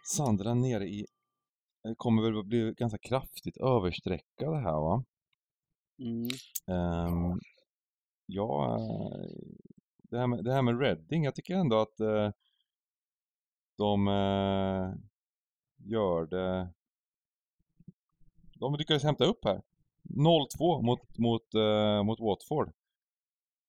[0.06, 1.06] Sunderland nere i
[1.84, 5.04] det kommer väl att bli ganska kraftigt överstreckade här va?
[6.00, 6.30] Mm.
[6.68, 7.40] Um,
[8.26, 8.80] ja,
[9.98, 12.32] det här, med, det här med Reading, jag tycker ändå att uh,
[13.78, 14.96] de uh,
[15.78, 16.70] gör det...
[18.60, 19.62] De lyckades hämta upp här.
[20.10, 22.72] 0-2 mot, mot, uh, mot Watford.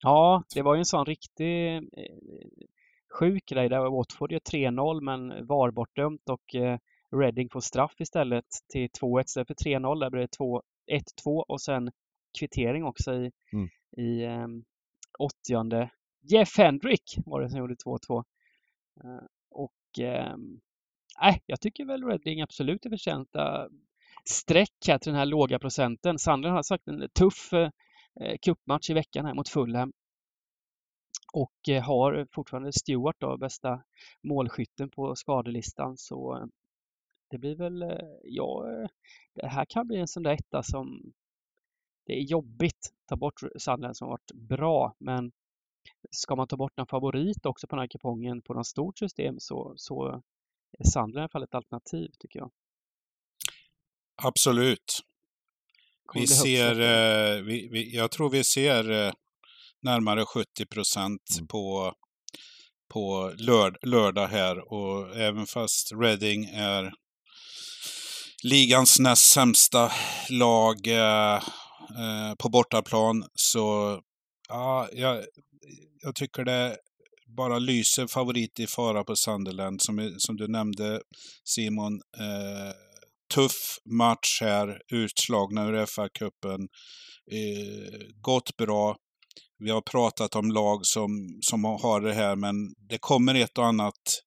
[0.02, 1.81] Ja, det var ju en sån riktig
[3.19, 6.55] sjuk grej där Watford gör 3-0 men var bortdömt och
[7.16, 10.01] Reading får straff istället till 2-1 istället för 3-0.
[10.01, 10.36] Där blir det
[11.27, 11.90] 1-2 och sen
[12.39, 13.69] kvittering också i, mm.
[13.97, 14.65] i um,
[15.19, 15.90] åttionde.
[16.23, 18.24] Jeff Hendrick var det som gjorde 2-2.
[19.05, 19.98] Uh, eh, och
[20.35, 20.61] um,
[21.23, 23.69] äh, jag tycker väl Reading absolut är förtjänta
[24.29, 26.19] streck här till den här låga procenten.
[26.19, 27.71] Sandler har sagt en tuff eh,
[28.21, 29.93] eh, cupmatch i veckan här mot Fulham
[31.33, 33.83] och eh, har fortfarande Stewart då, bästa
[34.23, 35.97] målskytten på skadelistan.
[35.97, 36.49] Så
[37.31, 37.85] det blir väl,
[38.25, 38.67] ja,
[39.35, 41.13] det här kan bli en sån där etta som
[42.07, 45.33] det är jobbigt att ta bort Sandland som varit bra, men
[46.11, 49.41] ska man ta bort en favorit också på den här kupongen på något stort system
[49.41, 50.23] så, så
[50.79, 52.51] är Sandland i alla fall ett alternativ tycker jag.
[54.23, 55.01] Absolut.
[56.15, 59.12] vi ser, eh, vi, vi, jag tror vi ser eh,
[59.82, 61.47] närmare 70 procent mm.
[61.47, 61.93] på,
[62.93, 66.93] på lörd, lördag här och även fast Reading är
[68.43, 69.93] ligans näst sämsta
[70.31, 71.35] lag eh,
[71.99, 73.24] eh, på bortaplan.
[73.35, 74.01] Så
[74.49, 75.24] ja, jag,
[76.03, 76.77] jag tycker det
[77.36, 79.82] bara lyser favorit i fara på Sunderland.
[79.82, 81.01] Som, som du nämnde
[81.45, 82.73] Simon, eh,
[83.35, 86.69] tuff match här, utslagna ur FA-cupen.
[87.33, 88.97] Eh, gått bra.
[89.59, 92.55] Vi har pratat om lag som, som har det här, men
[92.89, 94.23] det kommer ett och annat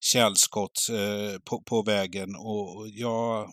[0.00, 2.36] källskott eh, på, på vägen.
[2.36, 3.50] Och jag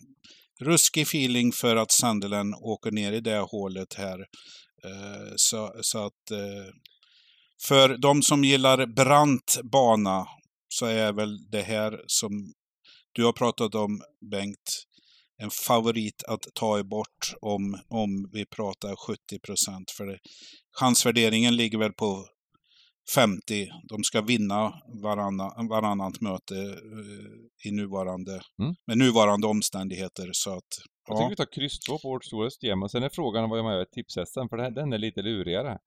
[0.61, 4.19] ruskig feeling för att Sunderland åker ner i det hålet här.
[4.85, 6.73] Eh, så, så att eh,
[7.67, 10.27] för de som gillar brant bana
[10.67, 12.53] så är väl det här som
[13.13, 14.83] du har pratat om Bengt,
[15.37, 19.91] en favorit att ta bort om, om vi pratar 70 procent.
[19.91, 20.19] För det,
[20.79, 22.25] chansvärderingen ligger väl på
[23.15, 23.69] 50.
[23.89, 24.73] De ska vinna
[25.03, 28.75] varannan, varannat möte uh, i nuvarande, mm.
[28.85, 30.29] med nuvarande omständigheter.
[30.31, 30.63] Så att,
[31.07, 31.13] ja.
[31.13, 33.59] Jag tycker vi tar kryss 2 på vårt stora system och sen är frågan vad
[33.59, 35.79] jag med tipshästen för den är lite lurigare.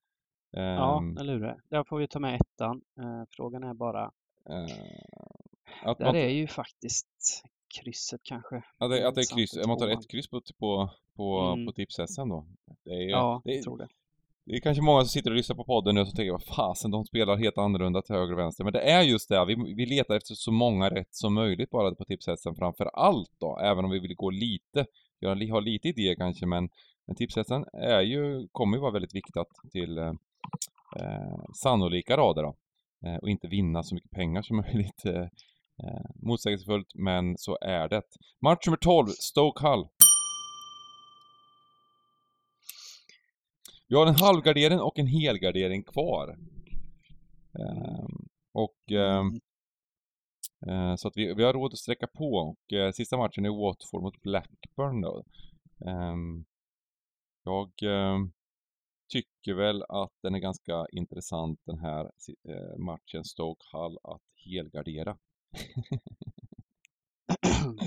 [0.51, 1.15] Ja, ehm.
[1.15, 1.61] den lurar.
[1.71, 2.77] Där får vi ta med ettan.
[2.77, 4.11] Uh, frågan är bara...
[5.83, 6.17] Att där man...
[6.17, 7.43] är ju faktiskt
[7.81, 8.63] krysset kanske.
[8.79, 9.67] Ja, det, att det är kryss.
[9.67, 11.67] Man tar ett kryss på, på, på, mm.
[11.67, 12.47] på tipshästen då.
[12.85, 13.89] Det är, ja, det, jag tror det.
[14.47, 16.91] Det är kanske många som sitter och lyssnar på podden nu och tänker vad fasen,
[16.91, 18.65] de spelar helt annorlunda till höger och vänster.
[18.65, 21.95] Men det är just det, vi, vi letar efter så många rätt som möjligt bara
[21.95, 24.87] på tipshästen framför allt då, även om vi vill gå lite,
[25.19, 26.69] jag har lite idéer kanske men,
[27.07, 29.35] men tipshästen är ju, kommer ju vara väldigt viktigt
[29.73, 30.13] till eh,
[31.01, 32.57] eh, sannolika rader då.
[33.07, 35.05] Eh, och inte vinna så mycket pengar som möjligt.
[35.05, 35.27] Eh,
[35.83, 38.03] eh motsägelsefullt, men så är det.
[38.41, 39.89] Match nummer 12, Stoke Hull.
[43.89, 46.39] Vi har en halvgardering och en helgardering kvar.
[47.59, 48.07] Eh,
[48.53, 49.41] och ehm,
[50.67, 53.67] Eh, så att vi, vi har råd att sträcka på och eh, sista matchen är
[53.67, 55.25] Watford mot Blackburn då.
[55.87, 56.45] Ehm,
[57.45, 58.33] jag ehm,
[59.09, 62.11] tycker väl att den är ganska intressant den här
[62.49, 65.19] eh, matchen Stoke Hull att helgardera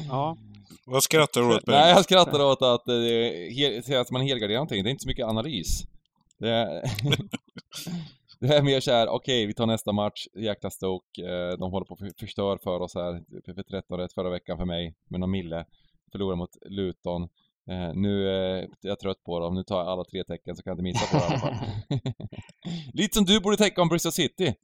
[0.07, 0.37] ja.
[0.85, 1.67] Vad skrattar du åt?
[1.67, 4.83] Nej, jag skrattar åt att, eh, att man helgarderar någonting.
[4.83, 5.83] Det är inte så mycket analys.
[6.39, 6.81] Det är,
[8.39, 11.85] det är mer såhär, okej okay, vi tar nästa match, jäkla Stoke, eh, de håller
[11.85, 15.31] på att förstör för oss här, för 13 rätt förra veckan för mig, med någon
[15.31, 15.65] mille.
[16.11, 17.23] Förlorar mot Luton.
[17.69, 20.71] Eh, nu är jag trött på dem, nu tar jag alla tre tecken så kan
[20.71, 21.55] jag inte missa på det i alla fall.
[22.93, 24.55] Lite som du borde tänka om Bristol City.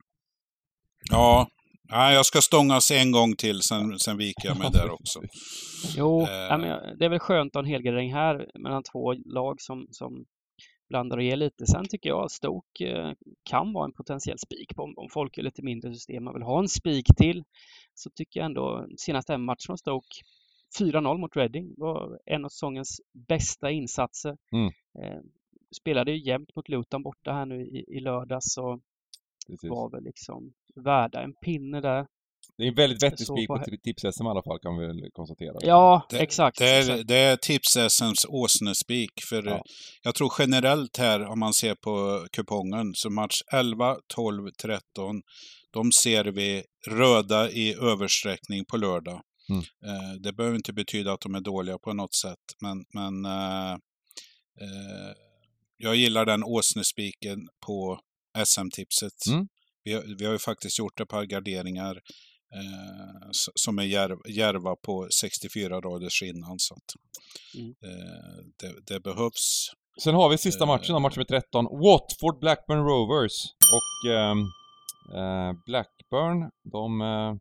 [1.11, 1.47] Ja,
[1.89, 5.21] Nej, jag ska stångas en gång till, sen, sen viker jag mig där också.
[5.97, 6.57] Jo, äh,
[6.99, 10.25] det är väl skönt att ha en helgardering här mellan två lag som, som
[10.89, 11.65] blandar och ger lite.
[11.65, 13.11] Sen tycker jag att Stoke eh,
[13.49, 16.23] kan vara en potentiell spik om, om folk är lite mindre system.
[16.23, 17.43] Man vill ha en spik till
[17.93, 20.15] så tycker jag ändå senaste matchen från Stoke
[20.79, 24.37] 4-0 mot Reading var en av säsongens bästa insatser.
[24.51, 24.67] Mm.
[24.99, 25.21] Eh,
[25.75, 28.79] spelade ju jämnt mot Luton borta här nu i, i lördags och
[29.47, 29.69] Precis.
[29.69, 32.05] var väl liksom värda en pinne där.
[32.57, 35.09] Det är en väldigt vettig spik på, på tips-SM i alla fall kan vi väl
[35.13, 35.55] konstatera.
[35.61, 36.57] Ja, det, exakt.
[36.57, 39.11] Det är, det är tips-SMs åsnespik.
[39.29, 39.63] För ja.
[40.03, 44.81] jag tror generellt här, om man ser på kupongen, så match 11, 12, 13,
[45.71, 49.21] de ser vi röda i översträckning på lördag.
[49.49, 49.61] Mm.
[49.61, 53.73] Eh, det behöver inte betyda att de är dåliga på något sätt, men, men eh,
[54.61, 55.13] eh,
[55.77, 57.99] jag gillar den åsnespiken på
[58.35, 59.27] SM-tipset.
[59.29, 59.47] Mm.
[59.83, 61.95] Vi, vi, har ju faktiskt gjort ett par garderingar
[62.55, 66.59] eh, som är järv, järva på 64 raders innan.
[66.59, 66.89] Så att,
[67.55, 67.69] mm.
[67.69, 69.69] eh, det, det, behövs.
[70.01, 71.65] Sen har vi sista matchen, match med 13.
[71.65, 73.33] Watford Blackburn Rovers.
[73.77, 74.39] Och ehm,
[75.15, 77.33] eh, Blackburn, de eh,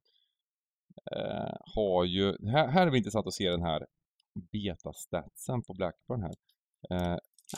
[1.19, 2.25] eh, har ju...
[2.51, 3.87] Här, här är det intressant att se den här
[4.53, 6.35] betastatsen på Blackburn här.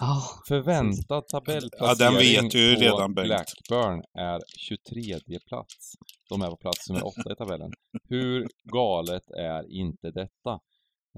[0.01, 3.27] Oh, Förväntad tabellplacering ja, den vet ju redan, Bengt.
[3.27, 5.95] Blackburn är 23 plats.
[6.29, 7.73] De är på plats nummer 8 i tabellen.
[8.09, 10.61] Hur galet är inte detta?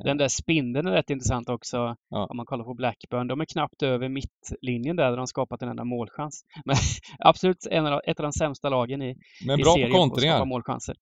[0.04, 2.26] Den där spindeln är rätt intressant också ja.
[2.30, 3.28] om man kollar på Blackburn.
[3.28, 6.44] De är knappt över mittlinjen där, där de skapat en enda målchans.
[6.64, 6.76] Men
[7.18, 10.36] absolut en av, ett av de sämsta lagen i, Men bra i serien på kontringar.
[10.36, 10.96] på att målchanser.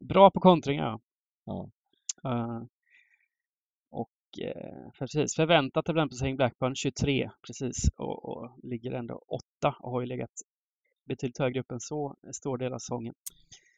[0.00, 0.98] Bra på kontringar,
[1.46, 1.68] ja.
[2.26, 2.62] Uh,
[4.38, 9.42] Eh, precis, förväntat tabellplacering Blackburn 23 precis och, och, ligger ändå 8
[9.80, 10.30] och har ju legat
[11.08, 13.14] betydligt högre upp än så stor del av säsongen.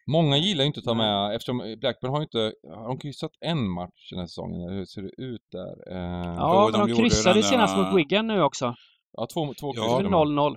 [0.07, 3.31] Många gillar ju inte att ta med, eftersom Blackburn har ju inte, har de kryssat
[3.41, 5.93] en match den här säsongen, hur ser det ut där?
[5.93, 8.75] Eh, ja, men de, de kryssade senast mot Wigan nu också.
[9.13, 10.57] Ja, två, två ja, 0-0.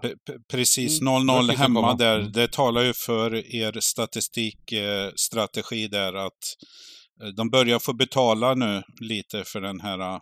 [0.51, 1.55] Precis, 0-0 mm.
[1.55, 2.19] hemma där.
[2.19, 2.31] Mm.
[2.31, 6.37] Det talar ju för er statistikstrategi eh, där att Eh,
[7.35, 10.19] de börjar få betala nu lite för den här eh,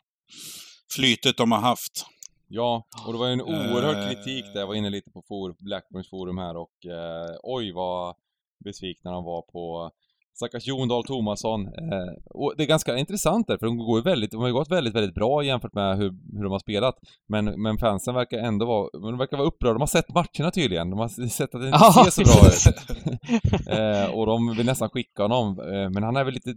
[0.95, 2.05] flytet de har haft.
[2.47, 4.59] Ja, och det var ju en oerhörd kritik där.
[4.59, 8.15] Jag var inne lite på for, Blackburns forum här och eh, oj vad
[8.63, 9.91] besvikna de var på
[10.37, 11.67] stackars Jon Dahl Tomasson.
[11.67, 14.71] Eh, och det är ganska intressant där, för de går väldigt, de har ju gått
[14.71, 16.95] väldigt, väldigt bra jämfört med hur, hur de har spelat.
[17.27, 19.73] Men, men fansen verkar ändå vara, de verkar vara upprörda.
[19.73, 20.89] De har sett matcherna tydligen.
[20.89, 23.67] De har sett att det inte ser så bra ut.
[23.77, 25.59] eh, och de vill nästan skicka honom.
[25.59, 26.53] Eh, men han är väl lite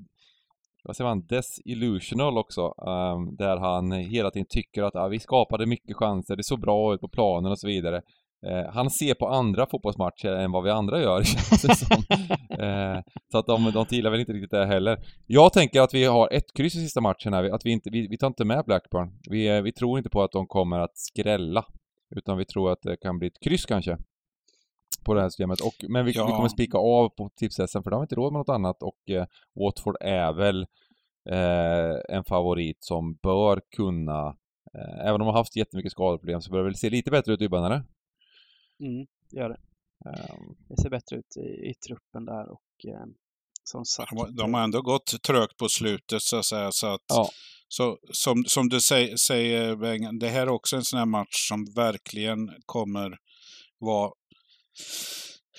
[0.84, 2.62] vad säger man, desillusional också.
[2.62, 6.94] Um, där han hela tiden tycker att ah, vi skapade mycket chanser, det såg bra
[6.94, 8.02] ut på planen och så vidare.
[8.46, 11.96] Uh, han ser på andra fotbollsmatcher än vad vi andra gör, känns det som.
[12.66, 13.00] uh,
[13.32, 14.98] så att de, de gillar väl inte riktigt det heller.
[15.26, 18.08] Jag tänker att vi har ett kryss i sista matchen här, att vi inte, vi,
[18.08, 19.10] vi tar inte med Blackburn.
[19.30, 21.64] Vi, eh, vi tror inte på att de kommer att skrälla.
[22.16, 23.98] Utan vi tror att det kan bli ett kryss kanske
[25.04, 25.60] på det här systemet.
[25.60, 26.26] Och, men vi, ja.
[26.26, 29.10] vi kommer spika av på tipsessen för de har inte råd med något annat och
[29.10, 30.66] eh, Watford är väl
[31.30, 34.28] eh, en favorit som bör kunna,
[34.74, 37.32] eh, även om de har haft jättemycket skadeproblem så bör det väl se lite bättre
[37.32, 37.84] ut i Dybban, eller?
[38.80, 39.60] Mm, det gör det.
[40.04, 43.06] Um, det ser bättre ut i, i truppen där och eh,
[43.64, 44.12] som sagt.
[44.36, 46.72] De har ändå gått trögt på slutet så att säga.
[46.72, 47.28] Så att, ja.
[47.68, 51.48] Så, som, som du säger, säger Bengen, det här är också en sån här match
[51.48, 53.18] som verkligen kommer
[53.78, 54.12] vara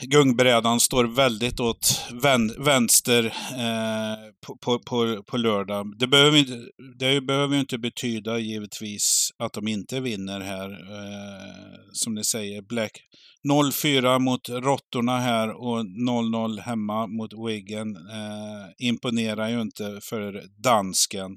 [0.01, 5.99] gungbrädan står väldigt åt vän, vänster eh, på, på, på, på, lördag.
[5.99, 6.59] Det behöver, inte,
[6.99, 10.69] det behöver inte betyda givetvis att de inte vinner här.
[10.71, 12.91] Eh, som ni säger, Black
[13.49, 17.95] 0-4 mot Råttorna här och 0-0 hemma mot Wiggen.
[17.95, 21.31] Eh, imponerar ju inte för dansken.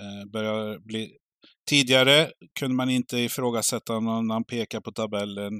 [0.00, 1.10] Eh, börjar bli...
[1.68, 5.52] Tidigare kunde man inte ifrågasätta någon när han pekar på tabellen.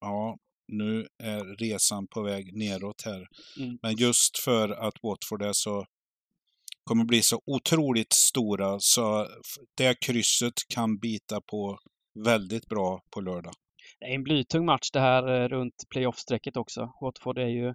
[0.00, 0.36] Ja,
[0.72, 3.26] nu är resan på väg neråt här.
[3.60, 3.78] Mm.
[3.82, 5.86] Men just för att Watford är så
[6.84, 9.26] kommer bli så otroligt stora så
[9.76, 11.78] det krysset kan bita på
[12.24, 13.52] väldigt bra på lördag.
[14.00, 16.92] Det är en blytung match det här eh, runt playoff-strecket också.
[17.00, 17.74] Watford är ju...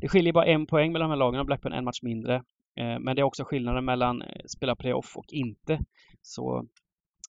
[0.00, 2.34] Det skiljer bara en poäng mellan de här lagen och Blackburn en match mindre.
[2.80, 5.78] Eh, men det är också skillnaden mellan eh, spela playoff och inte.
[6.22, 6.66] Så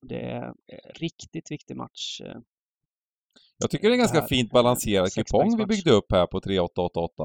[0.01, 0.55] det är en
[0.99, 2.21] riktigt viktig match
[3.57, 7.23] jag tycker det är en ganska fint balanserad kupong vi byggde upp här på 3888.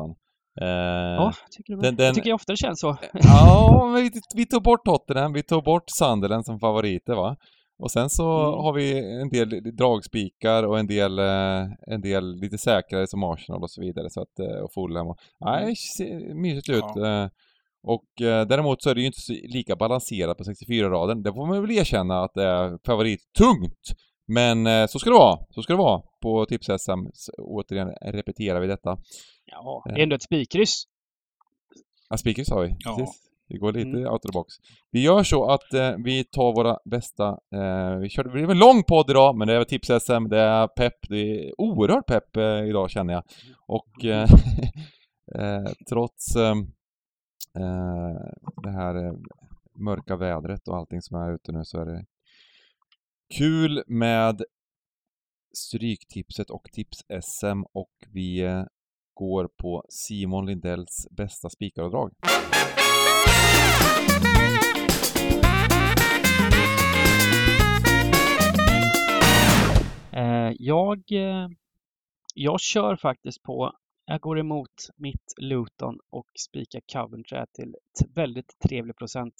[0.62, 2.96] Uh, ja, tycker du den, den, jag tycker jag ofta det känns så.
[3.12, 7.36] ja, vi, vi tog bort Tottenham, vi tog bort Sunderland som favoriter va.
[7.82, 8.60] Och sen så mm.
[8.64, 13.62] har vi en del dragspikar och en del, eh, en del lite säkrare som Arsenal
[13.62, 14.10] och så vidare.
[14.10, 15.16] Så att, eh, och Fulham och...
[15.40, 15.74] Nej, mm.
[15.74, 16.84] ser mysigt ut.
[16.94, 17.24] Ja.
[17.24, 17.28] Eh,
[17.82, 21.22] och däremot så är det ju inte lika balanserat på 64-raden.
[21.22, 23.84] Det får man väl erkänna att det är favorittungt.
[24.30, 25.38] Men så ska det vara.
[25.50, 27.10] Så ska det vara på Tips-SM.
[27.38, 28.98] Återigen repeterar vi detta.
[29.44, 30.84] Ja, det är ändå ett spikkryss.
[32.10, 32.76] Ja, spikkryss har vi.
[32.78, 32.96] Ja.
[32.96, 33.30] Precis.
[33.50, 34.12] Vi går lite mm.
[34.12, 34.54] out of the box.
[34.90, 37.28] Vi gör så att eh, vi tar våra bästa...
[37.54, 40.68] Eh, vi körde, det blev en lång podd idag, men det är tips-SM, det är
[40.68, 43.22] pepp, det är oerhört pepp eh, idag känner jag.
[43.66, 44.22] Och eh,
[45.34, 46.54] eh, trots eh,
[48.62, 49.12] det här
[49.78, 52.04] mörka vädret och allting som är ute nu så är det
[53.38, 54.42] kul med
[55.52, 58.64] Stryktipset och Tips-SM och vi eh,
[59.14, 62.12] går på Simon Lindells bästa spikaravdrag.
[70.12, 71.48] Eh, jag, eh,
[72.34, 73.72] jag kör faktiskt på,
[74.04, 77.74] jag går emot mitt Luton och spikar Coventry till
[78.14, 79.34] väldigt trevlig procent.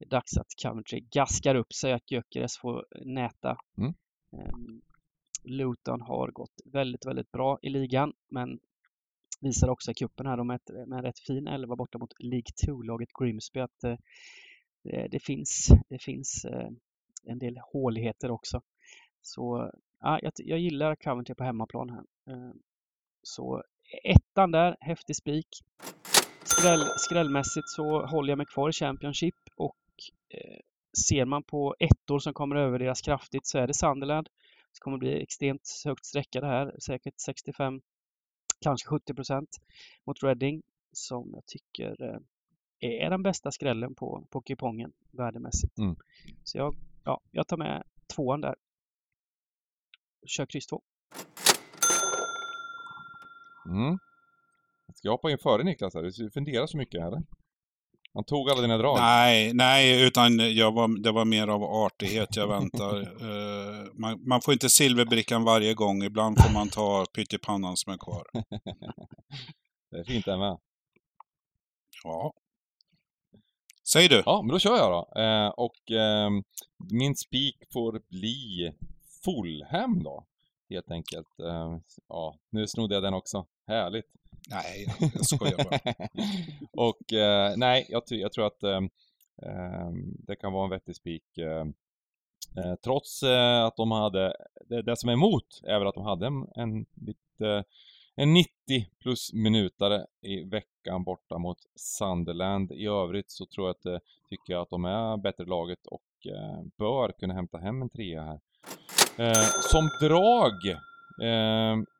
[0.00, 3.56] Det är dags att Coventry gaskar upp sig, att Gyökeres får näta.
[3.78, 3.94] Mm.
[4.32, 4.80] Ehm,
[5.44, 8.58] Luton har gått väldigt, väldigt bra i ligan, men
[9.40, 12.50] visar också i cupen här med, ett, med en rätt fin 11 borta mot League
[12.66, 13.96] 2-laget Grimsby att eh,
[14.82, 16.68] det, det, finns, det finns eh,
[17.24, 18.60] en del håligheter också.
[19.22, 19.70] Så
[20.00, 22.34] ja, jag, jag gillar Coventry på hemmaplan här.
[22.34, 22.52] Eh,
[23.22, 23.62] så
[24.04, 25.48] ettan där, häftig spik.
[26.44, 29.89] Skräll, skrällmässigt så håller jag mig kvar i Championship och eh,
[31.08, 34.28] ser man på ettor som kommer övervärderas kraftigt så är det Sunderland.
[34.72, 37.80] Det kommer bli extremt högt sträckade här, säkert 65
[38.60, 39.46] kanske 70%
[40.06, 40.62] mot Reading
[40.92, 42.20] som jag tycker eh,
[42.80, 45.78] är den bästa skrällen på, på kupongen värdemässigt.
[45.78, 45.96] Mm.
[46.44, 46.74] Så jag,
[47.04, 47.82] ja, jag tar med
[48.14, 48.54] tvåan där.
[50.26, 50.82] Kör kryss två.
[53.66, 53.98] Mm.
[54.94, 56.02] Ska jag hoppa in före Niklas här?
[56.02, 57.22] Du funderar så mycket eller?
[58.14, 58.98] Han tog alla dina drag?
[58.98, 63.00] Nej, nej, utan jag var, det var mer av artighet jag väntar.
[63.00, 67.98] uh, man, man, får inte silverbrickan varje gång, ibland får man ta pyttipannan som är
[67.98, 68.22] kvar.
[69.90, 70.58] det är fint det med.
[72.04, 72.32] Ja.
[73.92, 74.22] Säg du.
[74.26, 75.20] Ja, men då kör jag då.
[75.20, 76.42] Uh, och uh,
[76.92, 78.72] min spik får bli
[79.24, 80.26] Fulham då.
[80.70, 81.28] Helt enkelt.
[82.08, 83.46] ja, nu snodde jag den också.
[83.66, 84.06] Härligt.
[84.50, 85.80] Nej, jag skojar bara.
[86.86, 88.80] och eh, nej, jag, jag, tror att eh,
[90.26, 91.38] det kan vara en vettig spik.
[91.38, 91.66] Eh,
[92.64, 94.36] eh trots eh, att de hade,
[94.68, 97.64] det, det, som är emot är väl att de hade en, en, lite,
[98.16, 98.50] en 90
[99.00, 102.72] plus minutare i veckan borta mot Sunderland.
[102.72, 103.98] I övrigt så tror jag att, eh,
[104.28, 106.02] tycker jag att de är bättre laget och
[106.78, 108.40] bör kunna hämta hem en trea här.
[109.72, 110.52] som drag,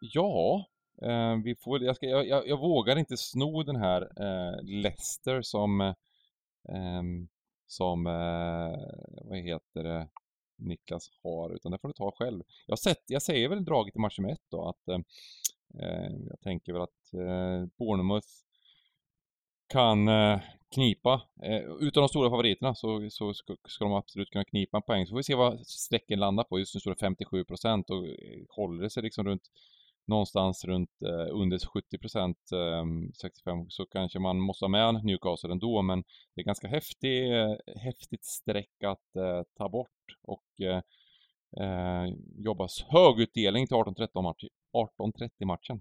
[0.01, 0.70] ja,
[1.03, 5.43] Eh, vi får, jag, ska, jag, jag, jag, vågar inte sno den här eh, Leicester
[5.43, 5.81] som,
[6.69, 7.03] eh,
[7.67, 8.79] som, eh,
[9.25, 10.09] vad heter det,
[10.57, 12.43] Niklas har, utan det får du ta själv.
[12.67, 15.01] Jag, sett, jag säger väl draget i match nummer ett då, att eh,
[15.83, 18.29] eh, jag tänker väl att eh, Bournemouth
[19.69, 20.41] kan eh,
[20.75, 21.23] knipa.
[21.43, 25.07] Eh, utan de stora favoriterna så, så ska, ska, de absolut kunna knipa en poäng.
[25.07, 26.59] Så får vi se vad strecken landar på.
[26.59, 29.43] Just nu står det 57 procent och eh, håller det sig liksom runt
[30.11, 32.85] någonstans runt eh, under 70 procent, eh,
[33.23, 36.03] 65, så kanske man måste ha med Newcastle ändå, men
[36.35, 40.83] det är ganska häftig, eh, häftigt streck att eh, ta bort och eh,
[41.65, 44.45] eh, jobbas högutdelning till 18-13 match,
[44.99, 45.81] 18-30 matchen.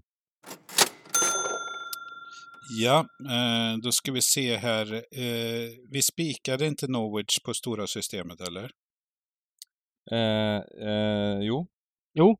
[2.82, 2.98] Ja,
[3.30, 4.94] eh, då ska vi se här.
[4.94, 8.70] Eh, vi spikade inte Norwich på stora systemet, eller?
[11.42, 11.66] jo.
[12.14, 12.36] Jo,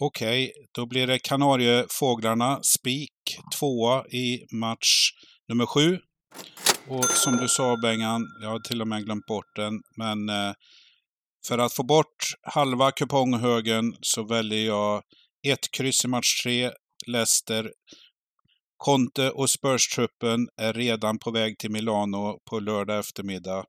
[0.00, 3.12] Okej, okay, då blir det Kanariefåglarna spik
[3.58, 5.10] tvåa i match
[5.48, 5.98] nummer sju.
[6.88, 10.52] Och som du sa Bengan, jag har till och med glömt bort den, men eh,
[11.46, 15.02] för att få bort halva kuponghögen så väljer jag
[15.46, 16.70] ett kryss i match tre,
[17.06, 17.72] Leicester.
[18.76, 23.64] Conte och Spurs-truppen är redan på väg till Milano på lördag eftermiddag.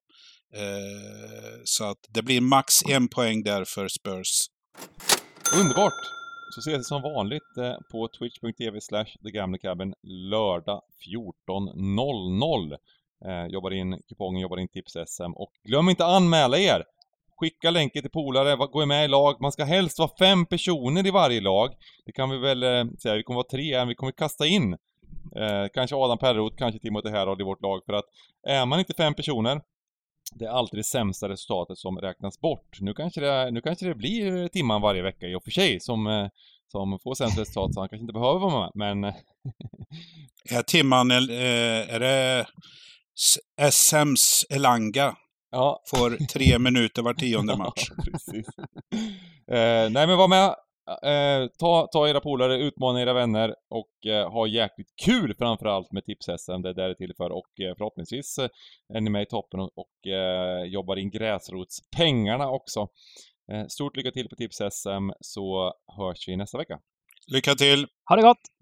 [0.56, 4.40] Eh, så att det blir max en poäng där för Spurs.
[5.56, 6.19] Underbart!
[6.50, 10.82] Så ses vi som vanligt eh, på twitch.tv slash thegamlecabin lördag
[11.48, 12.78] 14.00.
[13.26, 16.84] Eh, jobbar in kupongen, jobbar in tips-SM och glöm inte anmäla er!
[17.38, 19.42] Skicka länken till polare, gå med i lag.
[19.42, 21.70] Man ska helst vara fem personer i varje lag.
[22.06, 24.78] Det kan vi väl eh, säga, vi kommer vara tre, vi kommer kasta in
[25.36, 28.06] Eh, kanske Adam Perroth, kanske Timothy Herald i vårt lag för att
[28.48, 29.62] är man inte fem personer
[30.36, 32.78] det är alltid det sämsta resultatet som räknas bort.
[32.82, 36.08] Nu kanske det, nu kanske det blir Timman varje vecka i och för sig som,
[36.08, 36.28] eh,
[36.72, 39.14] som får sämst resultat så han kanske inte behöver vara med, men...
[40.52, 41.32] är Timman, är,
[41.90, 42.46] är det
[43.72, 45.16] SMs Elanga?
[45.52, 45.84] Ja.
[45.88, 47.90] Får tre minuter var tionde match.
[47.98, 48.48] Ja, precis.
[49.52, 50.56] Eh, nej men var med,
[50.90, 56.06] eh, ta, ta era polare, utmana era vänner och eh, ha jäkligt kul framförallt med
[56.06, 58.49] Tips-SM, det är där det är till för och eh, förhoppningsvis eh,
[58.94, 62.88] är ni med i toppen och, och eh, jobbar in gräsrotspengarna också.
[63.68, 66.80] stort lycka till på Tips-SM så hörs vi nästa vecka.
[67.28, 67.88] Lycka till!
[68.10, 68.59] Ha det gott!